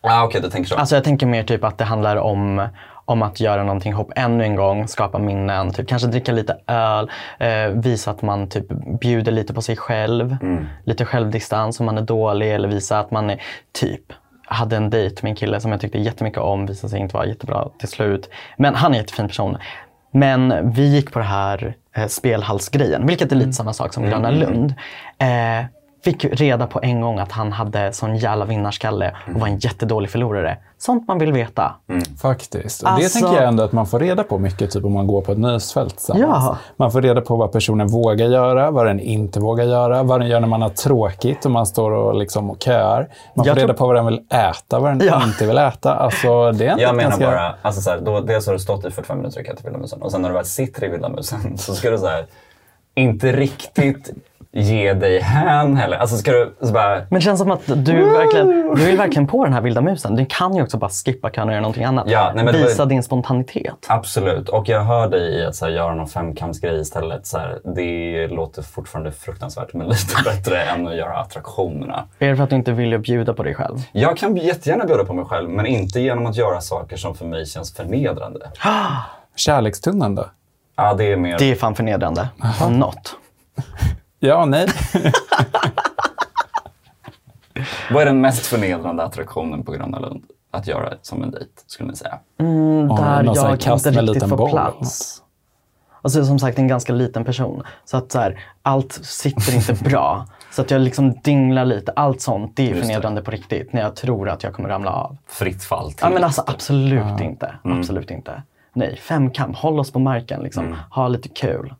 Ah, 0.00 0.24
Okej, 0.24 0.40
du 0.40 0.50
tänker 0.50 0.68
så. 0.68 0.76
Alltså 0.76 0.94
jag 0.94 1.04
tänker 1.04 1.26
mer 1.26 1.44
typ 1.44 1.64
att 1.64 1.78
det 1.78 1.84
handlar 1.84 2.16
om, 2.16 2.68
om 3.04 3.22
att 3.22 3.40
göra 3.40 3.62
någonting 3.64 3.92
ihop 3.92 4.12
ännu 4.16 4.44
en 4.44 4.56
gång, 4.56 4.88
skapa 4.88 5.18
minnen, 5.18 5.72
typ 5.72 5.88
kanske 5.88 6.08
dricka 6.08 6.32
lite 6.32 6.56
öl, 6.66 7.10
eh, 7.38 7.66
visa 7.66 8.10
att 8.10 8.22
man 8.22 8.48
typ 8.48 8.66
bjuder 9.00 9.32
lite 9.32 9.54
på 9.54 9.62
sig 9.62 9.76
själv, 9.76 10.36
lite 10.84 11.04
självdistans 11.04 11.80
om 11.80 11.86
man 11.86 11.98
är 11.98 12.02
dålig 12.02 12.54
eller 12.54 12.68
visa 12.68 12.98
att 12.98 13.10
man 13.10 13.30
är 13.30 13.42
typ 13.72 14.12
hade 14.52 14.76
en 14.76 14.90
dejt 14.90 15.16
med 15.22 15.30
en 15.30 15.36
kille 15.36 15.60
som 15.60 15.70
jag 15.72 15.80
tyckte 15.80 15.98
jättemycket 15.98 16.38
om, 16.38 16.66
visade 16.66 16.90
sig 16.90 17.00
inte 17.00 17.14
vara 17.14 17.26
jättebra 17.26 17.68
till 17.78 17.88
slut. 17.88 18.30
Men 18.56 18.74
han 18.74 18.92
är 18.92 18.96
en 18.96 19.02
jättefin 19.02 19.28
person. 19.28 19.56
Men 20.12 20.72
vi 20.72 20.94
gick 20.94 21.12
på 21.12 21.18
det 21.18 21.24
här 21.24 21.74
eh, 21.96 22.06
spelhalsgrejen, 22.06 23.06
vilket 23.06 23.32
är 23.32 23.36
lite 23.36 23.52
samma 23.52 23.72
sak 23.72 23.94
som 23.94 24.02
Gröna 24.02 24.30
Lund. 24.30 24.74
Eh, 25.18 25.64
fick 26.04 26.24
reda 26.24 26.66
på 26.66 26.80
en 26.82 27.00
gång 27.00 27.18
att 27.18 27.32
han 27.32 27.52
hade 27.52 27.92
sån 27.92 28.16
jävla 28.16 28.44
vinnarskalle 28.44 29.16
och 29.34 29.40
var 29.40 29.46
en 29.48 29.58
jättedålig 29.58 30.10
förlorare. 30.10 30.56
Sånt 30.78 31.08
man 31.08 31.18
vill 31.18 31.32
veta. 31.32 31.74
Faktiskt. 32.22 32.82
Och 32.82 32.88
Det 32.88 32.94
Alltså- 32.94 33.18
tänker 33.20 33.34
jag 33.40 33.48
ändå 33.48 33.62
att 33.62 33.72
man 33.72 33.86
får 33.86 33.98
reda 34.00 34.22
på 34.24 34.38
mycket 34.38 34.70
typ 34.70 34.84
om 34.84 34.92
man 34.92 35.06
går 35.06 35.20
på 35.22 35.32
ett 35.32 35.38
nöjesfält 35.38 35.96
tillsammans. 35.96 36.22
Ja. 36.44 36.56
Man 36.76 36.92
får 36.92 37.02
reda 37.02 37.20
på 37.20 37.36
vad 37.36 37.52
personen 37.52 37.86
vågar 37.88 38.26
göra, 38.26 38.70
vad 38.70 38.86
den 38.86 39.00
inte 39.00 39.40
vågar 39.40 39.64
göra, 39.64 40.02
vad 40.02 40.20
den 40.20 40.28
gör 40.28 40.40
när 40.40 40.48
man 40.48 40.62
har 40.62 40.68
tråkigt 40.68 41.44
och 41.44 41.50
man 41.50 41.66
står 41.66 41.90
och, 41.90 42.14
liksom 42.14 42.50
och 42.50 42.62
köar. 42.62 43.08
Man 43.34 43.46
Jag 43.46 43.54
får 43.54 43.60
reda 43.60 43.66
tror- 43.68 43.76
på 43.76 43.86
vad 43.86 43.96
den 43.96 44.06
vill 44.06 44.20
äta, 44.30 44.78
vad 44.78 44.90
den 44.90 45.06
Ja. 45.06 45.22
inte 45.24 45.46
vill 45.46 45.58
äta. 45.58 45.94
Alltså, 45.94 46.52
det 46.52 46.66
är 46.66 46.78
Jag 46.78 46.96
menar 46.96 47.10
ganska... 47.10 47.26
bara, 47.30 47.54
alltså 47.62 47.80
så 47.80 47.90
här, 47.90 48.00
då, 48.00 48.20
dels 48.20 48.46
har 48.46 48.52
du 48.52 48.58
stått 48.58 48.84
i 48.84 48.90
45 48.90 49.18
minuter 49.18 49.40
i 49.40 49.44
kö 49.44 49.54
till 49.54 49.64
Vilda 49.64 49.78
Musen 49.78 50.02
och 50.02 50.12
sen 50.12 50.22
när 50.22 50.28
du 50.28 50.34
väl 50.34 50.44
sitter 50.44 50.84
i 50.84 50.88
Vilda 50.88 51.08
Musen 51.08 51.38
så 51.58 51.74
ska 51.74 51.90
du 51.90 51.98
så 51.98 52.06
här, 52.06 52.26
inte 52.94 53.32
riktigt 53.32 54.10
ge 54.54 54.94
dig 54.94 55.20
hän 55.20 55.76
heller. 55.76 55.96
Alltså 55.96 56.16
ska 56.16 56.30
du 56.32 56.54
så 56.60 56.72
bara, 56.72 56.94
Men 56.94 57.06
det 57.10 57.20
känns 57.20 57.40
som 57.40 57.50
att 57.50 57.66
du, 57.66 58.04
verkligen, 58.04 58.74
du 58.76 58.90
är 58.90 58.96
verkligen 58.96 59.26
på 59.26 59.44
den 59.44 59.52
här 59.52 59.60
vilda 59.60 59.80
musen. 59.80 60.16
Du 60.16 60.26
kan 60.28 60.56
ju 60.56 60.62
också 60.62 60.76
bara 60.78 60.90
skippa 60.90 61.30
kön 61.30 61.46
och 61.48 61.52
göra 61.52 61.60
någonting 61.60 61.84
annat. 61.84 62.04
Ja, 62.08 62.32
nej, 62.34 62.44
men 62.44 62.54
det 62.54 62.60
var- 62.60 62.66
Visa 62.68 62.84
din 62.84 63.02
spontanitet. 63.02 63.86
Absolut, 63.88 64.48
och 64.48 64.68
jag 64.68 64.80
hör 64.84 65.08
dig 65.08 65.34
i 65.40 65.44
att 65.46 65.54
så 65.56 65.64
här, 65.64 65.72
göra 65.72 65.94
någon 65.94 66.08
femkampsgrej 66.08 66.80
istället. 66.80 67.26
Så 67.26 67.38
här, 67.38 67.58
det 67.74 68.26
låter 68.28 68.62
fortfarande 68.62 69.12
fruktansvärt 69.12 69.72
men 69.74 69.86
lite 69.88 70.14
bättre 70.24 70.62
än 70.62 70.86
att 70.88 70.96
göra 70.96 71.12
attraktionerna. 71.18 72.04
Är 72.18 72.28
det 72.30 72.36
för 72.36 72.44
att 72.44 72.50
du 72.50 72.56
inte 72.56 72.72
vill 72.72 72.98
bjuda 72.98 73.34
på 73.34 73.42
dig 73.42 73.54
själv? 73.54 73.76
Jag 73.92 74.16
kan 74.16 74.36
jättegärna 74.36 74.84
bjuda 74.84 75.04
på 75.04 75.14
mig 75.14 75.24
själv 75.24 75.50
men 75.50 75.66
inte 75.66 76.00
genom 76.00 76.26
att 76.26 76.36
göra 76.36 76.60
saker 76.60 76.96
som 76.96 77.14
för 77.14 77.24
mig 77.24 77.46
känns 77.46 77.74
förnedrande. 77.74 78.50
Kärlekstunneln 79.36 80.14
då? 80.14 80.24
Ja, 80.76 80.94
det 80.94 81.12
är 81.12 81.16
mer... 81.16 81.38
Det 81.38 81.50
är 81.50 81.54
fan 81.54 81.74
förnedrande. 81.74 82.28
Om 82.66 82.72
något. 82.78 83.16
Ja, 84.24 84.44
nej. 84.44 84.66
Vad 87.90 88.02
är 88.02 88.06
den 88.06 88.20
mest 88.20 88.46
förnedrande 88.46 89.02
attraktionen 89.02 89.64
på 89.64 89.72
Gröna 89.72 89.98
Lund 89.98 90.22
att 90.50 90.66
göra 90.66 90.92
som 91.02 91.22
en 91.22 91.30
dejt, 91.30 91.50
skulle 91.66 91.90
ni 91.90 91.96
säga? 91.96 92.18
Mm, 92.38 92.88
där 92.88 92.96
här 92.96 93.24
jag 93.34 93.60
kast 93.60 93.86
inte 93.86 94.02
riktigt 94.02 94.28
boll. 94.28 94.50
plats. 94.50 95.22
Alltså 96.02 96.24
som 96.24 96.38
sagt 96.38 96.58
en 96.58 96.68
ganska 96.68 96.92
liten 96.92 97.24
person. 97.24 97.62
Så 97.84 97.96
att 97.96 98.12
så 98.12 98.18
här, 98.18 98.40
allt 98.62 98.92
sitter 98.92 99.54
inte 99.54 99.74
bra. 99.84 100.26
Så 100.50 100.62
att 100.62 100.70
jag 100.70 100.80
liksom 100.80 101.12
dinglar 101.22 101.64
lite. 101.64 101.92
Allt 101.96 102.20
sånt, 102.20 102.56
det 102.56 102.62
är 102.62 102.66
Just 102.66 102.80
det. 102.80 102.86
förnedrande 102.86 103.22
på 103.22 103.30
riktigt. 103.30 103.72
När 103.72 103.80
jag 103.80 103.96
tror 103.96 104.28
att 104.28 104.42
jag 104.42 104.54
kommer 104.54 104.68
ramla 104.68 104.90
av. 104.90 105.16
Fritt 105.26 105.64
fall 105.64 105.92
till. 105.92 106.00
Ja 106.02 106.10
men 106.10 106.24
alltså 106.24 106.44
absolut 106.46 107.20
inte. 107.20 107.54
Mm. 107.64 107.78
Absolut 107.78 108.10
inte. 108.10 108.42
Nej, 108.72 108.96
femkamp. 108.96 109.56
Håll 109.56 109.80
oss 109.80 109.90
på 109.90 109.98
marken 109.98 110.42
liksom. 110.42 110.64
Mm. 110.66 110.78
Ha 110.90 111.08
lite 111.08 111.28
kul. 111.28 111.74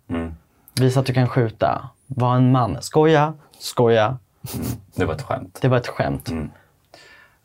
Visa 0.80 1.00
att 1.00 1.06
du 1.06 1.14
kan 1.14 1.28
skjuta. 1.28 1.88
Var 2.16 2.36
en 2.36 2.52
man. 2.52 2.76
Skoja, 2.80 3.34
skoja. 3.58 4.18
Det 4.94 5.04
var 5.04 5.14
ett 5.14 5.22
skämt. 5.22 5.58
Det 5.62 5.68
var 5.68 5.76
ett 5.76 5.88
skämt. 5.88 6.28
Mm. 6.28 6.50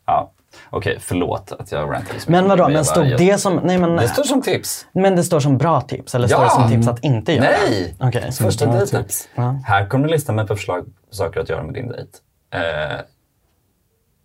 Ja. 0.06 0.32
Okej, 0.70 0.98
förlåt 1.00 1.52
att 1.52 1.72
jag 1.72 1.92
rantade 1.92 2.20
så 2.20 2.30
Men 2.30 2.48
vadå, 2.48 2.68
men 2.68 2.84
stod 2.84 3.06
det 3.18 3.38
som... 3.40 3.56
Nej 3.64 3.78
men, 3.78 3.96
Det 3.96 4.08
står 4.08 4.22
som 4.22 4.42
tips. 4.42 4.86
men 4.92 5.16
det 5.16 5.24
står 5.24 5.40
som 5.40 5.58
bra 5.58 5.80
tips? 5.80 6.14
Eller 6.14 6.28
står 6.28 6.40
Ja! 6.40 6.44
det 6.44 6.50
som 6.50 6.68
tips 6.70 6.88
att 6.88 7.04
inte 7.04 7.32
göra? 7.32 7.44
Nej! 7.44 7.96
Okej. 8.00 8.32
Första 8.32 8.66
dejten. 8.66 9.02
tips. 9.04 9.28
Ja. 9.34 9.60
Här 9.64 9.86
kommer 9.86 10.06
du 10.08 10.10
lista 10.14 10.32
med 10.32 10.48
på 10.48 10.56
förslag 10.56 10.84
på 11.08 11.14
saker 11.14 11.40
att 11.40 11.48
göra 11.48 11.62
med 11.62 11.74
din 11.74 11.88
dejt. 11.88 12.10
Eh, 12.50 13.00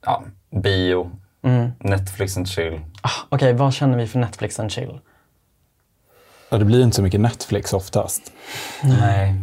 ja, 0.05 0.23
bio, 0.63 1.11
Mm. 1.45 1.71
Netflix 1.79 2.37
and 2.37 2.47
chill. 2.47 2.81
Ah, 3.01 3.09
Okej, 3.29 3.53
vad 3.53 3.73
känner 3.73 3.97
vi 3.97 4.07
för 4.07 4.19
Netflix 4.19 4.59
and 4.59 4.71
chill? 4.71 4.99
Ja, 6.49 6.57
det 6.57 6.65
blir 6.65 6.83
inte 6.83 6.95
så 6.95 7.01
mycket 7.03 7.21
Netflix 7.21 7.73
oftast. 7.73 8.31
Nej. 8.83 9.35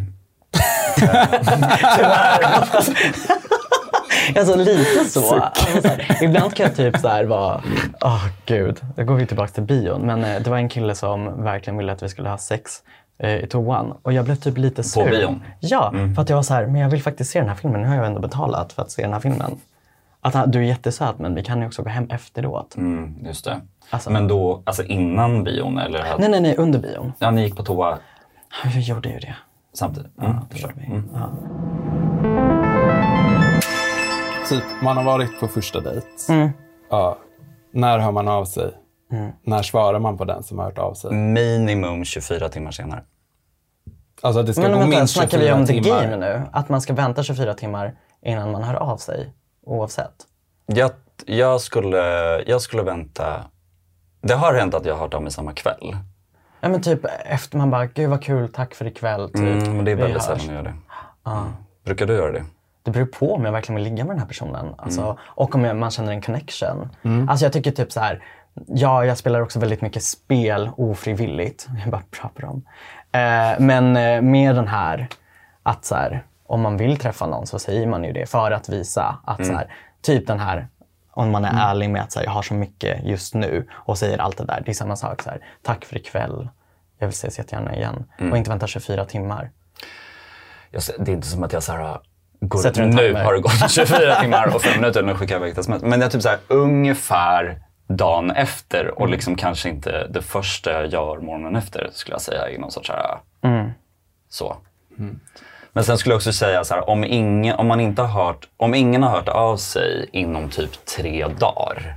Alltså 4.37 4.57
lite 4.57 5.05
så. 5.05 5.35
Alltså, 5.35 5.83
så 5.83 5.89
här, 5.89 6.19
ibland 6.23 6.55
kan 6.55 6.67
jag 6.67 6.77
typ 6.77 6.99
så 6.99 7.09
här 7.09 7.25
vara, 7.25 7.63
åh 8.01 8.27
gud, 8.47 8.81
då 8.97 9.05
går 9.05 9.15
vi 9.15 9.27
tillbaka 9.27 9.53
till 9.53 9.63
bion. 9.63 10.01
Men 10.07 10.25
eh, 10.25 10.41
det 10.43 10.51
var 10.51 10.57
en 10.57 10.69
kille 10.69 10.95
som 10.95 11.43
verkligen 11.45 11.77
ville 11.79 11.93
att 11.93 12.03
vi 12.03 12.09
skulle 12.09 12.29
ha 12.29 12.39
sex 12.39 12.71
eh, 13.19 13.35
i 13.37 13.47
toan. 13.47 13.95
Och 14.03 14.13
jag 14.13 14.25
blev 14.25 14.35
typ 14.37 14.59
lite 14.59 14.83
sur. 14.83 15.11
bion? 15.11 15.43
Ja, 15.61 15.93
för 16.15 16.23
att 16.23 16.29
jag 16.29 16.37
var 16.37 16.43
så 16.43 16.55
här, 16.55 16.67
men 16.67 16.81
jag 16.81 16.89
vill 16.91 17.03
faktiskt 17.03 17.31
se 17.31 17.39
den 17.39 17.49
här 17.49 17.57
filmen. 17.57 17.81
Nu 17.83 17.89
har 17.89 17.95
jag 17.97 18.07
ändå 18.07 18.21
betalat 18.21 18.73
för 18.73 18.83
att 18.83 18.91
se 18.91 19.03
den 19.03 19.13
här 19.13 19.21
filmen. 19.21 19.61
Att 20.21 20.35
han, 20.35 20.51
du 20.51 20.59
är 20.59 20.63
jättesöt 20.63 21.19
men 21.19 21.35
vi 21.35 21.43
kan 21.45 21.61
ju 21.61 21.67
också 21.67 21.83
gå 21.83 21.89
hem 21.89 22.11
efteråt. 22.11 22.77
Mm, 22.77 23.15
just 23.25 23.45
det. 23.45 23.57
Alltså- 23.91 24.11
Men 24.11 24.29
då, 24.29 24.63
alltså 24.65 24.83
innan 24.85 25.45
bion 25.45 25.79
eller? 25.79 26.05
Nej, 26.19 26.29
nej, 26.29 26.41
nej, 26.41 26.55
under 26.59 26.79
bion. 26.79 27.13
Ja, 27.19 27.31
ni 27.31 27.43
gick 27.43 27.57
på 27.57 27.63
toa 27.63 27.99
Jag 28.65 28.83
gjorde 28.83 29.09
ju 29.09 29.19
det. 29.19 29.35
Samtidigt? 29.81 30.19
Mm, 30.19 30.37
Det 30.49 30.55
förstår. 30.55 30.71
gjorde 30.71 30.81
vi. 30.89 31.03
Ja. 31.15 31.31
Typ, 34.49 34.63
man 34.83 34.97
har 34.97 35.05
varit 35.05 35.41
på 35.41 35.49
första 35.49 35.81
dejt. 35.81 36.07
Mm. 36.29 36.51
Ja. 36.91 37.19
När 37.73 37.99
hör 37.99 38.13
man 38.13 38.29
av 38.29 38.45
sig? 38.45 38.71
När 39.43 39.63
svarar 39.63 39.99
man 39.99 40.19
på 40.19 40.25
den 40.25 40.43
som 40.43 40.59
har 40.59 40.65
hört 40.65 40.79
av 40.79 40.95
sig? 40.95 41.13
Minimum 41.13 42.05
24 42.05 42.49
timmar 42.49 42.71
senare. 42.71 43.03
Alltså 44.23 44.41
att 44.41 44.47
det 44.47 44.53
ska 44.55 44.63
Men 44.63 44.73
gå 44.73 44.79
vänta, 44.79 44.99
minst 44.99 45.15
snackar 45.15 45.31
24 45.31 45.55
vi 45.55 45.61
om 45.61 45.67
the 45.67 45.73
timmar. 45.83 46.03
game 46.03 46.17
nu? 46.17 46.43
Att 46.53 46.69
man 46.69 46.81
ska 46.81 46.93
vänta 46.93 47.23
24 47.23 47.55
timmar 47.55 47.95
innan 48.23 48.51
man 48.53 48.63
hör 48.63 48.75
av 48.75 48.97
sig? 48.97 49.35
Oavsett? 49.67 50.13
Jag, 50.67 50.91
jag, 51.27 51.61
skulle, 51.61 51.99
jag 52.47 52.61
skulle 52.63 52.83
vänta. 52.83 53.45
Det 54.23 54.35
har 54.35 54.55
hänt 54.55 54.75
att 54.75 54.87
jag 54.87 54.95
har 54.95 55.01
hört 55.01 55.15
av 55.15 55.23
mig 55.23 55.33
samma 55.33 55.53
kväll. 55.53 55.97
Ja 56.61 56.69
men 56.69 56.83
typ 56.83 57.01
efter 57.25 57.59
man 57.59 57.71
bara, 57.71 57.87
gud 57.87 58.11
vad 58.11 58.23
kul, 58.23 58.49
tack 58.53 58.75
för 58.75 58.87
ikväll. 58.87 59.29
Typ. 59.29 59.37
Mm, 59.37 59.77
men 59.77 59.85
det 59.85 59.91
är 59.91 59.97
väldigt 59.97 60.23
sällan 60.23 60.41
jag 60.47 60.55
gör 60.55 60.63
det. 60.63 60.75
Mm. 61.31 61.53
Brukar 61.85 62.07
du 62.07 62.15
göra 62.15 62.33
det? 62.33 62.45
Det 62.83 62.91
beror 62.91 63.07
på 63.07 63.35
om 63.35 63.45
jag 63.45 63.53
verkligen 63.53 63.75
vill 63.75 63.85
ligga 63.93 64.05
med 64.05 64.11
den 64.15 64.21
här 64.21 64.27
personen. 64.27 64.75
Alltså, 64.79 65.01
Mm. 65.03 65.17
Och 65.27 65.55
om 65.55 65.65
jag, 65.65 65.77
man 65.77 65.91
känner 65.91 66.13
en 66.13 66.23
connection. 66.23 66.89
Alltså 67.29 67.45
jag 67.47 67.53
tycker 67.53 67.71
typ 67.71 67.93
så 67.93 68.01
här, 68.01 68.23
ja 68.67 69.05
jag 69.05 69.19
spelar 69.19 69.41
också 69.41 69.59
väldigt 69.61 69.83
mycket 69.83 70.03
spel 70.03 70.71
ofrivilligt. 70.77 71.69
Jag 71.85 71.91
bara 71.91 72.03
på 72.35 72.41
dem. 72.41 72.63
Eh, 73.13 73.61
men 73.61 73.97
eh, 73.97 74.23
med 74.23 74.55
den 74.55 74.69
här, 74.69 75.09
att 75.63 75.85
så 75.85 75.95
här, 75.95 76.25
om 76.47 76.61
man 76.61 76.77
vill 76.77 76.97
träffa 76.97 77.27
någon 77.27 77.47
så 77.47 77.59
säger 77.59 77.87
man 77.87 78.05
ju 78.05 78.13
det 78.13 78.27
för 78.27 78.51
att 78.51 78.69
visa 78.69 79.19
att 79.25 79.39
Mm. 79.39 79.51
så 79.51 79.57
här, 79.59 79.73
typ 80.03 80.27
den 80.27 80.39
här 80.41 80.69
om 81.13 81.31
man 81.31 81.45
är 81.45 81.71
ärlig 81.71 81.91
med 81.91 82.03
att 82.03 82.13
så 82.13 82.19
här, 82.19 82.27
jag 82.27 82.33
har 82.33 82.43
så 82.43 82.55
mycket 82.55 83.05
just 83.05 83.35
nu 83.35 83.69
och 83.73 83.99
säger 83.99 84.19
allt 84.19 84.37
det 84.39 84.45
där. 84.45 84.63
Det 84.65 84.71
är 84.71 84.75
samma 84.75 84.97
sak. 84.97 85.23
Så 85.23 85.31
här, 85.31 85.45
Tack 85.63 85.85
för 85.85 85.97
ikväll. 85.97 86.49
Jag 86.99 87.07
vill 87.07 87.15
ses 87.15 87.39
jättegärna 87.39 87.75
igen. 87.75 88.05
Mm. 88.19 88.33
Och 88.33 88.39
inte 88.39 88.51
vänta 88.51 88.67
24 88.67 89.05
timmar. 89.05 89.51
Jag, 90.71 90.83
det 90.99 91.11
är 91.11 91.15
inte 91.15 91.27
som 91.27 91.43
att 91.43 91.53
jag 91.53 91.63
så 91.63 91.73
här, 91.73 91.99
går, 92.41 92.59
Sätter 92.59 92.83
en 92.83 92.91
nu 92.91 93.15
har 93.15 93.35
det 93.35 93.41
gått 93.41 93.71
24 93.71 94.21
timmar 94.21 94.55
och 94.55 94.63
fem 94.63 94.81
minuter, 94.81 95.03
nu 95.03 95.15
skickar 95.15 95.35
jag 95.35 95.43
iväg 95.43 95.59
sms. 95.59 95.83
Men 95.83 96.01
jag 96.01 96.03
är 96.03 96.11
typ 96.11 96.23
så 96.23 96.29
här, 96.29 96.39
ungefär 96.49 97.63
dagen 97.89 98.31
efter 98.31 99.01
och 99.01 99.09
liksom 99.09 99.37
kanske 99.37 99.69
inte 99.69 100.07
det 100.09 100.23
första 100.23 100.73
jag 100.73 100.87
gör 100.87 101.19
morgonen 101.19 101.57
efter 101.57 101.89
skulle 101.93 102.15
jag 102.15 102.23
säga 102.23 102.51
i 102.51 102.59
någon 102.59 102.71
sorts 102.71 102.87
så 102.87 102.93
här, 102.93 103.19
så. 104.29 104.57
Men 105.73 105.85
sen 105.85 105.99
skulle 105.99 106.13
jag 106.13 106.19
också 106.19 106.33
säga 106.33 106.65
så 106.65 106.75
här, 106.75 106.91
om 106.91 107.05
ingen, 107.05 107.57
om, 107.57 107.67
man 107.67 107.81
inte 107.81 108.03
har 108.03 108.25
hört, 108.25 108.49
om 108.57 108.75
ingen 108.75 109.03
har 109.03 109.11
hört 109.11 109.29
av 109.29 109.57
sig 109.57 110.09
inom 110.13 110.51
typ 110.51 110.87
tre 110.87 111.27
dagar, 111.29 111.97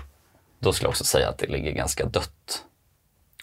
då 0.59 0.73
skulle 0.73 0.85
jag 0.85 0.91
också 0.91 1.03
säga 1.03 1.29
att 1.29 1.37
det 1.37 1.47
ligger 1.47 1.71
ganska 1.71 2.05
dött. 2.05 2.63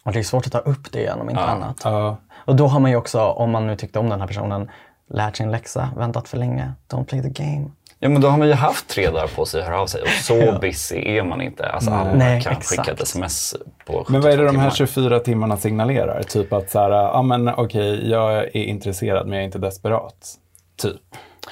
Och 0.04 0.12
det 0.12 0.18
är 0.18 0.22
svårt 0.22 0.46
att 0.46 0.52
ta 0.52 0.58
upp 0.58 0.92
det 0.92 1.00
igen 1.00 1.20
om 1.20 1.30
inte 1.30 1.42
annat. 1.42 1.80
Ja. 1.84 2.16
Och 2.34 2.56
då 2.56 2.66
har 2.66 2.80
man 2.80 2.90
ju 2.90 2.96
också, 2.96 3.20
om 3.20 3.50
man 3.50 3.66
nu 3.66 3.76
tyckte 3.76 3.98
om 3.98 4.08
den 4.08 4.20
här 4.20 4.26
personen, 4.26 4.70
lärt 5.08 5.36
sin 5.36 5.50
läxa, 5.50 5.90
väntat 5.96 6.28
för 6.28 6.36
länge. 6.36 6.72
Don't 6.88 7.04
play 7.04 7.22
the 7.22 7.44
game. 7.44 7.70
Ja 8.02 8.08
men 8.08 8.22
då 8.22 8.28
har 8.28 8.38
man 8.38 8.48
ju 8.48 8.54
haft 8.54 8.88
tre 8.88 9.10
dagar 9.10 9.26
på 9.26 9.44
sig 9.44 9.60
att 9.60 9.66
höra 9.66 9.80
av 9.80 9.86
sig 9.86 10.02
och 10.02 10.08
så 10.08 10.58
busy 10.60 10.96
är 10.96 11.22
man 11.22 11.40
inte. 11.40 11.66
Alltså 11.68 11.90
alla 11.90 12.12
Nej, 12.14 12.42
kan 12.42 12.52
exakt. 12.52 12.66
skicka 12.66 12.92
ett 12.92 13.00
sms 13.00 13.54
på 13.86 14.06
Men 14.08 14.20
vad 14.20 14.32
är 14.32 14.36
det 14.36 14.44
72 14.44 14.52
de 14.52 14.58
här 14.58 14.70
timmar. 14.70 14.86
24 14.86 15.20
timmarna 15.20 15.56
signalerar? 15.56 16.22
Typ 16.22 16.52
att 16.52 16.70
så 16.70 16.78
här, 16.78 16.90
ja 16.90 17.22
men 17.22 17.48
okej, 17.48 18.10
jag 18.10 18.32
är 18.36 18.56
intresserad 18.56 19.26
men 19.26 19.32
jag 19.32 19.40
är 19.40 19.46
inte 19.46 19.58
desperat. 19.58 20.34
Typ. 20.82 21.00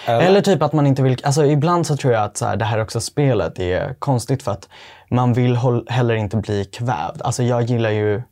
Eller 0.07 0.41
typ 0.41 0.63
att 0.63 0.73
man 0.73 0.87
inte 0.87 1.03
vill, 1.03 1.17
alltså 1.23 1.45
ibland 1.47 1.87
så 1.87 1.97
tror 1.97 2.13
jag 2.13 2.23
att 2.23 2.37
så 2.37 2.47
här, 2.47 2.57
det 2.57 2.65
här 2.65 2.83
också 2.83 3.01
spelet 3.01 3.59
är 3.59 3.95
konstigt 3.99 4.43
för 4.43 4.53
att 4.53 4.69
man 5.11 5.33
vill 5.33 5.59
heller 5.89 6.15
inte 6.15 6.37
bli 6.37 6.65
kvävd. 6.65 7.23
Alltså 7.23 7.43
jag 7.43 7.63
gillar 7.63 7.91
ju 7.91 8.23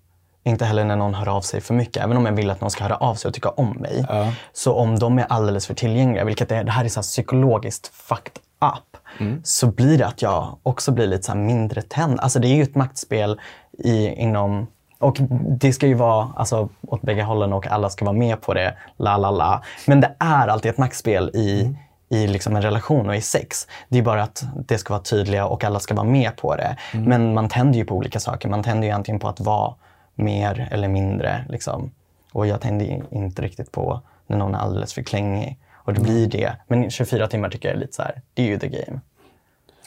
inte 0.46 0.64
heller 0.64 0.84
när 0.84 0.96
någon 0.96 1.14
hör 1.14 1.28
av 1.28 1.40
sig 1.40 1.60
för 1.60 1.74
mycket. 1.74 2.04
Även 2.04 2.16
om 2.16 2.26
jag 2.26 2.32
vill 2.32 2.50
att 2.50 2.60
någon 2.60 2.70
ska 2.70 2.84
höra 2.84 2.96
av 2.96 3.14
sig 3.14 3.28
och 3.28 3.34
tycka 3.34 3.48
om 3.48 3.70
mig. 3.70 4.06
Så 4.52 4.74
om 4.74 4.98
de 4.98 5.18
är 5.18 5.26
alldeles 5.28 5.66
för 5.66 5.74
tillgängliga, 5.74 6.24
vilket 6.24 6.52
är, 6.52 6.64
det 6.64 6.70
här 6.70 6.84
är 6.84 6.88
så 6.88 7.00
här 7.00 7.02
psykologiskt 7.02 7.86
fucked 7.86 8.42
up. 8.60 8.96
Så 9.44 9.66
blir 9.66 9.98
det 9.98 10.06
att 10.06 10.22
jag 10.22 10.58
också 10.62 10.92
blir 10.92 11.06
lite 11.06 11.22
så 11.22 11.34
mindre 11.34 11.82
tänd. 11.82 12.20
Alltså 12.20 12.38
det 12.38 12.48
är 12.48 12.54
ju 12.54 12.62
ett 12.62 12.74
maktspel 12.74 13.40
i, 13.78 14.08
inom 14.08 14.66
och 14.98 15.16
det 15.60 15.72
ska 15.72 15.86
ju 15.86 15.94
vara 15.94 16.28
alltså, 16.36 16.68
åt 16.82 17.02
bägge 17.02 17.22
hållen 17.22 17.52
och 17.52 17.66
alla 17.66 17.90
ska 17.90 18.04
vara 18.04 18.16
med 18.16 18.40
på 18.40 18.54
det. 18.54 18.76
La, 18.96 19.16
la, 19.16 19.30
la. 19.30 19.62
Men 19.86 20.00
det 20.00 20.14
är 20.18 20.48
alltid 20.48 20.70
ett 20.70 20.78
maktspel 20.78 21.30
i, 21.34 21.76
i 22.08 22.26
liksom 22.26 22.56
en 22.56 22.62
relation 22.62 23.08
och 23.08 23.16
i 23.16 23.20
sex. 23.20 23.66
Det 23.88 23.98
är 23.98 24.02
bara 24.02 24.22
att 24.22 24.44
det 24.68 24.78
ska 24.78 24.94
vara 24.94 25.02
tydliga 25.02 25.46
och 25.46 25.64
alla 25.64 25.80
ska 25.80 25.94
vara 25.94 26.06
med 26.06 26.36
på 26.36 26.56
det. 26.56 26.76
Men 26.92 27.34
man 27.34 27.48
tänder 27.48 27.78
ju 27.78 27.84
på 27.84 27.94
olika 27.94 28.20
saker. 28.20 28.48
Man 28.48 28.62
tänder 28.62 28.88
ju 28.88 28.94
antingen 28.94 29.18
på 29.18 29.28
att 29.28 29.40
vara 29.40 29.74
mer 30.16 30.68
eller 30.70 30.88
mindre. 30.88 31.44
Liksom. 31.48 31.90
Och 32.32 32.46
jag 32.46 32.60
tänder 32.60 32.86
ju 32.86 33.02
inte 33.10 33.42
riktigt 33.42 33.72
på 33.72 34.00
när 34.26 34.36
någon 34.36 34.54
är 34.54 34.58
alldeles 34.58 34.94
för 34.94 35.02
klängig. 35.02 35.58
Och 35.74 35.94
det 35.94 36.00
blir 36.00 36.26
det. 36.26 36.56
Men 36.66 36.90
24 36.90 37.26
timmar 37.28 37.48
tycker 37.48 37.68
jag 37.68 37.76
är 37.76 37.80
lite 37.80 37.92
så 37.92 38.02
här, 38.02 38.22
det 38.34 38.42
är 38.42 38.46
ju 38.46 38.58
the 38.58 38.68
game. 38.68 39.00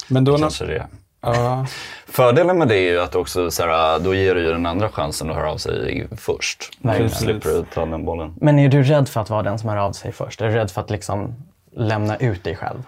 Men 0.08 0.24
då 0.26 0.32
när, 0.32 0.40
Kanske 0.40 0.66
det. 0.66 0.88
ja, 1.22 1.66
Fördelen 2.08 2.58
med 2.58 2.68
det 2.68 2.76
är 2.78 2.92
ju 2.92 3.00
att 3.02 3.16
också 3.16 3.52
så 3.52 3.64
här, 3.64 4.00
då 4.00 4.14
ger 4.14 4.36
du 4.36 4.42
ju 4.42 4.52
den 4.52 4.66
andra 4.66 4.90
chansen 4.90 5.30
att 5.30 5.36
höra 5.36 5.52
av 5.52 5.58
sig 5.58 6.08
först. 6.18 6.74
Slipper 7.12 7.66
ta 7.74 7.86
den 7.86 8.06
bollen. 8.06 8.34
Men 8.38 8.60
är 8.60 8.70
du 8.70 8.84
rädd 8.84 9.10
för 9.10 9.22
att 9.22 9.30
vara 9.30 9.44
den 9.44 9.60
som 9.60 9.70
hör 9.70 9.78
av 9.78 9.92
sig 9.92 10.12
först? 10.12 10.42
Är 10.42 10.48
du 10.48 10.54
rädd 10.54 10.72
för 10.72 10.82
att 10.82 10.90
liksom 10.90 11.36
lämna 11.72 12.18
ut 12.18 12.44
dig 12.44 12.56
själv? 12.56 12.84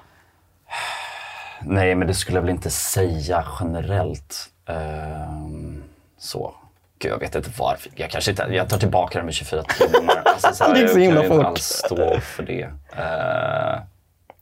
Nej, 1.61 1.95
men 1.95 2.07
det 2.07 2.13
skulle 2.13 2.37
jag 2.37 2.41
väl 2.41 2.51
inte 2.51 2.69
säga 2.69 3.45
generellt. 3.59 4.49
Ehm, 4.65 5.83
så. 6.17 6.53
Gud, 7.01 7.11
jag 7.11 7.19
vet 7.19 7.35
inte 7.35 7.49
varför. 7.57 7.91
Jag 7.95 8.09
kanske 8.09 8.31
inte, 8.31 8.47
jag 8.51 8.69
tar 8.69 8.77
tillbaka 8.77 9.19
det 9.19 9.25
med 9.25 9.33
24 9.33 9.63
timmar. 9.63 10.21
Alltså, 10.25 10.53
så 10.53 10.63
här, 10.63 10.73
Det 10.73 10.79
gick 10.79 10.89
så 10.89 10.99
jag 10.99 11.03
himla 11.03 11.21
kan 11.21 11.39
ju 11.39 11.47
inte 11.47 11.61
stå 11.61 12.19
för 12.19 12.43
det. 12.43 12.65
Uh, 12.65 13.81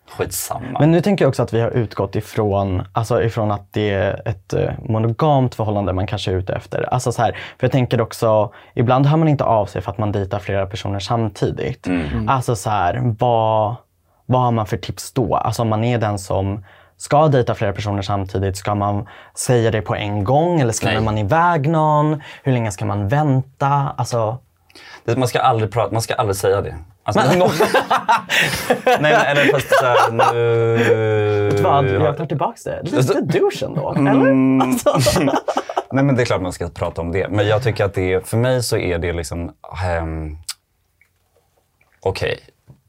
skitsamma. 0.10 0.80
Men 0.80 0.92
nu 0.92 1.02
tänker 1.02 1.26
jag 1.26 1.30
också 1.30 1.44
att 1.44 1.54
vi 1.54 1.62
har 1.62 1.70
utgått 1.70 2.16
ifrån, 2.16 2.84
alltså 2.94 3.24
ifrån 3.24 3.52
att 3.52 3.74
det 3.74 3.90
är 3.90 4.22
ett 4.26 4.54
eh, 4.54 4.72
monogamt 4.86 5.56
förhållande 5.56 5.94
man 5.94 6.08
kanske 6.08 6.32
är 6.32 6.36
ute 6.36 6.54
efter. 6.54 6.94
Alltså 6.94 7.12
så 7.12 7.22
här, 7.22 7.32
för 7.32 7.68
jag 7.68 7.72
tänker 7.72 8.02
också, 8.02 8.54
ibland 8.74 9.06
hör 9.06 9.18
man 9.18 9.28
inte 9.28 9.44
av 9.44 9.66
sig 9.66 9.82
för 9.82 9.92
att 9.92 9.98
man 9.98 10.12
dejtar 10.12 10.40
flera 10.40 10.66
personer 10.66 11.00
samtidigt. 11.00 11.88
Alltså 12.28 12.56
så 12.56 12.70
här, 12.70 13.16
vad, 13.20 13.76
vad 14.26 14.42
har 14.42 14.52
man 14.52 14.66
för 14.66 14.78
tips 14.78 15.12
då? 15.12 15.36
Alltså 15.36 15.62
om 15.62 15.70
man 15.70 15.84
är 15.84 15.98
den 15.98 16.20
som 16.20 16.64
ska 17.00 17.28
dejta 17.28 17.56
flera 17.56 17.74
personer 17.74 18.02
samtidigt? 18.02 18.58
Ska 18.58 18.76
man 18.76 19.08
säga 19.36 19.72
det 19.72 19.82
på 19.82 19.96
en 19.96 20.24
gång 20.24 20.60
eller 20.62 20.74
skrämmer 20.74 20.96
Nej. 20.96 21.04
man 21.06 21.18
iväg 21.18 21.70
någon? 21.70 22.22
Hur 22.44 22.52
länge 22.54 22.72
ska 22.72 22.86
man 22.86 23.08
vänta? 23.08 23.94
Alltså, 23.98 24.38
Det, 25.06 25.16
man, 25.18 25.28
ska 25.28 25.40
aldrig 25.40 25.72
prata, 25.72 25.92
man 25.94 26.02
ska 26.02 26.14
aldrig 26.14 26.36
säga 26.36 26.62
det. 26.62 26.76
Alltså, 27.04 27.38
nå- 27.40 27.52
Nej, 28.86 28.98
men, 29.02 29.14
eller 29.14 29.52
fast 29.54 29.68
så 29.80 29.86
här, 29.86 30.12
nu... 30.34 31.50
vet 31.50 31.60
vad? 31.60 31.86
Jag 31.90 32.18
tar 32.18 32.26
tillbaka 32.26 32.58
det. 32.66 32.92
Lite 32.92 33.22
douche 33.22 33.64
ändå, 33.66 33.94
eller? 33.98 34.30
Alltså. 34.94 35.20
Nej, 35.92 36.04
men 36.04 36.16
det 36.16 36.24
är 36.24 36.26
klart 36.26 36.42
man 36.42 36.54
ska 36.54 36.70
prata 36.70 37.02
om 37.02 37.12
det. 37.12 37.28
Men 37.30 37.48
jag 37.48 37.64
tycker 37.64 37.86
att 37.86 37.94
det, 37.94 38.28
för 38.28 38.38
mig 38.38 38.64
så 38.64 38.78
är 38.78 38.98
det 39.00 39.14
liksom... 39.14 39.52
ehm, 39.86 40.38
Okej, 42.02 42.40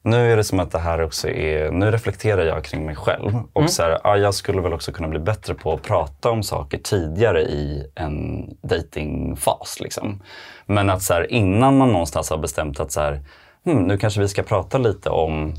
nu 0.02 0.32
är 0.32 0.36
det 0.36 0.44
som 0.44 0.60
att 0.60 0.70
det 0.70 0.78
här 0.78 1.02
också 1.02 1.28
är... 1.28 1.70
Nu 1.70 1.90
reflekterar 1.90 2.44
jag 2.44 2.64
kring 2.64 2.86
mig 2.86 2.96
själv. 2.96 3.32
Och 3.52 3.70
så 3.70 3.82
här, 3.82 4.00
ja, 4.04 4.16
jag 4.16 4.34
skulle 4.34 4.60
väl 4.60 4.72
också 4.72 4.92
kunna 4.92 5.08
bli 5.08 5.18
bättre 5.18 5.54
på 5.54 5.72
att 5.72 5.82
prata 5.82 6.30
om 6.30 6.42
saker 6.42 6.78
tidigare 6.78 7.42
i 7.42 7.90
en 7.94 8.46
datingfas. 8.62 9.80
Liksom. 9.80 10.22
Men 10.66 10.90
att 10.90 11.02
så 11.02 11.14
här, 11.14 11.32
innan 11.32 11.78
man 11.78 11.92
någonstans 11.92 12.30
har 12.30 12.38
bestämt 12.38 12.80
att 12.80 12.92
så 12.92 13.00
här, 13.00 13.24
hmm, 13.64 13.82
nu 13.82 13.98
kanske 13.98 14.20
vi 14.20 14.28
ska 14.28 14.42
prata 14.42 14.78
lite 14.78 15.10
om 15.10 15.54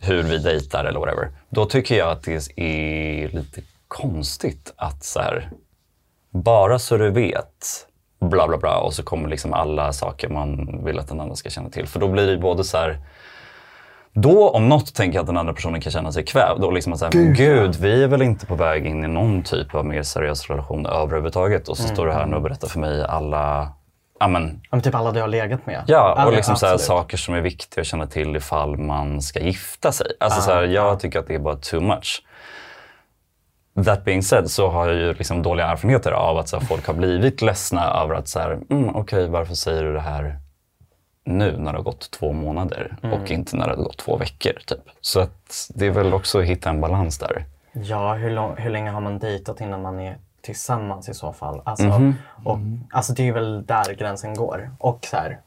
hur 0.00 0.22
vi 0.22 0.38
dejtar 0.38 0.84
eller 0.84 1.00
whatever. 1.00 1.30
Då 1.48 1.66
tycker 1.66 1.98
jag 1.98 2.10
att 2.10 2.22
det 2.22 2.48
är 2.56 3.28
lite 3.28 3.62
konstigt 3.88 4.72
att 4.76 5.04
så 5.04 5.20
här, 5.20 5.50
bara 6.30 6.78
så 6.78 6.96
du 6.96 7.10
vet, 7.10 7.86
bla 8.24 8.48
bla 8.48 8.58
bla, 8.58 8.78
och 8.78 8.92
så 8.94 9.02
kommer 9.02 9.28
liksom 9.28 9.52
alla 9.52 9.92
saker 9.92 10.28
man 10.28 10.80
vill 10.84 10.98
att 10.98 11.08
den 11.08 11.20
andra 11.20 11.34
ska 11.34 11.50
känna 11.50 11.70
till. 11.70 11.86
För 11.86 12.00
då 12.00 12.08
blir 12.08 12.26
det 12.26 12.32
ju 12.32 12.38
både 12.38 12.64
så 12.64 12.78
här, 12.78 12.98
då 14.12 14.50
om 14.50 14.68
något 14.68 14.94
tänker 14.94 15.16
jag 15.16 15.22
att 15.22 15.26
den 15.26 15.36
andra 15.36 15.52
personen 15.52 15.80
kan 15.80 15.92
känna 15.92 16.12
sig 16.12 16.24
kvävd. 16.24 16.60
Då 16.60 16.70
liksom 16.70 16.98
säga, 16.98 17.10
men 17.14 17.34
gud, 17.34 17.76
vi 17.80 18.02
är 18.04 18.08
väl 18.08 18.22
inte 18.22 18.46
på 18.46 18.54
väg 18.54 18.86
in 18.86 19.04
i 19.04 19.08
någon 19.08 19.42
typ 19.42 19.74
av 19.74 19.86
mer 19.86 20.02
seriös 20.02 20.50
relation 20.50 20.86
överhuvudtaget. 20.86 21.68
Och 21.68 21.76
så 21.76 21.88
står 21.88 22.06
du 22.06 22.12
här 22.12 22.26
nu 22.26 22.36
och 22.36 22.42
berättar 22.42 22.68
för 22.68 22.80
mig 22.80 23.04
alla, 23.04 23.68
ja 24.20 24.28
men, 24.28 24.60
Ja, 24.62 24.68
men 24.70 24.80
typ 24.80 24.94
alla 24.94 25.12
du 25.12 25.20
har 25.20 25.28
legat 25.28 25.66
med. 25.66 25.84
Ja, 25.86 26.12
och 26.12 26.20
Alla, 26.20 26.30
liksom 26.30 26.56
så 26.56 26.66
här, 26.66 26.76
saker 26.76 27.16
som 27.16 27.34
är 27.34 27.40
viktiga 27.40 27.80
att 27.80 27.86
känna 27.86 28.06
till 28.06 28.36
ifall 28.36 28.76
man 28.76 29.22
ska 29.22 29.40
gifta 29.40 29.92
sig. 29.92 30.06
Alltså 30.20 30.40
så 30.40 30.52
här, 30.52 30.62
jag 30.62 31.00
tycker 31.00 31.18
att 31.18 31.26
det 31.26 31.34
är 31.34 31.38
bara 31.38 31.56
too 31.56 31.80
much. 31.80 32.22
That 33.84 34.04
being 34.04 34.22
said 34.22 34.50
så 34.50 34.68
har 34.70 34.88
jag 34.88 34.96
ju 34.96 35.14
liksom 35.14 35.42
dåliga 35.42 35.66
erfarenheter 35.66 36.12
av 36.12 36.38
att 36.38 36.48
så 36.48 36.58
här, 36.58 36.66
folk 36.66 36.86
har 36.86 36.94
blivit 36.94 37.42
ledsna 37.42 37.84
över 38.02 38.14
att 38.14 38.28
så 38.28 38.38
här, 38.40 38.58
mm, 38.70 38.96
okej 38.96 39.28
varför 39.28 39.54
säger 39.54 39.82
du 39.84 39.92
det 39.92 40.00
här 40.00 40.38
nu 41.24 41.56
när 41.58 41.72
det 41.72 41.78
har 41.78 41.82
gått 41.84 42.10
två 42.10 42.32
månader 42.32 42.96
och 43.02 43.30
inte 43.30 43.56
när 43.56 43.64
det 43.68 43.76
har 43.76 43.82
gått 43.84 43.98
två 43.98 44.16
veckor. 44.16 44.52
Typ. 44.66 44.78
Så 45.00 45.20
att 45.20 45.68
det 45.74 45.86
är 45.86 45.90
väl 45.90 46.14
också 46.14 46.38
att 46.38 46.44
hitta 46.44 46.70
en 46.70 46.80
balans 46.80 47.18
där. 47.18 47.44
Ja, 47.72 48.14
hur, 48.14 48.30
lång, 48.30 48.56
hur 48.56 48.70
länge 48.70 48.90
har 48.90 49.00
man 49.00 49.18
dejtat 49.18 49.60
innan 49.60 49.82
man 49.82 50.00
är 50.00 50.16
tillsammans 50.42 51.08
i 51.08 51.14
så 51.14 51.32
fall? 51.32 51.60
Alltså, 51.64 51.86
Mhm. 51.86 52.14
och, 52.44 52.58
alltså 52.90 53.12
det 53.12 53.28
är 53.28 53.32
väl 53.32 53.66
där 53.66 53.94
gränsen 53.94 54.34
går. 54.34 54.70
Och 54.78 54.98
så 55.10 55.16
här, 55.16 55.38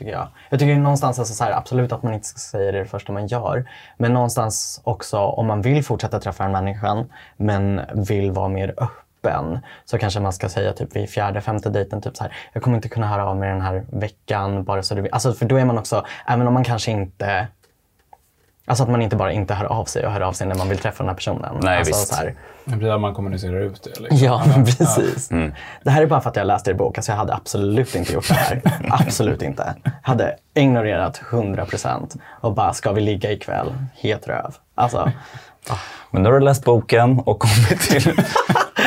tycker 0.00 0.12
jag. 0.12 0.28
Jag 0.48 0.60
tycker 0.60 0.76
någonstans 0.76 1.18
alltså 1.18 1.34
så 1.34 1.44
här, 1.44 1.52
absolut 1.52 1.92
att 1.92 2.02
man 2.02 2.14
inte 2.14 2.26
ska 2.26 2.38
säga 2.38 2.72
det 2.72 2.78
det 2.78 2.84
första 2.84 3.12
man 3.12 3.26
gör. 3.26 3.64
Men 3.96 4.12
någonstans 4.12 4.80
också 4.84 5.18
om 5.18 5.46
man 5.46 5.62
vill 5.62 5.84
fortsätta 5.84 6.20
träffa 6.20 6.42
den 6.42 6.52
människan 6.52 7.12
men 7.36 7.80
vill 7.94 8.32
vara 8.32 8.48
mer 8.48 8.74
öppen 8.76 9.58
så 9.84 9.98
kanske 9.98 10.20
man 10.20 10.32
ska 10.32 10.48
säga 10.48 10.72
typ 10.72 10.96
vid 10.96 11.10
fjärde, 11.10 11.40
femte 11.40 11.70
dejten 11.70 12.00
typ 12.00 12.16
så 12.16 12.24
här. 12.24 12.36
Jag 12.52 12.62
kommer 12.62 12.76
inte 12.76 12.88
kunna 12.88 13.06
höra 13.06 13.26
av 13.26 13.36
mig 13.36 13.48
den 13.48 13.60
här 13.60 13.84
veckan 13.90 14.64
bara 14.64 14.82
så 14.82 14.94
du 14.94 15.02
vet. 15.02 15.12
Alltså 15.12 15.32
för 15.32 15.46
då 15.46 15.56
är 15.56 15.64
man 15.64 15.78
också, 15.78 16.06
även 16.26 16.46
om 16.46 16.54
man 16.54 16.64
kanske 16.64 16.90
inte 16.90 17.46
Alltså 18.70 18.82
att 18.84 18.90
man 18.90 19.02
inte 19.02 19.16
bara 19.16 19.32
inte 19.32 19.54
hör 19.54 19.64
av 19.64 19.84
sig 19.84 20.06
och 20.06 20.12
hör 20.12 20.20
av 20.20 20.32
sig 20.32 20.46
när 20.46 20.54
man 20.54 20.68
vill 20.68 20.78
träffa 20.78 21.02
den 21.02 21.08
här 21.08 21.14
personen. 21.14 21.56
Nej, 21.62 21.78
alltså, 21.78 21.92
visst. 21.92 22.08
Så 22.08 22.14
här, 22.14 22.34
Det 22.64 22.76
blir 22.76 22.90
att 22.94 23.00
man 23.00 23.14
kommunicerar 23.14 23.60
ut 23.60 23.82
det. 23.82 24.00
Liksom. 24.00 24.18
Ja, 24.18 24.42
precis. 24.66 25.28
Det 25.84 25.90
här 25.90 26.02
är 26.02 26.06
bara 26.06 26.20
för 26.20 26.30
att 26.30 26.36
jag 26.36 26.46
läste 26.46 26.70
er 26.70 26.74
bok. 26.74 26.98
Alltså 26.98 27.12
jag 27.12 27.16
hade 27.16 27.34
absolut 27.34 27.94
inte 27.94 28.12
gjort 28.12 28.28
det 28.28 28.34
här. 28.34 28.60
absolut 28.90 29.42
inte. 29.42 29.74
Jag 29.84 29.92
hade 30.02 30.36
ignorerat 30.54 31.20
100% 31.30 32.18
och 32.40 32.54
bara, 32.54 32.72
ska 32.72 32.92
vi 32.92 33.00
ligga 33.00 33.32
ikväll? 33.32 33.74
Het 33.94 34.28
röv. 34.28 34.54
Alltså, 34.74 35.12
Men 36.10 36.22
nu 36.22 36.28
har 36.28 36.38
du 36.38 36.44
läst 36.44 36.64
boken 36.64 37.18
och 37.18 37.38
kommit 37.40 37.80
till 37.80 38.12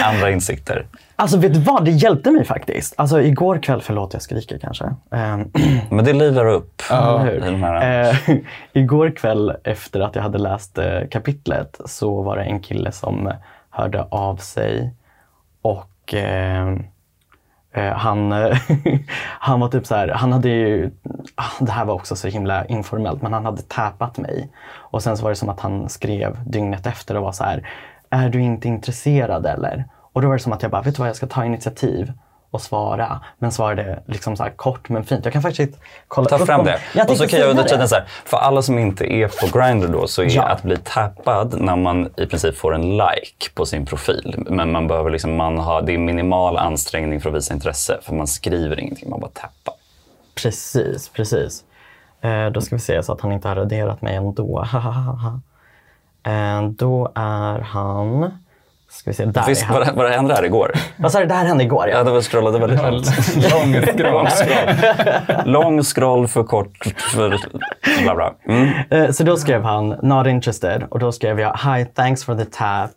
andra 0.04 0.32
insikter. 0.32 0.86
Alltså 1.16 1.38
vet 1.38 1.54
du 1.54 1.60
vad? 1.60 1.86
Det 1.86 1.92
hjälpte 1.92 2.32
mig 2.32 2.46
faktiskt. 2.46 2.94
Alltså 2.98 3.22
igår 3.22 3.58
kväll, 3.58 3.82
förlåt 3.82 4.14
jag 4.14 4.22
skriker 4.22 4.58
kanske. 4.58 4.86
Ehm, 5.12 5.52
Men 5.90 6.06
det 6.06 6.14
livar 6.14 6.46
upp. 6.46 6.82
Här- 6.90 7.40
Eh, 8.30 8.38
igår 8.74 9.10
kväll 9.10 9.54
efter 9.64 10.00
att 10.00 10.16
jag 10.16 10.24
hade 10.24 10.38
läst 10.38 10.78
eh, 10.78 11.00
kapitlet 11.12 11.80
så 11.86 12.22
var 12.22 12.38
det 12.38 12.44
en 12.44 12.60
kille 12.60 12.92
som 12.92 13.32
hörde 13.70 14.04
av 14.04 14.36
sig 14.38 14.94
och 15.62 16.14
eh, 16.14 16.68
eh, 17.74 17.94
han, 17.94 18.32
han 19.40 19.60
var 19.60 19.68
typ 19.68 19.86
så 19.86 19.96
här, 19.96 20.08
han 20.08 20.32
hade 20.34 20.50
ju, 20.50 20.92
ah, 21.36 21.44
det 21.60 21.72
här 21.72 21.86
var 21.86 21.94
också 21.94 22.16
så 22.16 22.28
himla 22.28 22.66
informellt, 22.66 23.22
men 23.22 23.34
han 23.34 23.46
hade 23.46 23.62
tappat 23.62 24.18
mig. 24.18 24.50
Och 24.74 25.04
sen 25.04 25.18
så 25.18 25.24
var 25.24 25.30
det 25.30 25.36
som 25.36 25.50
att 25.50 25.60
han 25.60 25.90
skrev 25.90 26.38
dygnet 26.46 26.88
efter 26.88 27.18
och 27.18 27.24
var 27.24 27.32
så 27.32 27.44
här, 27.44 27.68
är 28.10 28.30
du 28.30 28.42
inte 28.42 28.68
intresserad 28.68 29.46
eller? 29.46 29.86
Och 30.14 30.22
då 30.22 30.28
var 30.28 30.36
det 30.36 30.44
som 30.44 30.54
att 30.54 30.62
jag 30.62 30.72
bara, 30.72 30.82
vet 30.82 30.96
du 30.96 31.00
vad, 31.00 31.10
jag 31.10 31.16
ska 31.16 31.28
ta 31.28 31.46
initiativ 31.46 32.12
och 32.52 32.62
svara. 32.62 33.20
Men 33.40 33.52
svarade 33.52 34.04
liksom 34.06 34.36
så 34.38 34.48
kort 34.56 34.90
men 34.90 35.04
fint. 35.04 35.26
Jag 35.26 35.34
kan 35.34 35.42
faktiskt 35.42 35.80
kolla 36.08 36.30
Ta 36.30 36.38
upp 36.38 36.46
fram 36.46 36.60
om- 36.60 36.66
det. 36.66 36.80
Jag 36.96 37.10
och 37.10 37.18
så 37.18 37.28
kan 37.28 37.40
jag 37.40 37.50
under 37.50 37.64
tiden 37.64 37.88
så 37.90 37.96
här, 37.96 38.06
för 38.26 38.38
alla 38.38 38.62
som 38.62 38.80
inte 38.80 39.14
är 39.14 39.28
på 39.28 39.60
Grindr 39.60 39.88
då, 39.88 40.08
så 40.08 40.22
är 40.22 40.30
Ja. 40.36 40.44
att 40.44 40.64
bli 40.64 40.78
tappad 40.78 41.62
när 41.62 41.76
man 41.76 42.10
i 42.18 42.26
princip 42.26 42.58
får 42.58 42.76
en 42.76 42.90
like 42.98 43.50
på 43.56 43.66
sin 43.66 43.86
profil. 43.86 44.36
Men 44.50 44.72
man 44.72 44.88
behöver 44.88 45.10
liksom, 45.10 45.36
man 45.36 45.58
har, 45.58 45.82
det 45.82 45.94
är 45.94 45.98
minimal 45.98 46.58
ansträngning 46.58 47.22
för 47.22 47.30
att 47.30 47.36
visa 47.36 47.54
intresse, 47.54 48.00
för 48.02 48.14
man 48.14 48.28
skriver 48.28 48.80
ingenting, 48.80 49.10
man 49.10 49.20
bara 49.20 49.32
tappar. 49.34 49.74
Precis, 50.36 51.10
precis. 51.10 51.64
Eh, 52.22 52.46
då 52.48 52.62
ska 52.62 52.76
vi 52.76 52.82
se 52.82 53.04
så 53.04 53.14
att 53.14 53.22
han 53.22 53.32
inte 53.32 53.48
har 53.48 53.56
raderat 53.56 54.02
mig 54.02 54.16
ändå. 54.16 54.66
eh, 56.24 56.64
då 56.70 57.12
är 57.16 57.60
han... 57.60 58.32
Ska 58.94 59.10
vi 59.10 59.14
se, 59.14 59.26
där 59.26 59.44
Visst 59.48 59.62
är 59.62 59.66
han. 59.68 59.78
var 59.78 59.86
det, 59.86 59.92
var 59.92 60.04
det 60.04 60.10
hände 60.16 60.36
här 60.36 60.46
igår? 60.46 60.72
Vad 60.98 61.12
sa 61.12 61.20
du, 61.20 61.26
det 61.26 61.34
här 61.34 61.46
hände 61.46 61.64
igår? 61.64 61.88
Ja, 61.90 61.98
Ja. 61.98 62.04
det 62.04 62.12
var 62.12 62.22
scrollade 62.22 62.60
väldigt 62.60 62.82
långt. 62.82 63.06
Lång 63.52 63.74
scroll. 64.30 64.76
Lång 65.46 65.84
scroll 65.84 66.28
för 66.28 66.44
kort 66.44 66.78
för 67.14 67.38
bla 68.04 68.16
bla. 68.16 68.34
Mm. 68.48 68.70
Eh, 68.90 69.12
så 69.12 69.24
då 69.24 69.38
skrev 69.38 69.64
han 69.64 69.90
“Not 69.90 70.28
interested” 70.28 70.84
och 70.90 71.00
då 71.00 71.12
skrev 71.12 71.40
jag 71.40 71.58
“Hi, 71.58 71.86
thanks 71.86 72.24
for 72.24 72.36
the 72.36 72.46
tap, 72.46 72.90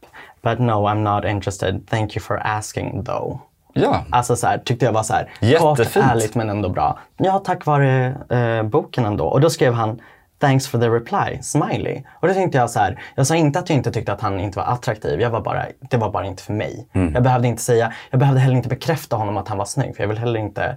but 0.43 0.59
no, 0.59 0.73
I'm 0.73 1.15
not 1.15 1.25
interested. 1.25 1.87
Thank 1.91 2.17
you 2.17 2.23
for 2.25 2.41
asking 2.45 3.05
though”. 3.05 3.39
Ja, 3.73 4.05
Alltså 4.11 4.37
så 4.37 4.47
här, 4.47 4.59
tyckte 4.59 4.85
jag 4.85 4.93
var 4.93 5.03
så 5.03 5.15
här, 5.15 5.23
kort, 5.59 5.79
Jättefint. 5.79 6.07
ärligt 6.11 6.35
men 6.35 6.51
ändå 6.51 6.69
bra. 6.69 6.99
Ja, 7.17 7.39
tack 7.47 7.67
vare 7.67 8.15
eh, 8.31 8.63
boken 8.63 9.05
ändå. 9.05 9.25
Och 9.27 9.41
då 9.41 9.51
skrev 9.51 9.73
han 9.73 10.01
Thanks 10.39 10.69
for 10.69 10.79
the 10.79 10.89
reply, 10.89 11.43
smiley. 11.43 12.03
Och 12.21 12.29
då 12.29 12.35
tänkte 12.35 12.59
jag 12.59 12.71
så 12.71 12.79
här, 12.79 13.03
jag 13.15 13.27
sa 13.27 13.35
inte 13.37 13.59
att 13.59 13.69
jag 13.71 13.77
inte 13.79 13.93
tyckte 13.93 14.13
att 14.13 14.21
han 14.21 14.41
inte 14.41 14.59
var 14.59 14.67
attraktiv. 14.67 15.21
Jag 15.21 15.31
var 15.31 15.41
bara, 15.41 15.65
det 15.91 15.97
var 15.97 16.11
bara 16.11 16.27
inte 16.27 16.43
för 16.43 16.53
mig. 16.53 16.89
Mm. 16.93 17.15
Jag 17.15 17.23
behövde 17.23 17.49
inte 17.49 17.63
säga, 17.63 17.93
jag 18.11 18.21
behövde 18.21 18.41
heller 18.41 18.57
inte 18.57 18.69
bekräfta 18.69 19.17
honom 19.17 19.37
att 19.37 19.49
han 19.49 19.59
var 19.59 19.65
snygg. 19.65 19.97
För 19.97 20.03
jag 20.03 20.09
vill 20.09 20.19
heller 20.19 20.41
inte 20.41 20.77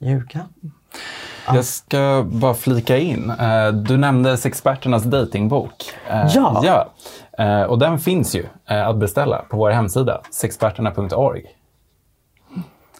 ljuga. 0.00 0.40
Jag 1.54 1.64
ska 1.64 2.24
bara 2.28 2.54
flika 2.54 2.96
in. 2.98 3.30
Eh, 3.30 3.68
Du 3.68 3.96
nämnde 3.96 4.36
Sexperternas 4.36 5.02
datingbok. 5.04 5.84
Eh, 6.10 6.26
Ja. 6.34 6.60
ja. 6.64 6.92
Eh, 7.44 7.62
Och 7.62 7.78
den 7.78 7.98
finns 7.98 8.34
ju 8.34 8.46
att 8.66 8.96
beställa 8.96 9.38
på 9.50 9.56
vår 9.56 9.70
hemsida, 9.70 10.20
sexperterna.org. 10.30 11.44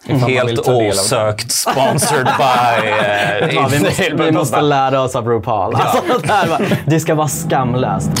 Helt 0.09 0.67
osökt 0.67 1.51
sponsored 1.51 2.25
by... 2.37 2.87
eh, 2.87 3.55
Ja, 3.55 3.67
vi, 3.71 3.79
måste, 3.79 4.13
vi 4.13 4.31
måste 4.31 4.61
lära 4.61 5.01
oss 5.01 5.15
av 5.15 5.27
RuPaul. 5.27 5.75
Alltså, 5.75 6.01
det, 6.23 6.33
här 6.33 6.47
var, 6.47 6.61
det 6.85 6.99
ska 6.99 7.15
vara 7.15 7.27
skamlöst. 7.27 8.11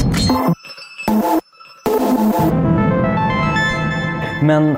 Men 4.41 4.77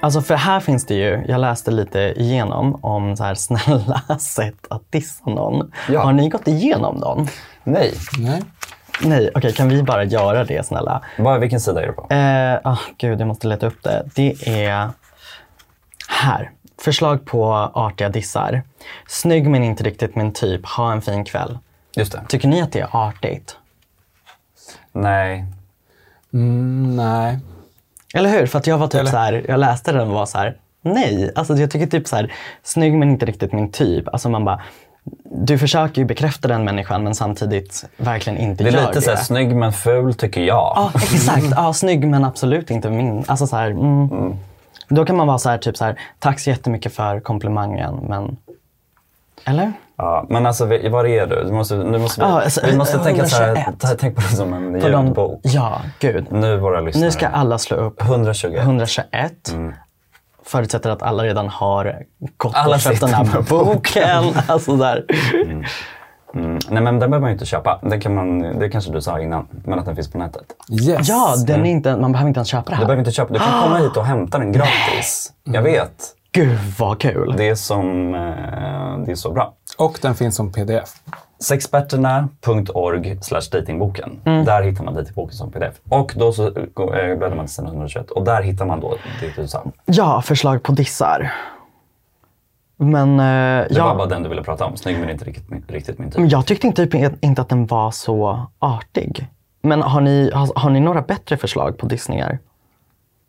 alltså 0.00 0.20
för 0.20 0.34
här 0.34 0.60
finns 0.60 0.86
det 0.86 0.94
ju, 0.94 1.24
jag 1.28 1.40
läste 1.40 1.70
lite 1.70 1.98
igenom 2.16 2.84
om 2.84 3.16
så 3.16 3.24
här 3.24 3.34
snälla 3.34 4.02
sätt 4.18 4.66
att 4.70 4.82
dissa 4.92 5.30
någon. 5.30 5.72
Ja. 5.88 6.02
Har 6.02 6.12
ni 6.12 6.28
gått 6.28 6.48
igenom 6.48 7.00
dem? 7.00 7.28
Nej. 7.64 7.92
Nej. 8.18 8.42
Nej, 9.04 9.30
okej 9.34 9.52
kan 9.52 9.68
vi 9.68 9.82
bara 9.82 10.04
göra 10.04 10.44
det 10.44 10.66
snälla? 10.66 11.02
Vad, 11.18 11.40
vilken 11.40 11.60
sida 11.60 11.82
är 11.82 11.86
du 11.86 11.92
på? 11.92 12.06
Eh, 12.14 12.72
ah, 12.72 12.78
gud, 12.98 13.20
jag 13.20 13.28
måste 13.28 13.46
leta 13.46 13.66
upp 13.66 13.82
det. 13.82 14.02
Det 14.14 14.48
är 14.48 14.88
här. 16.12 16.50
Förslag 16.82 17.24
på 17.24 17.52
artiga 17.74 18.08
dissar. 18.08 18.62
Snygg 19.08 19.50
men 19.50 19.64
inte 19.64 19.84
riktigt 19.84 20.16
min 20.16 20.32
typ. 20.32 20.66
Ha 20.66 20.92
en 20.92 21.02
fin 21.02 21.24
kväll. 21.24 21.58
Just 21.96 22.12
det. 22.12 22.22
Tycker 22.28 22.48
ni 22.48 22.62
att 22.62 22.72
det 22.72 22.80
är 22.80 22.88
artigt? 22.92 23.56
Nej. 24.92 25.44
Mm, 26.32 26.96
nej. 26.96 27.38
Eller 28.14 28.30
hur? 28.30 28.46
För 28.46 28.58
att 28.58 28.66
jag 28.66 28.78
var 28.78 28.86
typ 28.88 29.00
Eller- 29.00 29.10
så 29.10 29.16
här, 29.16 29.44
jag 29.48 29.60
läste 29.60 29.92
den 29.92 30.00
och 30.08 30.14
var 30.14 30.26
så 30.26 30.38
här, 30.38 30.56
nej. 30.82 31.32
Alltså 31.34 31.54
jag 31.56 31.70
tycker 31.70 31.86
typ 31.86 32.08
så 32.08 32.16
här, 32.16 32.32
snygg 32.62 32.94
men 32.94 33.10
inte 33.10 33.26
riktigt 33.26 33.52
min 33.52 33.72
typ. 33.72 34.08
Alltså 34.08 34.28
man 34.28 34.44
bara, 34.44 34.60
du 35.24 35.58
försöker 35.58 36.00
ju 36.00 36.04
bekräfta 36.04 36.48
den 36.48 36.64
människan 36.64 37.04
men 37.04 37.14
samtidigt 37.14 37.84
verkligen 37.96 38.38
inte 38.38 38.64
Det 38.64 38.70
är 38.70 38.72
gör 38.72 38.80
lite 38.80 38.92
det. 38.98 39.02
såhär 39.02 39.16
snygg 39.16 39.54
men 39.56 39.72
ful 39.72 40.14
tycker 40.14 40.40
jag. 40.40 40.72
Ja, 40.76 40.92
exakt. 40.94 41.46
Ja, 41.50 41.72
snygg 41.72 42.06
men 42.08 42.24
absolut 42.24 42.70
inte 42.70 42.90
min. 42.90 43.24
Alltså 43.26 43.46
så 43.46 43.56
här, 43.56 43.70
mm. 43.70 44.36
Då 44.94 45.04
kan 45.04 45.16
man 45.16 45.26
vara 45.26 45.38
så 45.38 45.50
här, 45.50 45.58
typ 45.58 45.76
så 45.76 45.84
här, 45.84 46.00
tack 46.18 46.40
så 46.40 46.50
jättemycket 46.50 46.94
för 46.94 47.20
komplimangen 47.20 47.94
men... 48.08 48.36
Eller? 49.44 49.72
Ja, 49.96 50.26
men 50.28 50.46
alltså, 50.46 50.66
var 50.66 51.06
är 51.06 51.26
du? 51.26 51.44
du 51.44 51.52
måste, 51.52 51.74
nu 51.74 51.98
måste 51.98 52.20
Ja, 52.20 52.42
alltså, 52.42 52.60
vi 52.66 52.76
måste 52.76 52.98
tänka 52.98 53.26
så 53.26 53.36
här, 53.36 53.56
121. 53.56 54.00
tänk 54.00 54.16
på 54.16 54.20
det 54.20 54.36
som 54.36 54.52
en 54.52 54.80
ljudbok. 54.80 55.40
Ja, 55.42 55.80
gud. 55.98 56.26
Nu 56.30 56.56
våra 56.56 56.80
lyssnare. 56.80 57.04
Nu 57.04 57.10
ska 57.10 57.28
alla 57.28 57.58
slå 57.58 57.76
upp 57.76 58.02
120. 58.02 58.54
121. 58.56 59.32
Förutsätter 60.44 60.90
att 60.90 61.02
alla 61.02 61.24
redan 61.24 61.48
har 61.48 62.04
gått 62.36 62.54
Alla 62.54 62.74
och 62.74 62.80
köpt 62.80 63.00
den 63.00 63.14
här 63.14 63.24
med 63.24 63.44
boken. 63.44 64.24
alltså 64.46 64.76
där. 64.76 65.04
Mm. 65.34 65.64
Nej 66.34 66.82
men 66.82 66.84
den 66.84 66.98
behöver 66.98 67.20
man 67.20 67.30
ju 67.30 67.32
inte 67.32 67.46
köpa. 67.46 67.78
Den 67.82 68.00
kan 68.00 68.14
man, 68.14 68.38
det 68.58 68.68
kanske 68.68 68.92
du 68.92 69.00
sa 69.00 69.20
innan, 69.20 69.46
men 69.64 69.78
att 69.78 69.84
den 69.84 69.94
finns 69.96 70.10
på 70.10 70.18
nätet. 70.18 70.42
Yes. 70.88 71.08
Ja, 71.08 71.34
den 71.46 71.66
är 71.66 71.70
inte, 71.70 71.96
man 71.96 72.12
behöver 72.12 72.28
inte 72.28 72.38
ens 72.38 72.48
köpa 72.48 72.62
det 72.64 72.70
Du 72.70 72.76
här. 72.76 72.84
behöver 72.84 73.00
inte 73.00 73.12
köpa, 73.12 73.32
du 73.32 73.38
kan 73.38 73.62
komma 73.62 73.76
hit 73.76 73.96
och 73.96 74.04
hämta 74.06 74.38
den 74.38 74.52
gratis. 74.52 75.32
Jag 75.44 75.62
vet. 75.62 75.92
Gud 76.32 76.58
vad 76.78 77.00
kul. 77.00 77.34
Det 77.36 77.48
är, 77.48 77.54
som, 77.54 78.14
eh, 78.14 79.04
det 79.06 79.12
är 79.12 79.14
så 79.14 79.32
bra. 79.32 79.54
Och 79.78 79.98
den 80.02 80.14
finns 80.14 80.36
som 80.36 80.52
pdf. 80.52 80.90
Sexperterna.org 81.40 83.18
datingboken. 83.52 84.20
Där 84.24 84.62
hittar 84.62 84.84
man 84.84 84.94
datingboken 84.94 85.32
som 85.36 85.50
pdf. 85.50 85.74
Och 85.88 86.12
då 86.16 86.32
så 86.32 86.46
eh, 86.46 86.52
bläddrar 87.18 87.34
man 87.36 87.46
till 87.46 87.54
sidan 87.54 87.70
121 87.70 88.10
och 88.10 88.24
där 88.24 88.42
hittar 88.42 88.64
man 88.66 88.80
då 88.80 88.94
det 89.20 89.42
du 89.42 89.48
sa. 89.48 89.62
Ja, 89.84 90.22
förslag 90.22 90.62
på 90.62 90.72
dissar. 90.72 91.32
Men, 92.82 93.20
eh, 93.20 93.68
Det 93.68 93.74
ja, 93.76 93.84
var 93.86 93.94
bara 93.94 94.06
den 94.06 94.22
du 94.22 94.28
ville 94.28 94.42
prata 94.42 94.64
om. 94.64 94.76
Snygg 94.76 94.98
men 94.98 95.10
inte 95.10 95.24
riktigt, 95.24 95.70
riktigt 95.70 95.98
min 95.98 96.10
typ. 96.10 96.18
men 96.18 96.28
jag 96.28 96.46
tyckte 96.46 96.66
inte, 96.66 97.12
inte 97.20 97.42
att 97.42 97.48
den 97.48 97.66
var 97.66 97.90
så 97.90 98.46
artig. 98.58 99.26
Men 99.62 99.82
har 99.82 100.00
ni, 100.00 100.30
har, 100.34 100.52
har 100.54 100.70
ni 100.70 100.80
några 100.80 101.02
bättre 101.02 101.36
förslag 101.36 101.78
på 101.78 101.86
dissningar? 101.86 102.38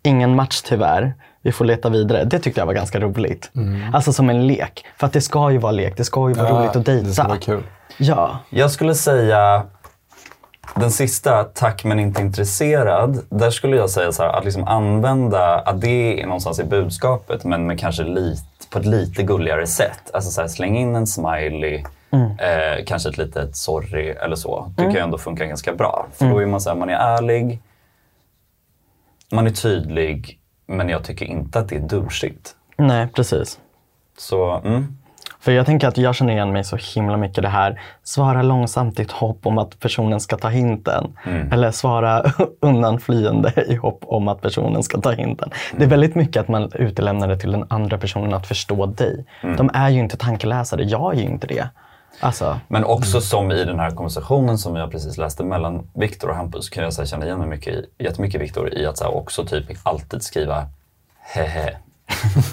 Ingen 0.03 0.35
match 0.35 0.61
tyvärr. 0.61 1.13
Vi 1.41 1.51
får 1.51 1.65
leta 1.65 1.89
vidare. 1.89 2.23
Det 2.25 2.39
tyckte 2.39 2.61
jag 2.61 2.65
var 2.65 2.73
ganska 2.73 2.99
roligt. 2.99 3.51
Alltså 3.93 4.13
som 4.13 4.29
en 4.29 4.47
lek. 4.47 4.85
För 4.97 5.07
att 5.07 5.13
det 5.13 5.21
ska 5.21 5.51
ju 5.51 5.57
vara 5.57 5.71
lek. 5.71 5.97
Det 5.97 6.03
ska 6.03 6.29
ju 6.29 6.35
vara 6.35 6.49
roligt 6.49 6.75
att 6.75 6.85
dejta. 6.85 7.07
Det 7.07 7.13
ska 7.13 7.27
vara 7.27 7.37
kul. 7.37 7.63
Ja. 7.97 8.39
Jag 8.49 8.71
skulle 8.71 8.95
säga 8.95 9.63
den 10.75 10.91
sista, 10.91 11.43
tack 11.43 11.83
men 11.83 11.99
inte 11.99 12.21
intresserad. 12.21 13.19
Där 13.29 13.51
skulle 13.51 13.77
jag 13.77 13.89
säga 13.89 14.11
så 14.11 14.23
här, 14.23 14.29
att 14.29 14.45
liksom 14.45 14.67
använda, 14.67 15.59
att 15.59 15.81
det 15.81 16.21
är 16.21 16.25
någonstans 16.25 16.59
i 16.59 16.63
budskapet 16.63 17.43
men 17.43 17.67
med 17.67 17.79
kanske 17.79 18.03
lite, 18.03 18.41
på 18.73 18.79
ett 18.79 18.85
lite 18.85 19.23
gulligare 19.23 19.67
sätt. 19.67 20.11
Alltså 20.13 20.31
så 20.31 20.41
här, 20.41 20.47
släng 20.47 20.77
in 20.77 20.95
en 20.95 21.07
smiley, 21.07 21.83
eh, 22.11 22.85
kanske 22.85 23.09
ett 23.09 23.17
litet 23.17 23.55
sorry 23.55 24.09
eller 24.09 24.35
så. 24.35 24.71
Tycker 24.77 24.91
jag 24.91 25.03
ändå 25.03 25.17
funkar 25.17 25.45
ganska 25.45 25.73
bra. 25.73 26.07
För 26.13 26.29
då 26.29 26.39
är 26.39 26.45
man 26.45 26.61
så 26.61 26.69
här, 26.69 26.77
man 26.77 26.89
är 26.89 26.93
ärlig, 26.93 27.61
man 29.31 29.47
är 29.47 29.51
tydlig, 29.51 30.39
men 30.65 30.89
jag 30.89 31.03
tycker 31.03 31.25
inte 31.25 31.59
att 31.59 31.69
det 31.69 31.75
är 31.75 31.79
douchigt. 31.79 32.55
Nej, 32.77 33.07
precis. 33.07 33.59
Så, 34.17 34.51
mm. 34.51 34.97
För 35.43 35.51
jag 35.51 35.65
tänker 35.65 35.87
att 35.87 35.97
jag 35.97 36.15
känner 36.15 36.33
igen 36.33 36.51
mig 36.51 36.63
så 36.63 36.77
himla 36.95 37.17
mycket 37.17 37.41
det 37.41 37.49
här. 37.49 37.81
Svara 38.03 38.41
långsamt 38.41 38.99
i 38.99 39.07
hopp 39.11 39.45
om 39.45 39.57
att 39.57 39.79
personen 39.79 40.19
ska 40.19 40.37
ta 40.37 40.49
hinten. 40.49 41.17
Eller 41.51 41.71
svara 41.71 42.23
undanflyende 42.59 43.53
i 43.67 43.75
hopp 43.75 44.03
om 44.05 44.27
att 44.27 44.41
personen 44.41 44.83
ska 44.83 45.01
ta 45.01 45.11
hinten. 45.11 45.49
Det 45.77 45.83
är 45.83 45.87
väldigt 45.87 46.15
mycket 46.15 46.41
att 46.41 46.47
man 46.47 46.71
utelämnar 46.73 47.27
det 47.27 47.37
till 47.37 47.51
den 47.51 47.65
andra 47.69 47.97
personen 47.97 48.33
att 48.33 48.47
förstå 48.47 48.85
dig. 48.85 49.25
De 49.57 49.69
är 49.73 49.89
ju 49.89 49.99
inte 49.99 50.17
tankeläsare. 50.17 50.83
Jag 50.83 51.13
är 51.13 51.19
ju 51.19 51.25
inte 51.25 51.47
det. 51.47 51.67
Alltså, 52.19 52.59
Men 52.67 52.83
också 52.83 53.21
som 53.21 53.51
i 53.51 53.65
den 53.65 53.79
här 53.79 53.91
konversationen 53.91 54.57
som 54.57 54.75
jag 54.75 54.91
precis 54.91 55.17
läste 55.17 55.43
mellan 55.43 55.89
Viktor 55.93 56.29
och 56.29 56.35
Hampus 56.35 56.69
kan 56.69 56.83
jag 56.83 56.93
så 56.93 57.05
känna 57.05 57.25
igen 57.25 57.39
mig 57.39 57.47
mycket 57.47 57.73
i, 57.73 57.85
jättemycket 57.97 58.41
Viktor 58.41 58.73
i 58.73 58.85
att 58.85 58.97
så 58.97 59.07
också 59.07 59.45
typ 59.45 59.65
alltid 59.83 60.23
skriva 60.23 60.67
hehe. 61.21 61.77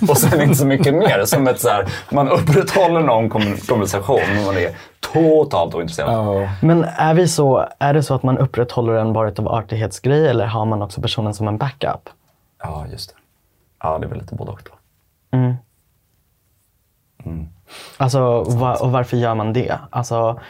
Och 0.09 0.18
sen 0.18 0.40
inte 0.40 0.54
så 0.54 0.66
mycket 0.66 0.94
mer. 0.94 1.24
Som 1.24 1.48
ett 1.48 1.61
så 1.61 1.68
här, 1.68 1.88
man 2.11 2.28
upprätthåller 2.28 3.00
någon 3.00 3.30
konversation 3.68 4.20
men 4.35 4.44
man 4.44 4.56
är 4.56 4.70
totalt 5.00 5.74
ointresserad. 5.74 6.11
Ja. 6.11 6.48
men 6.62 6.85
är, 6.85 7.14
vi 7.14 7.28
så, 7.28 7.68
är 7.78 7.94
det 7.94 8.02
så 8.02 8.14
att 8.14 8.22
man 8.22 8.38
upprätthåller 8.38 8.92
en 8.92 9.12
bara 9.12 9.33
av 9.38 9.48
artighetsgrej 9.48 10.28
eller 10.28 10.46
har 10.46 10.64
man 10.64 10.83
också 10.83 11.00
personen 11.00 11.35
som 11.35 11.48
en 11.48 11.59
backup? 11.59 12.09
Ja, 12.62 12.87
just 12.90 13.11
det. 13.11 13.16
Ja, 13.83 13.98
det 13.98 14.06
är 14.06 14.09
väl 14.09 14.18
lite 14.18 14.35
både 14.35 14.50
och 14.50 14.61
då. 14.64 14.76
Alltså, 17.96 18.42
va, 18.42 18.74
och 18.74 18.92
varför 18.92 19.16
gör 19.16 19.35
man 19.35 19.52
det? 19.52 19.78
Alltså, 19.90 20.40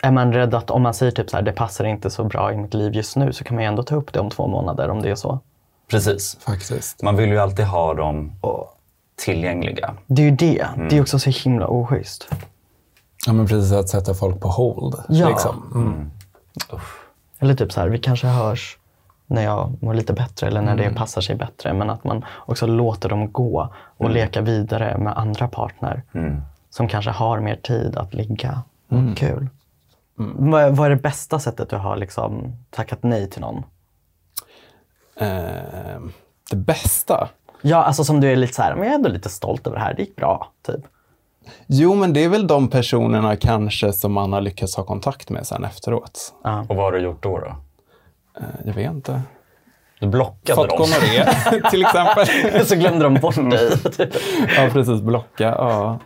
är 0.00 0.10
man 0.10 0.32
rädd 0.32 0.54
att 0.54 0.70
om 0.70 0.82
man 0.82 0.94
säger 0.94 1.12
typ 1.12 1.30
så 1.30 1.36
här, 1.36 1.44
det 1.44 1.52
passar 1.52 1.84
inte 1.84 2.10
så 2.10 2.24
bra 2.24 2.52
i 2.52 2.56
mitt 2.56 2.74
liv 2.74 2.94
just 2.94 3.16
nu 3.16 3.32
så 3.32 3.44
kan 3.44 3.54
man 3.54 3.64
ju 3.64 3.68
ändå 3.68 3.82
ta 3.82 3.96
upp 3.96 4.12
det 4.12 4.20
om 4.20 4.30
två 4.30 4.46
månader 4.46 4.88
om 4.88 5.02
det 5.02 5.10
är 5.10 5.14
så. 5.14 5.40
Precis. 5.90 6.36
Faktiskt. 6.40 7.02
Man 7.02 7.16
vill 7.16 7.28
ju 7.28 7.38
alltid 7.38 7.64
ha 7.64 7.94
dem 7.94 8.32
tillgängliga. 9.16 9.94
Det 10.06 10.22
är 10.22 10.26
ju 10.26 10.36
det. 10.36 10.68
Det 10.90 10.96
är 10.96 11.00
också 11.00 11.18
så 11.18 11.30
himla 11.30 11.66
oschysst. 11.66 12.28
Ja, 13.26 13.32
men 13.32 13.46
precis 13.46 13.72
att 13.72 13.88
sätta 13.88 14.14
folk 14.14 14.40
på 14.40 14.48
hold. 14.48 14.94
Ja. 15.08 15.28
Liksom. 15.28 15.72
Mm. 15.74 16.10
Eller 17.38 17.54
typ 17.54 17.72
så 17.72 17.80
här, 17.80 17.88
vi 17.88 17.98
kanske 17.98 18.26
hörs 18.26 18.78
när 19.26 19.42
jag 19.42 19.72
mår 19.80 19.94
lite 19.94 20.12
bättre 20.12 20.46
eller 20.46 20.62
när 20.62 20.76
det 20.76 20.90
passar 20.94 21.20
sig 21.20 21.36
bättre. 21.36 21.72
Men 21.72 21.90
att 21.90 22.04
man 22.04 22.24
också 22.36 22.66
låter 22.66 23.08
dem 23.08 23.32
gå 23.32 23.74
och 23.96 24.10
leka 24.10 24.40
vidare 24.40 24.98
med 24.98 25.18
andra 25.18 25.48
partner 25.48 26.02
som 26.70 26.88
kanske 26.88 27.10
har 27.10 27.40
mer 27.40 27.56
tid 27.56 27.96
att 27.96 28.14
ligga. 28.14 28.62
Kul. 29.16 29.48
Vad, 30.14 30.76
vad 30.76 30.86
är 30.86 30.90
det 30.90 31.02
bästa 31.02 31.38
sättet 31.38 31.70
du 31.70 31.76
har 31.76 31.96
liksom 31.96 32.56
tackat 32.70 33.02
nej 33.02 33.30
till 33.30 33.40
någon? 33.40 33.62
Eh, 35.20 36.00
det 36.50 36.56
bästa? 36.56 37.28
Ja, 37.62 37.76
alltså 37.84 38.04
som 38.04 38.20
du 38.20 38.32
är 38.32 38.36
lite 38.36 38.54
så 38.54 38.62
här, 38.62 38.74
men 38.74 38.82
jag 38.84 38.90
är 38.90 38.94
ändå 38.94 39.08
lite 39.08 39.28
stolt 39.28 39.66
över 39.66 39.76
det 39.78 39.82
här. 39.84 39.94
Det 39.94 40.02
gick 40.02 40.16
bra, 40.16 40.52
typ. 40.66 40.80
Jo, 41.66 41.94
men 41.94 42.12
det 42.12 42.24
är 42.24 42.28
väl 42.28 42.46
de 42.46 42.68
personerna 42.68 43.36
kanske 43.36 43.92
som 43.92 44.12
man 44.12 44.32
har 44.32 44.40
lyckats 44.40 44.76
ha 44.76 44.84
kontakt 44.84 45.30
med 45.30 45.46
sen 45.46 45.64
efteråt. 45.64 46.34
Och 46.68 46.76
vad 46.76 46.84
har 46.84 46.92
du 46.92 46.98
gjort 46.98 47.22
då? 47.22 47.38
då? 47.38 47.46
Eh, 48.40 48.46
jag 48.64 48.74
vet 48.74 48.90
inte. 48.90 49.22
Du 50.00 50.06
blockade 50.06 50.54
Fått 50.54 50.68
dem. 50.68 50.78
gonorré, 50.78 51.24
till 51.70 51.82
exempel. 51.82 52.66
så 52.66 52.74
glömde 52.76 53.04
de 53.04 53.14
bort 53.14 53.50
dig. 53.50 53.70
Ja, 54.56 54.68
precis. 54.72 55.00
Blocka. 55.00 55.44
Ja. 55.44 55.98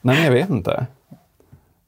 Nej, 0.00 0.16
men 0.16 0.24
jag 0.24 0.32
vet 0.32 0.50
inte. 0.50 0.86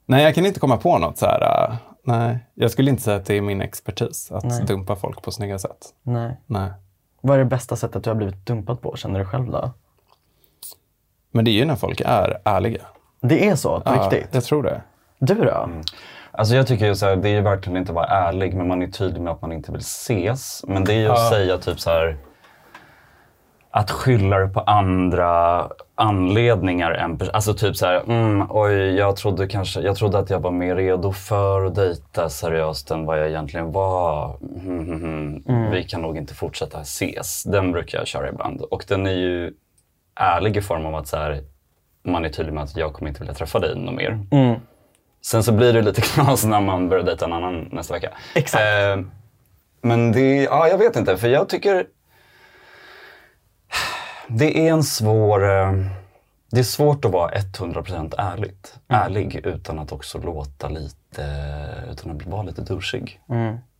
Nej, 0.05 0.23
jag 0.23 0.35
kan 0.35 0.45
inte 0.45 0.59
komma 0.59 0.77
på 0.77 0.97
något 0.97 1.17
så 1.17 1.25
här. 1.25 1.75
Nej, 2.03 2.39
jag 2.53 2.71
skulle 2.71 2.89
inte 2.89 3.03
säga 3.03 3.17
att 3.17 3.25
det 3.25 3.37
är 3.37 3.41
min 3.41 3.61
expertis 3.61 4.31
att 4.31 4.43
Nej. 4.43 4.63
dumpa 4.65 4.95
folk 4.95 5.21
på 5.21 5.31
snygga 5.31 5.59
sätt. 5.59 5.85
nej. 6.03 6.37
Nej. 6.45 6.71
Vad 7.23 7.35
är 7.35 7.39
det 7.39 7.45
bästa 7.49 7.75
sättet 7.75 8.03
du 8.03 8.09
har 8.09 8.15
blivit 8.15 8.45
dumpad 8.45 8.81
på, 8.81 8.95
känner 8.95 9.19
du 9.19 9.25
själv 9.25 9.51
då? 9.51 9.71
Men 11.31 11.45
det 11.45 11.51
är 11.51 11.53
ju 11.53 11.65
när 11.65 11.75
folk 11.75 12.01
är 12.05 12.41
ärliga. 12.45 12.81
Det 13.21 13.47
är 13.47 13.55
så, 13.55 13.79
på 13.81 13.93
Ja, 13.95 14.09
riktigt? 14.11 14.33
jag 14.33 14.43
tror 14.43 14.63
det. 14.63 14.81
Du 15.19 15.35
då? 15.35 15.69
Alltså 16.31 16.55
jag 16.55 16.67
tycker 16.67 16.85
ju 16.85 16.95
så 16.95 17.05
här, 17.05 17.15
det 17.15 17.29
är 17.29 17.33
ju 17.33 17.41
verkligen 17.41 17.77
inte 17.77 17.91
att 17.91 17.95
vara 17.95 18.05
ärlig, 18.07 18.53
men 18.53 18.67
man 18.67 18.81
är 18.81 18.87
tydlig 18.87 19.21
med 19.21 19.33
att 19.33 19.41
man 19.41 19.51
inte 19.51 19.71
vill 19.71 19.81
ses. 19.81 20.63
Men 20.67 20.83
det 20.83 20.93
är 20.93 20.99
ju 20.99 21.09
att 21.09 21.29
säga 21.29 21.57
typ 21.57 21.79
så 21.79 21.89
här, 21.89 22.17
att 23.71 23.91
skylla 23.91 24.39
det 24.39 24.47
på 24.47 24.59
andra 24.59 25.67
anledningar 25.95 26.91
än 26.91 27.19
Alltså 27.33 27.53
typ 27.53 27.75
så 27.75 27.85
här, 27.85 28.03
mm, 28.07 28.47
oj, 28.49 28.73
jag 28.73 29.15
trodde, 29.15 29.47
kanske, 29.47 29.81
jag 29.81 29.95
trodde 29.95 30.19
att 30.19 30.29
jag 30.29 30.39
var 30.39 30.51
mer 30.51 30.75
redo 30.75 31.11
för 31.11 31.65
att 31.65 31.75
dejta 31.75 32.29
seriöst 32.29 32.91
än 32.91 33.05
vad 33.05 33.19
jag 33.19 33.29
egentligen 33.29 33.71
var. 33.71 34.37
Mm, 34.41 34.93
mm, 34.93 35.43
mm. 35.47 35.71
Vi 35.71 35.83
kan 35.83 36.01
nog 36.01 36.17
inte 36.17 36.33
fortsätta 36.33 36.81
ses. 36.81 37.43
Den 37.43 37.71
brukar 37.71 37.97
jag 37.97 38.07
köra 38.07 38.29
ibland. 38.29 38.61
Och 38.61 38.85
den 38.87 39.07
är 39.07 39.11
ju 39.11 39.53
ärlig 40.15 40.57
i 40.57 40.61
form 40.61 40.85
av 40.85 40.95
att 40.95 41.07
så 41.07 41.17
här, 41.17 41.43
man 42.03 42.25
är 42.25 42.29
tydlig 42.29 42.53
med 42.53 42.63
att 42.63 42.77
jag 42.77 42.93
kommer 42.93 43.09
inte 43.09 43.19
vilja 43.19 43.33
träffa 43.33 43.59
dig 43.59 43.75
något 43.75 43.95
mer. 43.95 44.19
Sen 45.21 45.43
så 45.43 45.51
blir 45.51 45.73
det 45.73 45.81
lite 45.81 46.01
knas 46.13 46.45
när 46.45 46.61
man 46.61 46.89
börjar 46.89 47.03
dejta 47.03 47.25
en 47.25 47.33
annan 47.33 47.69
nästa 47.71 47.93
vecka. 47.93 48.09
Exakt. 48.35 48.63
Eh, 48.63 49.05
men 49.81 50.11
det, 50.11 50.43
ja 50.43 50.67
jag 50.67 50.77
vet 50.77 50.95
inte, 50.95 51.17
för 51.17 51.27
jag 51.27 51.49
tycker 51.49 51.85
det 54.35 54.67
är 54.67 54.71
en 54.71 54.83
svår, 54.83 55.43
eh, 55.43 55.73
det 56.51 56.59
är 56.59 56.63
svårt 56.63 57.05
att 57.05 57.11
vara 57.11 57.31
100% 57.31 58.13
ärligt, 58.17 58.75
ärlig 58.87 59.41
utan 59.43 59.79
att 59.79 59.91
också 59.91 60.17
låta 60.17 60.69
lite, 60.69 61.23
utan 61.91 62.11
att 62.11 62.25
vara 62.25 62.43
lite 62.43 62.61
douchig. 62.61 63.19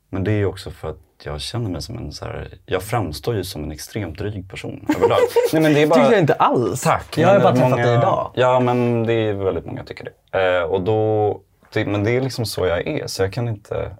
Men 0.09 0.23
det 0.23 0.31
är 0.31 0.45
också 0.45 0.71
för 0.71 0.89
att 0.89 0.97
jag 1.23 1.41
känner 1.41 1.69
mig 1.69 1.81
som 1.81 1.97
en 1.97 2.11
så 2.11 2.25
här, 2.25 2.47
jag 2.65 2.83
framstår 2.83 3.35
ju 3.35 3.43
som 3.43 3.63
en 3.63 3.71
extremt 3.71 4.17
dryg 4.17 4.49
person 4.49 4.85
överlag. 4.97 5.17
Nej, 5.53 5.61
men 5.61 5.73
det 5.73 5.81
är 5.81 5.87
bara, 5.87 5.95
tycker 5.99 6.11
jag 6.11 6.19
inte 6.21 6.33
alls. 6.33 6.81
Tack. 6.81 7.17
Jag 7.17 7.27
har 7.27 7.39
bara 7.39 7.55
träffat 7.55 7.77
dig 7.77 7.93
idag. 7.93 8.31
Ja, 8.35 8.59
men 8.59 9.03
det 9.03 9.13
är 9.13 9.33
väldigt 9.33 9.65
många 9.65 9.83
tycker 9.83 10.07
det. 10.31 10.57
Eh, 10.57 10.63
och 10.63 10.81
då, 10.81 11.39
det. 11.73 11.85
Men 11.85 12.03
det 12.03 12.11
är 12.11 12.21
liksom 12.21 12.45
så 12.45 12.65
jag 12.65 12.87
är, 12.87 13.07
så 13.07 13.23
jag 13.23 13.33
kan 13.33 13.47
inte... 13.47 13.91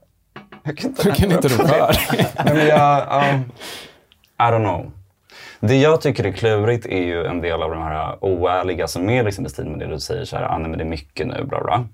Jag 0.63 0.78
kan 0.78 0.89
inte, 0.89 1.03
Du 1.03 1.11
kan 1.11 1.32
inte 1.32 1.47
rå 1.47 1.67
för. 1.67 1.95
Nej, 2.45 2.55
men 2.55 2.67
jag, 2.67 3.01
um, 3.34 3.51
I 4.39 4.51
don't 4.51 4.63
know. 4.63 4.91
Det 5.62 5.76
jag 5.76 6.01
tycker 6.01 6.24
är 6.24 6.32
klurigt 6.32 6.86
är 6.86 7.03
ju 7.03 7.26
en 7.26 7.41
del 7.41 7.62
av 7.64 7.70
de 7.72 7.82
här 7.82 8.18
oärliga 8.22 8.88
som 8.88 9.09
är 9.09 9.24
liksom 9.24 9.45
i 9.45 9.49
stil 9.49 9.66
med 9.70 9.80
det 9.80 9.88
du 9.88 9.99
säger, 9.99 10.26
så 10.26 10.36
här, 10.38 10.43
ah, 10.43 10.57
nej, 10.57 10.70
men 10.70 10.78
det 10.78 10.84
är 10.84 10.89
mycket 10.89 11.28
nu, 11.28 11.43
bla 11.43 11.64
bla. 11.64 11.86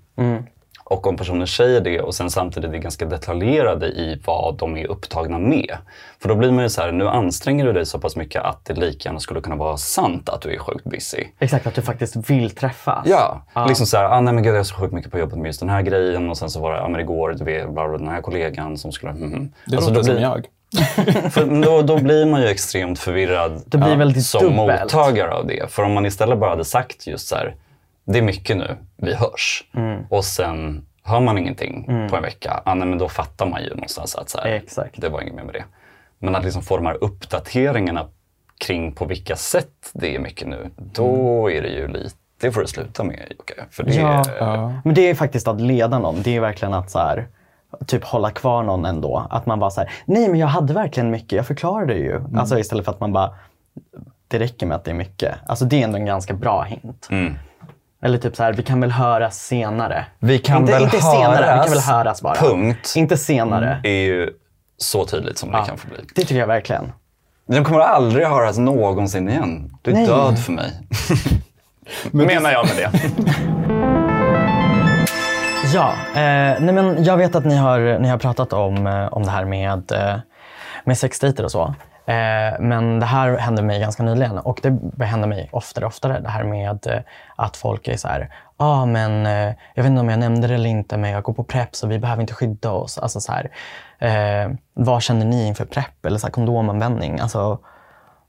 Och 0.84 1.06
om 1.06 1.16
personer 1.16 1.46
säger 1.46 1.80
det 1.80 2.00
och 2.00 2.14
sen 2.14 2.30
samtidigt 2.30 2.72
är 2.72 2.78
ganska 2.78 3.06
detaljerade 3.06 3.86
i 3.86 4.20
vad 4.26 4.58
de 4.58 4.76
är 4.76 4.86
upptagna 4.86 5.38
med. 5.38 5.76
För 6.22 6.28
då 6.28 6.34
blir 6.34 6.52
man 6.52 6.62
ju 6.64 6.68
så 6.70 6.80
här, 6.82 6.92
nu 6.92 7.08
anstränger 7.08 7.64
du 7.64 7.72
dig 7.72 7.86
så 7.86 7.98
pass 7.98 8.16
mycket 8.16 8.42
att 8.42 8.64
det 8.64 8.74
lika 8.74 9.08
gärna 9.08 9.20
skulle 9.20 9.40
kunna 9.40 9.56
vara 9.56 9.76
sant 9.76 10.28
att 10.28 10.42
du 10.42 10.54
är 10.54 10.58
sjukt 10.58 10.84
busy. 10.84 11.24
Exakt, 11.38 11.66
att 11.66 11.74
du 11.74 11.82
faktiskt 11.82 12.30
vill 12.30 12.50
träffas. 12.50 13.06
Ja, 13.06 13.42
liksom 13.68 13.86
så 13.86 13.96
här, 13.96 14.04
ah, 14.04 14.20
nej 14.20 14.34
men 14.34 14.42
gud 14.42 14.52
jag 14.52 14.60
är 14.60 14.64
så 14.64 14.74
sjukt 14.74 14.92
mycket 14.94 15.10
på 15.12 15.18
jobbet 15.18 15.38
med 15.38 15.46
just 15.46 15.60
den 15.60 15.68
här 15.68 15.82
grejen 15.82 16.30
och 16.30 16.38
sen 16.38 16.50
så 16.50 16.60
var 16.60 16.72
det, 16.72 16.82
ah, 16.82 16.88
men 16.88 17.00
igår, 17.00 17.34
du 17.38 17.44
vet, 17.44 17.74
den 17.98 18.08
här 18.08 18.20
kollegan 18.22 18.78
som 18.78 18.92
skulle... 18.92 19.12
Mm, 19.12 19.32
mm. 19.32 19.52
Det 19.66 19.76
Alltså, 19.76 19.90
låter 19.90 20.00
då 20.00 20.04
som 20.04 20.14
blir- 20.14 20.22
jag. 20.22 20.46
För 21.30 21.62
då, 21.62 21.82
då 21.82 21.98
blir 21.98 22.26
man 22.26 22.40
ju 22.40 22.46
extremt 22.48 22.98
förvirrad 22.98 23.62
Det 23.66 23.78
blir 23.78 23.96
väldigt 23.96 24.24
som 24.24 24.42
dubbelt. 24.42 24.82
mottagare 24.82 25.30
av 25.30 25.46
det. 25.46 25.70
För 25.72 25.82
om 25.82 25.92
man 25.92 26.06
istället 26.06 26.38
bara 26.38 26.50
hade 26.50 26.64
sagt 26.64 27.06
just 27.06 27.28
så 27.28 27.36
här, 27.36 27.54
det 28.04 28.18
är 28.18 28.22
mycket 28.22 28.56
nu, 28.56 28.76
vi 28.96 29.14
hörs. 29.14 29.64
Mm. 29.74 30.02
Och 30.10 30.24
sen 30.24 30.86
hör 31.02 31.20
man 31.20 31.38
ingenting 31.38 31.84
på 32.10 32.16
en 32.16 32.22
vecka, 32.22 32.62
ah, 32.64 32.74
nej, 32.74 32.88
men 32.88 32.98
då 32.98 33.08
fattar 33.08 33.46
man 33.46 33.62
ju 33.62 33.70
någonstans 33.70 34.14
att 34.16 34.28
så 34.30 34.38
här, 34.38 34.62
det 34.96 35.08
var 35.08 35.20
inget 35.22 35.34
mer 35.34 35.42
med 35.44 35.54
det. 35.54 35.64
Men 36.18 36.36
att 36.36 36.44
liksom 36.44 36.62
få 36.62 36.76
de 36.76 36.86
här 36.86 37.04
uppdateringarna 37.04 38.06
kring 38.58 38.92
på 38.92 39.04
vilka 39.04 39.36
sätt 39.36 39.90
det 39.92 40.14
är 40.14 40.18
mycket 40.18 40.48
nu, 40.48 40.70
då 40.76 41.50
är 41.50 41.62
det 41.62 41.68
ju 41.68 41.88
lite, 41.88 42.16
det 42.40 42.52
får 42.52 42.60
du 42.60 42.66
sluta 42.66 43.04
med 43.04 43.32
Jocke. 43.38 43.54
För 43.70 43.82
det, 43.82 43.94
Ja. 43.94 44.24
Ja. 44.38 44.72
Men 44.84 44.94
det 44.94 45.10
är 45.10 45.14
faktiskt 45.14 45.48
att 45.48 45.60
leda 45.60 45.98
någon. 45.98 46.22
Det 46.22 46.36
är 46.36 46.40
verkligen 46.40 46.74
att 46.74 46.90
så 46.90 46.98
här, 46.98 47.26
typ 47.86 48.04
hålla 48.04 48.30
kvar 48.30 48.62
någon 48.62 48.84
ändå. 48.84 49.26
Att 49.30 49.46
man 49.46 49.58
bara 49.58 49.70
så 49.70 49.80
här, 49.80 49.90
nej 50.04 50.28
men 50.28 50.40
jag 50.40 50.46
hade 50.46 50.74
verkligen 50.74 51.10
mycket, 51.10 51.32
jag 51.32 51.46
förklarade 51.46 51.94
ju. 51.94 52.16
Mm. 52.16 52.38
Alltså 52.38 52.58
istället 52.58 52.84
för 52.84 52.92
att 52.92 53.00
man 53.00 53.12
bara, 53.12 53.30
det 54.28 54.38
räcker 54.38 54.66
med 54.66 54.74
att 54.76 54.84
det 54.84 54.90
är 54.90 54.94
mycket. 54.94 55.34
Alltså 55.46 55.64
det 55.64 55.80
är 55.80 55.84
ändå 55.84 55.98
en 55.98 56.06
ganska 56.06 56.34
bra 56.34 56.62
hint. 56.62 57.08
Mm. 57.10 57.34
Eller 58.02 58.18
typ 58.18 58.36
så 58.36 58.42
här, 58.42 58.52
vi 58.52 58.62
kan 58.62 58.80
väl 58.80 58.90
höras 58.90 59.38
senare. 59.46 60.04
Vi 60.18 60.38
kan 60.38 60.60
inte, 60.60 60.72
väl 60.72 60.82
inte 60.82 61.00
senare, 61.00 61.36
vi 61.36 61.42
kan 61.46 61.58
höras, 61.58 61.72
väl 61.72 61.78
höras 61.94 62.22
bara. 62.22 62.34
punkt. 62.34 62.94
Inte 62.96 63.16
senare. 63.16 63.80
är 63.84 63.90
ju 64.04 64.30
så 64.76 65.04
tydligt 65.06 65.38
som 65.38 65.52
det 65.52 65.58
Ja, 65.58 65.64
kan 65.64 65.78
få 65.78 65.88
bli. 65.88 65.96
det 66.14 66.20
tycker 66.20 66.38
jag 66.40 66.46
verkligen. 66.46 66.92
De 67.46 67.64
kommer 67.64 67.80
aldrig 67.80 68.26
höras 68.26 68.58
någonsin 68.58 69.28
igen. 69.28 69.76
Du 69.82 69.90
är 69.90 69.94
Nej. 69.94 70.06
död 70.06 70.38
för 70.38 70.52
mig. 70.52 70.72
Menar 72.10 72.50
jag 72.52 72.66
med 72.66 72.76
det. 72.76 73.00
Ja, 75.74 75.92
eh, 76.14 76.60
nej 76.60 76.74
men 76.74 77.04
jag 77.04 77.16
vet 77.16 77.34
att 77.34 77.44
ni 77.44 77.56
har, 77.56 77.98
ni 77.98 78.08
har 78.08 78.18
pratat 78.18 78.52
om, 78.52 78.86
eh, 78.86 79.06
om 79.06 79.22
det 79.22 79.30
här 79.30 79.44
med, 79.44 79.92
eh, 79.92 80.16
med 80.84 80.98
sexdejter 80.98 81.44
och 81.44 81.50
så. 81.50 81.74
Eh, 82.06 82.60
men 82.60 83.00
det 83.00 83.06
här 83.06 83.36
hände 83.36 83.62
mig 83.62 83.80
ganska 83.80 84.02
nyligen 84.02 84.38
och 84.38 84.60
det 84.62 85.04
händer 85.04 85.28
mig 85.28 85.48
oftare 85.52 85.84
och 85.84 85.88
oftare. 85.88 86.20
Det 86.20 86.28
här 86.28 86.44
med 86.44 86.86
eh, 86.86 87.00
att 87.36 87.56
folk 87.56 87.88
är 87.88 87.96
så 87.96 88.08
här, 88.08 88.20
ja 88.58 88.66
ah, 88.66 88.86
men 88.86 89.26
eh, 89.26 89.54
jag 89.74 89.82
vet 89.82 89.90
inte 89.90 90.00
om 90.00 90.08
jag 90.08 90.18
nämnde 90.18 90.46
det 90.46 90.54
eller 90.54 90.70
inte 90.70 90.96
men 90.96 91.10
jag 91.10 91.22
går 91.22 91.32
på 91.32 91.44
prepp 91.44 91.76
så 91.76 91.86
vi 91.86 91.98
behöver 91.98 92.20
inte 92.20 92.34
skydda 92.34 92.70
oss. 92.70 92.98
Alltså 92.98 93.20
så 93.20 93.32
här, 93.32 93.50
eh, 93.98 94.52
vad 94.74 95.02
känner 95.02 95.26
ni 95.26 95.46
inför 95.46 95.64
prepp 95.64 96.06
eller 96.06 96.18
så 96.18 96.26
här, 96.26 96.32
kondomanvändning? 96.32 97.20
Alltså, 97.20 97.58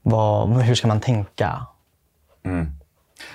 vad, 0.02 0.62
hur 0.62 0.74
ska 0.74 0.88
man 0.88 1.00
tänka? 1.00 1.66
Mm. 2.44 2.79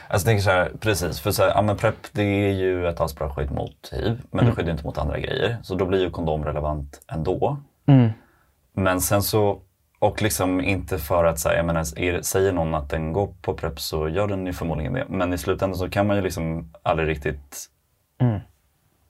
Alltså, 0.08 0.28
jag 0.28 0.32
tänker 0.32 0.44
så 0.44 0.50
här, 0.50 0.72
precis, 0.80 1.20
för 1.20 1.32
så 1.32 1.44
här, 1.44 1.50
ja, 1.50 1.62
men 1.62 1.78
PREP 1.78 1.96
det 2.12 2.24
är 2.24 2.52
ju 2.52 2.88
ett 2.88 3.02
asbra 3.02 3.30
skydd 3.30 3.52
mot 3.52 3.94
hiv, 3.94 4.22
men 4.32 4.46
det 4.46 4.52
skyddar 4.52 4.72
inte 4.72 4.86
mot 4.86 4.98
andra 4.98 5.20
grejer. 5.20 5.58
Så 5.64 5.76
då 5.76 5.86
blir 5.86 6.00
ju 6.00 6.10
kondom 6.10 6.46
relevant 6.46 7.02
ändå. 7.08 7.58
Men 8.74 9.02
sen 9.02 9.22
så, 9.24 9.60
och 10.00 10.22
liksom 10.22 10.62
inte 10.62 10.98
för 10.98 11.26
att 11.26 11.40
säga, 11.40 11.58
jag 11.58 11.66
menar, 11.66 12.00
är, 12.00 12.22
säger 12.22 12.52
någon 12.54 12.76
att 12.76 12.90
den 12.90 13.14
går 13.14 13.34
på 13.42 13.54
PREP 13.54 13.80
så 13.80 14.10
gör 14.10 14.28
den 14.28 14.46
ju 14.46 14.54
förmodligen 14.54 14.94
det. 14.94 15.06
Men 15.10 15.34
i 15.34 15.38
slutändan 15.38 15.78
så 15.78 15.90
kan 15.90 16.08
man 16.08 16.16
ju 16.16 16.22
liksom 16.22 16.74
aldrig 16.84 17.10
riktigt 17.10 17.70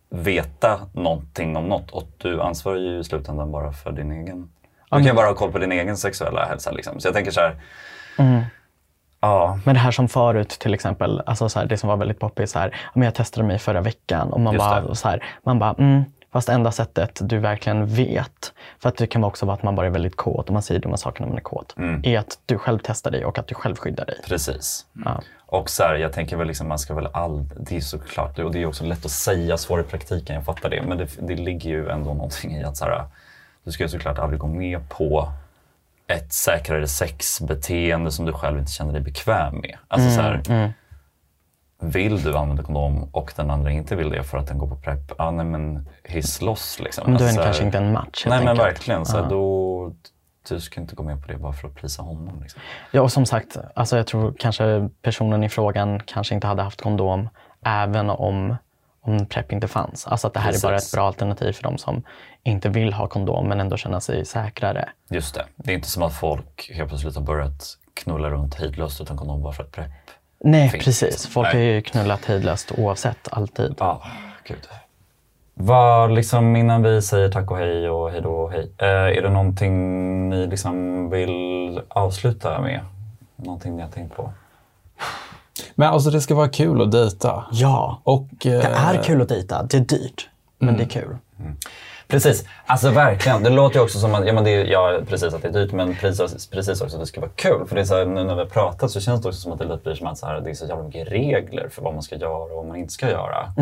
veta 0.10 0.90
någonting 0.94 1.56
om 1.56 1.66
något. 1.66 1.92
Och 1.92 2.10
du 2.18 2.42
ansvarar 2.42 2.78
ju 2.78 3.00
i 3.00 3.04
slutändan 3.04 3.52
bara 3.52 3.72
för 3.72 3.92
din 3.92 4.12
egen... 4.12 4.50
Du 4.92 4.98
kan 4.98 5.06
ju 5.06 5.14
bara 5.14 5.28
ha 5.28 5.36
koll 5.36 5.52
på 5.52 5.58
din 5.58 5.72
egen 5.72 5.98
sexuella 5.98 6.46
hälsa. 6.46 6.72
Liksom. 6.72 7.00
Så 7.00 7.08
jag 7.08 7.16
tänker 7.16 7.32
så 7.32 7.40
här, 7.40 7.56
ja, 9.20 9.60
Men 9.64 9.74
det 9.76 9.80
här 9.82 9.92
som 9.92 10.08
förut 10.08 10.50
till 10.50 10.74
exempel, 10.74 11.22
alltså 11.26 11.50
så 11.50 11.60
här, 11.60 11.66
det 11.66 11.78
som 11.78 11.90
var 11.90 11.98
väldigt 11.98 12.20
poppis, 12.20 12.52
så 12.52 12.60
här, 12.60 12.70
ja, 12.74 12.92
men 12.94 13.04
jag 13.04 13.16
testade 13.16 13.48
mig 13.48 13.60
förra 13.60 13.82
veckan 13.82 14.34
och 14.34 14.40
man 14.42 14.54
Just 14.54 14.66
bara, 14.66 14.82
det. 14.82 14.96
så 14.96 15.08
här, 15.08 15.24
man 15.44 15.60
bara 15.60 15.74
mm, 15.74 16.04
fast 16.34 16.50
enda 16.50 16.72
sättet 16.72 17.20
du 17.24 17.40
verkligen 17.40 17.88
vet, 17.88 18.54
för 18.80 18.90
att 18.90 18.98
det 18.98 19.08
kan 19.08 19.24
också 19.24 19.46
vara 19.46 19.54
att 19.58 19.64
man 19.64 19.76
bara 19.76 19.86
är 19.86 19.90
väldigt 19.90 20.16
kåt 20.16 20.48
och 20.48 20.54
man 20.54 20.62
säger 20.62 20.82
dumma 20.82 20.98
saker 20.98 21.22
när 21.22 21.28
man 21.28 21.38
är 21.38 21.42
kåt, 21.42 21.74
Mm. 21.78 22.02
är 22.06 22.20
att 22.20 22.40
du 22.46 22.58
själv 22.58 22.80
testar 22.84 23.12
dig 23.12 23.26
och 23.26 23.38
att 23.40 23.48
du 23.48 23.56
själv 23.56 23.76
skyddar 23.76 24.06
dig. 24.06 24.16
Precis. 24.28 24.86
Ja. 25.06 25.22
Och 25.48 25.70
så 25.70 25.84
här, 25.84 25.96
jag 25.96 26.14
tänker 26.14 26.38
väl 26.38 26.48
liksom, 26.48 26.68
man 26.68 26.80
ska 26.80 26.94
väl 26.94 27.08
all, 27.14 27.46
det 27.60 27.76
är 27.78 27.82
såklart, 27.82 28.40
och 28.40 28.52
det 28.52 28.62
är 28.62 28.66
också 28.66 28.84
lätt 28.84 29.06
att 29.06 29.12
säga 29.12 29.58
svår 29.58 29.80
i 29.80 29.84
praktiken, 29.84 30.36
jag 30.36 30.46
fattar 30.46 30.70
det. 30.70 30.82
Men 30.88 30.98
det, 30.98 31.08
det 31.28 31.36
ligger 31.36 31.70
ju 31.70 31.90
ändå 31.90 32.14
någonting 32.14 32.52
i 32.58 32.64
att 32.64 32.78
så 32.78 32.86
här, 32.86 33.04
du 33.64 33.72
ska 33.72 33.88
såklart 33.88 34.20
aldrig 34.20 34.40
gå 34.40 34.48
med 34.48 34.90
på 34.90 35.32
ett 36.08 36.34
säkrare 36.34 36.88
sexbeteende 36.88 38.12
som 38.12 38.26
du 38.26 38.34
själv 38.34 38.60
inte 38.60 38.72
känner 38.72 38.94
dig 38.94 39.02
bekväm 39.02 39.56
med. 39.56 39.78
Alltså 39.88 40.10
så 40.10 40.22
här, 40.22 40.74
Vill 41.82 42.24
du 42.24 42.38
använda 42.38 42.64
kondom 42.64 43.10
och 43.12 43.34
den 43.36 43.52
andra 43.52 43.72
inte 43.72 43.96
vill 43.96 44.10
det 44.10 44.24
för 44.24 44.38
att 44.38 44.48
den 44.48 44.58
går 44.58 44.68
på 44.68 44.76
PREP, 44.76 45.12
ja 45.18 45.32
nej 45.32 45.46
men 45.46 45.90
hiss 46.04 46.42
loss 46.42 46.80
liksom. 46.80 47.04
Men 47.12 47.18
då 47.18 47.24
är 47.24 47.28
Alltså, 47.28 47.40
det 47.40 47.46
kanske 47.46 47.64
inte 47.64 47.78
en 47.78 47.94
match 47.94 48.26
Nej 48.28 48.46
men 48.46 48.58
verkligen, 48.58 49.06
så 49.06 49.18
här, 49.18 49.30
då, 49.30 49.92
du 50.50 50.60
ska 50.60 50.82
inte 50.82 50.96
gå 50.96 51.04
med 51.04 51.22
på 51.22 51.32
det 51.32 51.38
bara 51.38 51.54
för 51.54 51.68
att 51.68 51.76
prisa 51.76 52.02
honom. 52.04 52.42
Liksom. 52.42 52.62
Ja, 52.92 53.02
och 53.02 53.12
som 53.12 53.26
sagt, 53.26 53.58
alltså 53.76 53.98
jag 53.98 54.08
tror 54.08 54.34
kanske 54.40 54.90
personen 55.02 55.44
i 55.44 55.50
frågan 55.50 56.00
kanske 56.06 56.36
inte 56.36 56.48
hade 56.48 56.62
haft 56.62 56.82
kondom 56.82 57.30
även 57.66 58.10
om, 58.10 58.56
om 59.06 59.26
PREP 59.26 59.52
inte 59.52 59.68
fanns. 59.68 60.08
Alltså 60.08 60.28
att 60.28 60.34
det 60.34 60.40
här 60.40 60.50
är 60.54 60.62
bara 60.62 60.74
Precis. 60.74 60.94
ett 60.94 60.98
bra 60.98 61.08
alternativ 61.08 61.52
för 61.54 61.64
de 61.64 61.78
som 61.78 62.04
inte 62.44 62.70
vill 62.70 62.94
ha 62.94 63.08
kondom 63.08 63.48
men 63.48 63.60
ändå 63.60 63.78
känna 63.78 64.00
sig 64.00 64.26
säkrare. 64.26 64.90
Just 65.10 65.36
det. 65.36 65.46
Det 65.56 65.72
är 65.72 65.76
inte 65.76 65.90
som 65.90 66.04
att 66.04 66.14
folk 66.14 66.72
helt 66.74 66.90
plötsligt 66.90 67.16
har 67.16 67.22
börjat 67.22 67.78
knulla 67.94 68.30
runt 68.30 68.56
hejdlöst 68.56 69.02
utan 69.02 69.18
kondom 69.18 69.42
bara 69.44 69.54
för 69.54 69.64
att 69.64 69.72
PREP. 69.72 69.92
Nej, 70.40 70.70
Finns. 70.70 70.86
precis. 70.86 71.28
Folk 71.28 71.48
har 71.48 71.54
Nej. 71.60 71.68
ju 71.68 71.82
knullat 71.82 72.26
hejdlöst 72.26 72.72
oavsett, 72.78 73.28
alltid. 73.32 73.76
Ja, 73.80 74.04
gud. 74.44 74.68
Vad, 75.54 76.12
liksom 76.12 76.56
innan 76.56 76.84
vi 76.84 77.02
säger 77.02 77.30
tack 77.32 77.52
och 77.52 77.58
hej 77.58 77.90
och 77.90 78.12
hej 78.12 78.22
då 78.22 78.32
och 78.36 78.52
hej. 78.52 78.72
Eh, 78.78 78.88
är 78.88 79.22
det 79.22 79.30
någonting 79.30 80.30
ni 80.30 80.48
liksom 80.48 81.10
vill 81.10 81.82
avsluta 81.88 82.62
med? 82.62 82.80
Någonting 83.36 83.76
ni 83.76 83.82
har 83.82 83.90
tänkt 83.90 84.16
på? 84.16 84.32
Men 85.76 85.90
alltså 85.90 86.10
det 86.10 86.22
ska 86.22 86.36
vara 86.36 86.48
kul 86.48 86.82
att 86.82 86.92
dejta. 86.92 87.44
Ja, 87.52 88.02
Och, 88.04 88.28
det 88.42 88.64
eh, 88.64 88.90
är 88.90 89.04
kul 89.04 89.22
att 89.22 89.30
dejta. 89.30 89.64
Det 89.64 89.78
är 89.78 89.82
dyrt, 89.82 90.30
men 90.60 90.70
Mm. 90.70 90.78
det 90.80 90.84
är 90.98 91.02
kul. 91.02 91.18
Precis, 92.08 92.46
alltså 92.66 92.90
verkligen. 92.90 93.44
Det 93.44 93.50
låter 93.50 93.76
ju 93.76 93.84
också 93.84 94.00
som 94.00 94.16
att, 94.16 94.28
ja, 94.28 94.34
men 94.34 94.44
det 94.44 94.50
är, 94.52 94.66
ja, 94.66 95.00
precis 95.10 95.34
att 95.34 95.42
det 95.42 95.48
är 95.48 95.52
dyrt 95.52 95.72
men 95.72 95.96
precis, 95.96 96.48
precis 96.48 96.82
också 96.82 96.96
att 96.96 97.02
det 97.02 97.08
ska 97.08 97.22
vara 97.22 97.32
kul. 97.36 97.66
För 97.68 97.76
det 97.76 97.82
är 97.82 97.86
så 97.86 97.96
här, 97.98 98.06
nu 98.06 98.24
när 98.24 98.36
vi 98.36 98.42
har 98.42 98.50
pratat 98.50 98.92
så 98.92 99.00
känns 99.00 99.22
det 99.22 99.28
också 99.28 99.42
som 99.42 99.52
att 99.52 99.60
det 99.60 99.66
lite 99.66 99.84
blir 99.84 99.96
som 99.96 100.08
att 100.08 100.18
så 100.18 100.26
här, 100.26 100.42
det 100.42 100.50
är 100.50 100.54
så 100.54 100.66
jävla 100.66 100.84
mycket 100.84 101.12
regler 101.12 101.70
för 101.70 101.82
vad 101.82 101.94
man 101.94 102.04
ska 102.04 102.16
göra 102.16 102.44
och 102.44 102.50
vad 102.56 102.66
man 102.66 102.76
inte 102.78 102.94
ska 102.94 103.10
göra. 103.10 103.54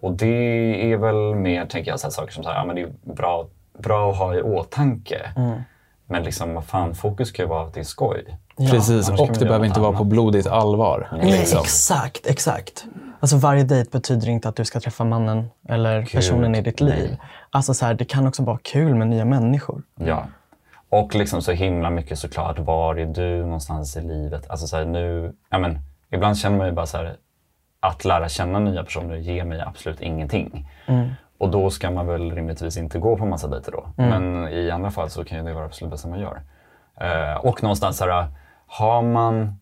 Och 0.00 0.12
det 0.12 0.92
är 0.92 0.96
väl 0.96 1.34
mer, 1.34 1.66
tänker 1.66 1.90
jag, 1.90 2.00
så 2.00 2.06
här, 2.06 2.12
saker 2.12 2.32
som 2.32 2.44
så 2.44 2.50
här, 2.50 2.56
ja, 2.56 2.64
men 2.64 2.76
det 2.76 2.82
är 2.82 2.88
bra, 3.14 3.46
bra 3.78 4.10
att 4.10 4.18
ha 4.18 4.34
i 4.34 4.42
åtanke. 4.42 5.30
Men 6.12 6.22
liksom, 6.22 6.54
vad 6.54 6.64
fan, 6.64 6.94
fokus 6.94 7.28
ska 7.28 7.42
ju 7.42 7.48
vara 7.48 7.66
att 7.66 7.74
det 7.74 7.80
är 7.80 7.84
skoj. 7.84 8.38
Precis, 8.56 9.08
annars 9.08 9.20
kan 9.20 9.30
och 9.30 9.36
det 9.38 9.44
behöver 9.44 9.66
inte 9.66 9.80
vara 9.80 9.92
på 9.92 10.04
blodigt 10.04 10.46
allvar. 10.46 11.08
Nej, 11.12 11.32
liksom. 11.32 11.58
exakt, 11.60 12.26
exakt. 12.26 12.84
Alltså 13.20 13.36
varje 13.36 13.64
dejt 13.64 13.90
betyder 13.90 14.28
inte 14.28 14.48
att 14.48 14.56
du 14.56 14.64
ska 14.64 14.80
träffa 14.80 15.04
mannen 15.04 15.50
eller 15.68 16.06
personen 16.12 16.54
i 16.54 16.60
ditt 16.60 16.80
liv. 16.80 17.16
Alltså 17.50 17.74
så 17.74 17.86
här, 17.86 17.94
det 17.94 18.04
kan 18.04 18.26
också 18.26 18.42
vara 18.42 18.58
kul 18.62 18.94
med 18.94 19.08
nya 19.08 19.24
människor. 19.24 19.82
Ja. 19.94 20.26
Och 20.88 21.14
liksom 21.14 21.42
så 21.42 21.52
himla 21.52 21.90
mycket 21.90 22.18
såklart, 22.18 22.58
var 22.58 22.96
är 22.96 23.06
du 23.06 23.42
någonstans 23.42 23.96
i 23.96 24.00
livet? 24.00 24.50
Alltså 24.50 24.66
så 24.66 24.76
här, 24.76 24.84
nu, 24.84 25.32
ja 25.50 25.58
men, 25.58 25.78
ibland 26.10 26.38
känner 26.38 26.58
man 26.58 26.66
ju 26.66 26.72
bara 26.72 26.86
så 26.86 26.96
här, 26.96 27.16
att 27.80 28.04
lära 28.04 28.28
känna 28.28 28.58
nya 28.58 28.84
personer 28.84 29.16
ger 29.16 29.44
mig 29.44 29.60
absolut 29.60 30.00
ingenting. 30.00 30.68
Och 31.42 31.50
då 31.50 31.70
ska 31.70 31.90
man 31.90 32.06
väl 32.06 32.32
rimligtvis 32.32 32.76
inte 32.76 32.98
gå 32.98 33.16
på 33.16 33.26
massa 33.26 33.48
dejter 33.48 33.72
då. 33.72 33.86
Men 33.96 34.48
i 34.48 34.70
andra 34.70 34.90
fall 34.90 35.10
så 35.10 35.24
kan 35.24 35.38
ju 35.38 35.44
det 35.44 35.52
vara 35.52 35.64
absolut 35.64 35.90
bästa 35.90 36.08
man 36.08 36.20
gör. 36.20 36.40
Eh, 37.00 37.36
och 37.36 37.62
någonstans 37.62 37.96
så 37.96 38.04
här, 38.04 38.26
har 38.66 39.02
man... 39.02 39.60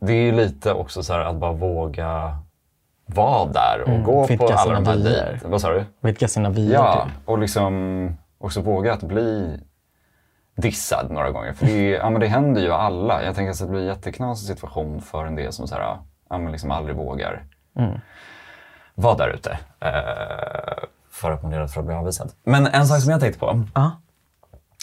Det 0.00 0.12
är 0.12 0.22
ju 0.22 0.32
lite 0.32 0.72
också 0.72 1.02
så 1.02 1.12
här 1.12 1.20
att 1.20 1.36
bara 1.36 1.52
våga 1.52 2.38
vara 3.06 3.52
där 3.52 3.82
och 3.82 4.02
gå 4.02 4.26
vidga 4.26 4.46
på 4.46 4.52
alla 4.52 4.74
de 4.74 4.86
här 4.86 4.96
dejterna. 4.96 5.50
Vad 5.50 5.60
sa 5.60 5.70
du? 5.70 5.84
Vidga 6.00 6.28
sina 6.28 6.50
vyer. 6.50 6.74
Ja, 6.74 7.04
typ. 7.04 7.28
och 7.28 7.38
liksom 7.38 8.16
också 8.38 8.60
våga 8.60 8.92
att 8.92 9.02
bli 9.02 9.60
dissad 10.56 11.10
några 11.10 11.30
gånger. 11.30 11.52
För 11.52 11.66
det, 11.66 11.88
ja, 11.88 12.10
men 12.10 12.20
det 12.20 12.26
händer 12.26 12.62
ju 12.62 12.72
alla. 12.72 13.22
Jag 13.22 13.34
tänker 13.34 13.50
att 13.50 13.58
det 13.58 13.66
blir 13.66 13.80
en 13.80 13.86
jätteknasig 13.86 14.48
situation 14.48 15.00
för 15.00 15.26
en 15.26 15.34
del 15.34 15.52
som 15.52 15.68
så 15.68 15.74
här, 15.74 15.96
ja, 16.30 16.38
men 16.38 16.52
liksom 16.52 16.70
aldrig 16.70 16.96
vågar 16.96 17.42
vara 18.98 19.14
där 19.14 19.28
ute. 19.28 19.58
Eh, 19.80 20.84
för 21.10 21.30
att 21.30 21.42
man 21.42 21.52
är 21.52 21.60
rädd 21.60 21.70
för 21.70 21.80
att 21.80 21.86
bli 21.86 21.94
avvisad. 21.94 22.32
Men 22.44 22.66
en 22.66 22.86
sak 22.86 23.00
som 23.00 23.10
jag 23.10 23.20
tänkte 23.20 23.40
på. 23.40 23.64
Ja. 23.74 23.90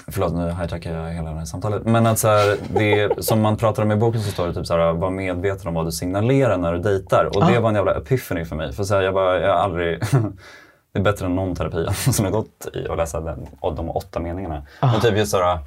Förlåt, 0.08 0.34
nu 0.34 0.52
hijackar 0.52 0.94
jag 0.94 1.14
hela 1.14 1.30
det 1.30 1.38
här 1.38 1.46
samtalet. 1.46 1.86
Men 1.86 2.06
att 2.06 2.20
så 2.20 2.28
här, 2.28 2.58
det 2.70 3.24
som 3.26 3.42
man 3.42 3.58
pratar 3.58 3.84
om 3.84 3.92
i 3.92 3.96
boken 3.96 4.22
så 4.22 4.32
står 4.32 4.48
det 4.48 4.54
typ 4.54 4.68
så 4.68 4.78
här, 4.78 4.94
var 4.94 5.10
medveten 5.10 5.68
om 5.68 5.74
vad 5.74 5.86
du 5.86 5.92
signalerar 5.92 6.58
när 6.58 6.74
du 6.74 6.80
dejtar. 6.80 7.26
Och 7.26 7.46
det 7.52 7.60
var 7.60 7.70
en 7.70 7.76
jävla 7.76 7.96
epiphany 7.96 8.46
för 8.46 8.56
mig. 8.56 8.74
För 8.74 8.84
så 8.84 8.96
här, 8.96 9.02
jag, 9.02 9.14
bara, 9.14 9.40
jag 9.40 9.54
har 9.54 9.60
aldrig... 9.60 10.00
det 10.94 11.00
är 11.00 11.04
bättre 11.04 11.26
än 11.26 11.36
någon 11.36 11.56
terapi 11.56 11.88
som 12.12 12.26
har 12.26 12.32
gått 12.32 12.68
i 12.74 12.88
att 12.88 12.98
läsa 12.98 13.22
den, 13.22 13.48
och 13.60 13.76
de 13.76 13.90
åtta 13.90 14.20
meningarna. 14.20 14.64
Men 14.82 15.02
typ 15.02 15.18
just 15.18 15.32
så 15.32 15.44
här, 15.44 15.60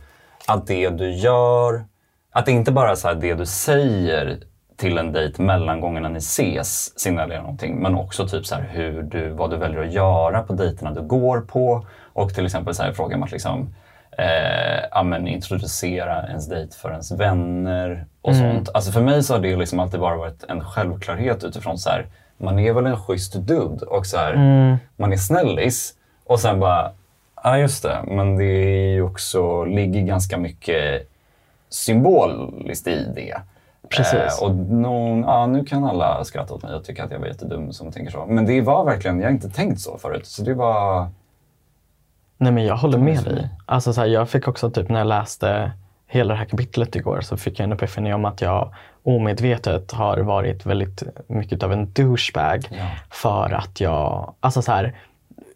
att 0.46 0.66
det 0.66 0.88
du 0.88 1.10
gör, 1.10 1.84
att 2.32 2.46
det 2.46 2.52
inte 2.52 2.72
bara 2.72 2.90
är 2.90 2.94
så 2.94 3.08
här, 3.08 3.14
det 3.14 3.34
du 3.34 3.46
säger 3.46 4.38
till 4.78 4.98
en 4.98 5.12
dejt 5.12 5.42
mellan 5.42 5.80
gångerna 5.80 6.08
ni 6.08 6.18
ses 6.18 6.98
signalerar 6.98 7.40
någonting. 7.40 7.76
Men 7.76 7.94
också 7.94 8.28
typ 8.28 8.46
så 8.46 8.54
här 8.54 8.68
hur 8.70 9.02
du, 9.02 9.28
vad 9.28 9.50
du 9.50 9.56
väljer 9.56 9.80
att 9.80 9.92
göra 9.92 10.42
på 10.42 10.52
dejterna 10.52 10.90
du 10.92 11.02
går 11.02 11.40
på. 11.40 11.86
Och 12.12 12.34
till 12.34 12.44
exempel 12.46 12.74
så 12.74 12.82
här, 12.82 12.92
fråga 12.92 13.16
om 13.16 13.22
att 13.22 13.32
liksom, 13.32 13.74
eh, 14.18 14.84
ja, 14.90 15.02
men 15.02 15.28
introducera 15.28 16.26
ens 16.28 16.48
dejt 16.48 16.76
för 16.76 16.90
ens 16.90 17.12
vänner 17.12 18.06
och 18.22 18.36
sånt. 18.36 18.68
Alltså 18.74 18.92
för 18.92 19.00
mig 19.00 19.22
så 19.22 19.34
har 19.34 19.40
det 19.40 19.56
liksom 19.56 19.80
alltid 19.80 20.00
bara 20.00 20.16
varit 20.16 20.44
en 20.48 20.64
självklarhet 20.64 21.44
utifrån 21.44 21.78
så 21.78 21.90
här, 21.90 22.06
man 22.36 22.58
är 22.58 22.72
väl 22.72 22.86
en 22.86 22.96
schysst 22.96 23.34
dude 23.34 23.86
och 23.86 24.06
så 24.06 24.16
här, 24.16 24.34
man 24.96 25.12
är 25.12 25.16
snällis. 25.16 25.94
Och 26.24 26.40
sen 26.40 26.60
bara, 26.60 26.92
ja 27.44 27.58
just 27.58 27.82
det, 27.82 27.98
men 28.06 28.36
det 28.36 28.44
är 28.44 28.92
ju 28.92 29.02
också, 29.02 29.64
ligger 29.64 30.00
ganska 30.00 30.38
mycket 30.38 31.08
symboliskt 31.68 32.86
i 32.86 33.12
det. 33.14 33.34
Precis. 33.88 34.42
Eh, 34.42 34.44
och 34.48 34.54
någon, 34.54 35.20
ja, 35.20 35.46
nu 35.46 35.64
kan 35.64 35.84
alla 35.84 36.24
skratta 36.24 36.54
åt 36.54 36.62
mig 36.62 36.74
och 36.74 36.84
tycka 36.84 37.04
att 37.04 37.10
jag 37.10 37.18
var 37.18 37.26
jättedum 37.26 37.72
som 37.72 37.92
tänker 37.92 38.12
så. 38.12 38.26
Men 38.26 38.46
det 38.46 38.60
var 38.60 38.84
verkligen, 38.84 39.20
jag 39.20 39.26
har 39.26 39.32
inte 39.32 39.50
tänkt 39.50 39.80
så 39.80 39.98
förut. 39.98 40.26
Så 40.26 40.42
det 40.42 40.54
var... 40.54 41.08
Nej 42.38 42.52
men 42.52 42.64
jag 42.64 42.76
håller 42.76 42.98
med 42.98 43.24
dig. 43.24 43.48
Alltså, 43.66 43.92
så 43.92 44.00
här, 44.00 44.08
jag 44.08 44.28
fick 44.28 44.48
också 44.48 44.70
typ 44.70 44.88
när 44.88 44.98
jag 44.98 45.06
läste 45.06 45.72
hela 46.06 46.34
det 46.34 46.38
här 46.38 46.46
kapitlet 46.46 46.96
igår 46.96 47.20
så 47.20 47.36
fick 47.36 47.60
jag 47.60 47.64
en 47.64 47.72
epiphany 47.72 48.12
om 48.12 48.24
att 48.24 48.40
jag 48.40 48.74
omedvetet 49.02 49.92
har 49.92 50.18
varit 50.18 50.66
väldigt 50.66 51.02
mycket 51.26 51.62
av 51.62 51.72
en 51.72 51.92
douchebag 51.92 52.68
Ja. 52.70 52.86
för 53.10 53.52
att 53.52 53.80
jag, 53.80 54.34
alltså 54.40 54.62
så 54.62 54.72
här, 54.72 54.94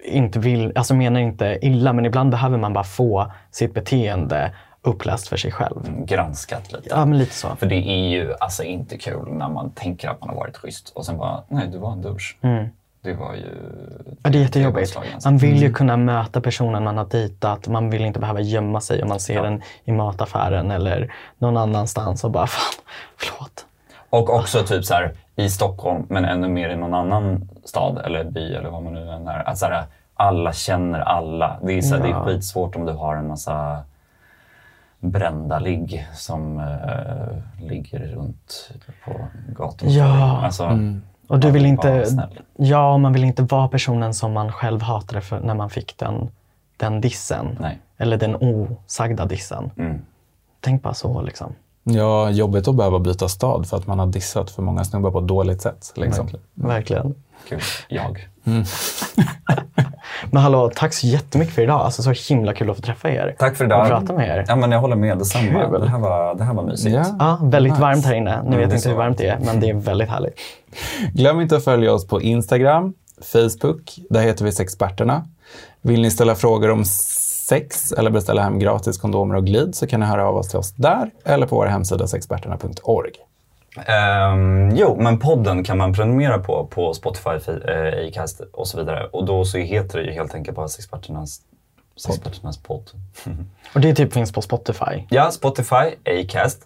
inte 0.05 0.39
vill, 0.39 0.73
alltså 0.75 0.95
menar 0.95 1.21
inte 1.21 1.59
illa 1.63 1.93
men 1.93 2.07
ibland 2.07 2.31
behöver 2.31 2.59
man 2.59 2.73
bara 2.73 2.85
få 2.85 3.33
sitt 3.51 3.75
beteende 3.75 4.53
uppläst 4.83 5.29
för 5.29 5.37
sig 5.37 5.53
själv. 5.53 6.05
granskat 6.05 6.73
lite. 6.73 6.89
Ja 6.91 7.05
men 7.05 7.19
lite 7.19 7.35
så. 7.35 7.57
För 7.57 7.67
det 7.67 7.75
är 7.89 8.09
ju 8.09 8.35
alltså 8.41 8.63
inte 8.63 8.99
kul 8.99 9.29
när 9.33 9.49
man 9.49 9.71
tänker 9.71 10.09
att 10.09 10.21
man 10.21 10.29
har 10.29 10.37
varit 10.37 10.57
schysst 10.57 10.89
och 10.95 11.07
sen 11.07 11.19
bara, 11.19 11.43
nej 11.49 11.69
du 11.69 11.79
var 11.79 11.93
en 11.93 12.03
douche. 12.03 12.37
Det 13.03 13.15
var 13.15 13.35
ju... 13.35 13.49
Mm. 13.49 14.17
Ja, 14.23 14.31
det 14.31 14.39
är 14.39 14.43
jättejobbigt. 14.43 14.97
alltså. 14.97 15.29
Man 15.31 15.39
vill 15.39 15.63
ju 15.63 15.73
kunna 15.73 15.97
möta 15.97 16.41
personen 16.41 16.85
man 16.85 16.99
har 16.99 17.05
dejtat. 17.05 17.69
Man 17.69 17.91
vill 17.91 18.05
inte 18.05 18.21
behöva 18.21 18.41
gömma 18.41 18.81
sig 18.81 19.03
om 19.03 19.09
man 19.09 19.21
ser 19.21 19.43
den 19.43 19.63
i 19.85 19.93
mataffären 19.93 20.71
eller 20.71 21.13
någon 21.39 21.57
annanstans 21.57 22.25
och 22.25 22.31
bara 22.31 22.47
fan, 22.57 22.85
förlåt. 23.17 23.67
Och 24.11 24.35
också 24.35 24.63
typ 24.63 24.85
så 24.85 24.95
här, 24.95 25.13
i 25.37 25.49
Stockholm, 25.51 26.07
men 26.09 26.25
ännu 26.25 26.49
mer 26.49 26.71
i 26.71 26.77
någon 26.77 26.95
annan 26.95 27.49
stad 27.65 28.03
eller 28.05 28.25
by 28.25 28.55
eller 28.55 28.71
vad 28.71 28.83
man 28.83 28.95
nu 28.95 29.11
än 29.11 29.29
är. 29.29 29.49
Att 29.49 29.59
så 29.59 29.67
här, 29.67 29.85
alla 30.15 30.53
känner 30.53 31.01
alla. 31.01 31.59
Det 31.63 31.73
är, 31.73 31.83
så 31.83 31.95
här, 31.95 32.03
det 32.03 32.09
är 32.09 32.13
Ja. 32.13 32.25
skitsvårt 32.25 32.77
om 32.77 32.85
du 32.87 32.93
har 32.93 33.17
en 33.17 33.29
massa 33.29 33.79
brända 35.03 35.59
ligg 35.59 36.07
som 36.15 36.59
eh, 36.59 37.67
ligger 37.69 37.99
runt 37.99 38.71
på 39.05 39.13
gator 39.49 39.89
Ja. 39.89 40.41
Alltså, 40.45 40.65
Och 41.29 41.39
du 41.39 41.47
man 41.47 41.53
vill 41.53 41.67
inte, 41.67 42.07
ja, 42.57 42.99
man 42.99 43.13
vill 43.13 43.25
inte 43.25 43.43
vara 43.43 43.69
personen 43.69 44.15
som 44.15 44.33
man 44.33 44.53
själv 44.53 44.83
hatade 44.83 45.21
för 45.21 45.41
när 45.41 45.55
man 45.55 45.71
fick 45.71 45.99
den, 45.99 46.31
den 46.77 47.01
dissen. 47.01 47.59
Nej. 47.61 47.79
Eller 47.99 48.17
den 48.17 48.37
osagda 48.37 49.25
dissen. 49.25 49.71
Mm. 49.77 50.03
Tänk 50.61 50.83
bara 50.83 50.95
så 50.95 51.23
liksom. 51.23 51.55
Ja, 51.85 52.31
jobbigt 52.31 52.69
att 52.69 52.77
behöva 52.77 52.99
byta 52.99 53.29
stad 53.29 53.67
för 53.67 53.77
att 53.77 53.87
man 53.87 53.99
har 53.99 54.07
dissat 54.07 54.51
för 54.51 54.63
många 54.63 54.85
snubbar 54.85 55.11
på 55.11 55.19
ett 55.19 55.27
dåligt 55.27 55.63
sätt. 55.63 55.93
Liksom. 55.97 56.29
Verkligen. 56.55 57.15
Kul. 57.49 57.61
Jag. 57.89 58.29
Men 60.31 60.43
hallå, 60.43 60.71
tack 60.75 60.95
så 60.95 61.07
jättemycket 61.07 61.55
för 61.55 61.63
idag. 61.63 61.81
Alltså 61.81 62.03
så 62.03 62.35
himla 62.35 62.53
kul 62.55 62.71
att 62.71 62.77
få 62.77 62.83
träffa 62.83 63.11
er. 63.11 63.37
Tack 63.39 63.57
för 63.57 63.65
Och 63.65 63.69
idag. 63.71 63.89
prata 63.89 64.13
med 64.13 64.29
er. 64.29 64.45
Ja, 64.49 64.57
men 64.57 64.73
jag 64.73 64.81
håller 64.81 64.97
med. 64.97 65.19
Detsamma. 65.19 65.65
Kul. 65.71 65.81
Det 65.81 65.89
här 65.89 65.99
var, 65.99 66.35
det 66.35 66.45
här 66.45 66.55
var 66.55 66.63
mysigt. 66.63 66.95
Ja. 66.97 67.05
Ja, 67.19 67.39
väldigt 67.43 67.73
Nice. 67.73 67.83
varmt 67.83 68.05
här 68.05 68.15
inne. 68.15 68.43
Ni 68.43 68.51
det 68.51 68.57
vet 68.57 68.65
inte 68.65 68.79
så 68.79 68.89
hur 68.89 68.97
varmt 68.97 69.19
det 69.19 69.27
är, 69.27 69.39
men 69.39 69.61
det 69.61 69.69
är 69.71 69.75
väldigt 69.75 70.09
härligt. 70.09 70.35
Glöm 71.13 71.41
inte 71.41 71.57
att 71.57 71.65
följa 71.65 71.93
oss 71.93 72.07
på 72.07 72.21
Instagram, 72.23 72.95
Facebook. 73.33 73.99
Där 74.11 74.21
heter 74.23 74.45
vi 74.45 74.53
Sexperterna. 74.53 75.27
Vill 75.83 76.03
ni 76.03 76.11
ställa 76.11 76.35
frågor 76.35 76.71
om 76.71 76.85
sex 76.85 77.93
eller 77.93 78.11
beställa 78.11 78.43
hem 78.43 78.59
gratis 78.59 78.99
kondomer 78.99 79.35
och 79.35 79.47
glid 79.47 79.75
så 79.75 79.87
kan 79.87 80.01
ni 80.01 80.07
höra 80.07 80.29
av 80.29 80.37
oss 80.37 80.49
till 80.49 80.59
oss 80.59 80.73
där 80.73 81.11
eller 81.25 81.47
på 81.47 81.57
vår 81.57 81.67
hemsida 81.67 82.07
sexperterna.org. 82.07 83.11
Ehm, 83.87 84.71
jo, 84.77 84.97
men 85.01 85.19
podden 85.19 85.65
kan 85.65 85.79
man 85.79 85.93
prenumerera 85.93 86.39
på 86.39 86.67
på 86.67 86.95
Spotify, 86.95 87.31
uh, 87.31 88.09
Acast 88.09 88.41
och 88.53 88.69
så 88.69 88.79
vidare. 88.79 89.07
Och 89.07 89.25
då 89.25 89.45
så 89.45 89.59
heter 89.59 89.99
det 89.99 90.05
ju 90.05 90.13
helt 90.13 90.35
enkelt 90.35 90.57
bara 90.57 90.69
Sexperternas, 90.69 91.41
Sexperternas 91.97 92.63
podd. 92.63 92.91
Och 93.75 93.81
det 93.81 93.95
typ 93.95 94.13
finns 94.13 94.33
på 94.33 94.43
Spotify. 94.43 95.07
ja, 95.11 95.31
Spotify, 95.31 95.95
Acast, 96.07 96.63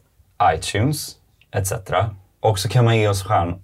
iTunes 0.54 1.16
etc. 1.50 1.72
Och 2.40 2.58
så 2.58 2.68
kan 2.68 2.84
man 2.84 2.96
ge 2.98 3.08
oss 3.08 3.22
stjärn... 3.22 3.62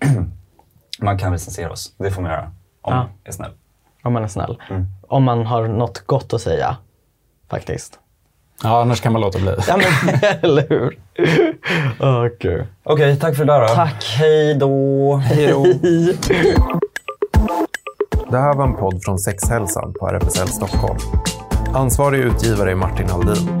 man 0.98 1.18
kan 1.18 1.32
recensera 1.32 1.70
oss. 1.72 1.92
Det 1.98 2.10
får 2.10 2.22
man 2.22 2.30
göra 2.30 2.52
om 2.82 2.92
Ja. 2.92 2.96
man 2.96 3.08
är 3.24 3.32
snäll. 3.32 3.52
Om 4.02 4.12
man 4.12 4.24
är 4.24 4.28
snäll. 4.28 4.62
Mm. 4.70 4.86
Om 5.08 5.24
man 5.24 5.46
har 5.46 5.68
något 5.68 6.06
gott 6.06 6.32
att 6.32 6.40
säga. 6.40 6.76
Faktiskt. 7.48 7.98
Ja, 8.62 8.80
annars 8.80 9.00
kan 9.00 9.12
man 9.12 9.20
låta 9.20 9.38
bli. 9.38 9.54
Ja, 9.68 9.76
men 9.76 10.14
eller 10.42 10.66
hur? 10.68 10.98
Åh, 12.00 12.26
gud. 12.40 12.66
Okej, 12.84 13.16
tack 13.16 13.36
för 13.36 13.42
idag 13.42 13.68
då. 13.68 13.74
Tack. 13.74 14.04
Hej 14.18 14.54
då. 14.54 15.14
Hej 15.16 15.46
då. 15.46 15.66
Det 18.30 18.38
här 18.38 18.54
var 18.54 18.64
en 18.64 18.76
podd 18.76 19.02
från 19.04 19.18
Sexhälsan 19.18 19.94
på 20.00 20.06
RFSL 20.08 20.48
Stockholm. 20.48 20.98
Ansvarig 21.74 22.18
utgivare 22.20 22.70
är 22.70 22.74
Martin 22.74 23.08
Haldin. 23.08 23.60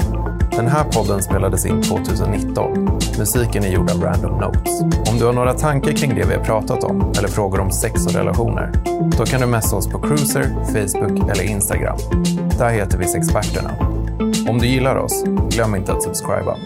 Den 0.56 0.68
här 0.68 0.84
podden 0.84 1.22
spelades 1.22 1.66
in 1.66 1.82
2019. 1.82 3.00
Musiken 3.18 3.64
är 3.64 3.68
gjord 3.68 3.90
av 3.90 4.02
Random 4.02 4.38
Notes. 4.38 4.80
Om 5.10 5.18
du 5.18 5.26
har 5.26 5.32
några 5.32 5.54
tankar 5.54 5.92
kring 5.92 6.14
det 6.14 6.24
vi 6.28 6.34
har 6.34 6.44
pratat 6.44 6.84
om 6.84 7.12
eller 7.18 7.28
frågor 7.28 7.60
om 7.60 7.70
sex 7.70 8.06
och 8.06 8.12
relationer, 8.12 8.72
då 9.18 9.24
kan 9.24 9.40
du 9.40 9.46
messa 9.46 9.76
oss 9.76 9.88
på 9.88 9.98
Cruiser, 9.98 10.44
Facebook 10.64 11.30
eller 11.30 11.42
Instagram. 11.42 11.98
Där 12.58 12.70
heter 12.70 12.98
vi 12.98 13.04
Sexperterna. 13.04 13.70
Om 14.50 14.58
du 14.58 14.66
gillar 14.66 14.96
oss, 14.96 15.24
glöm 15.50 15.74
inte 15.74 15.92
att 15.92 16.02
subscriba. 16.02 16.56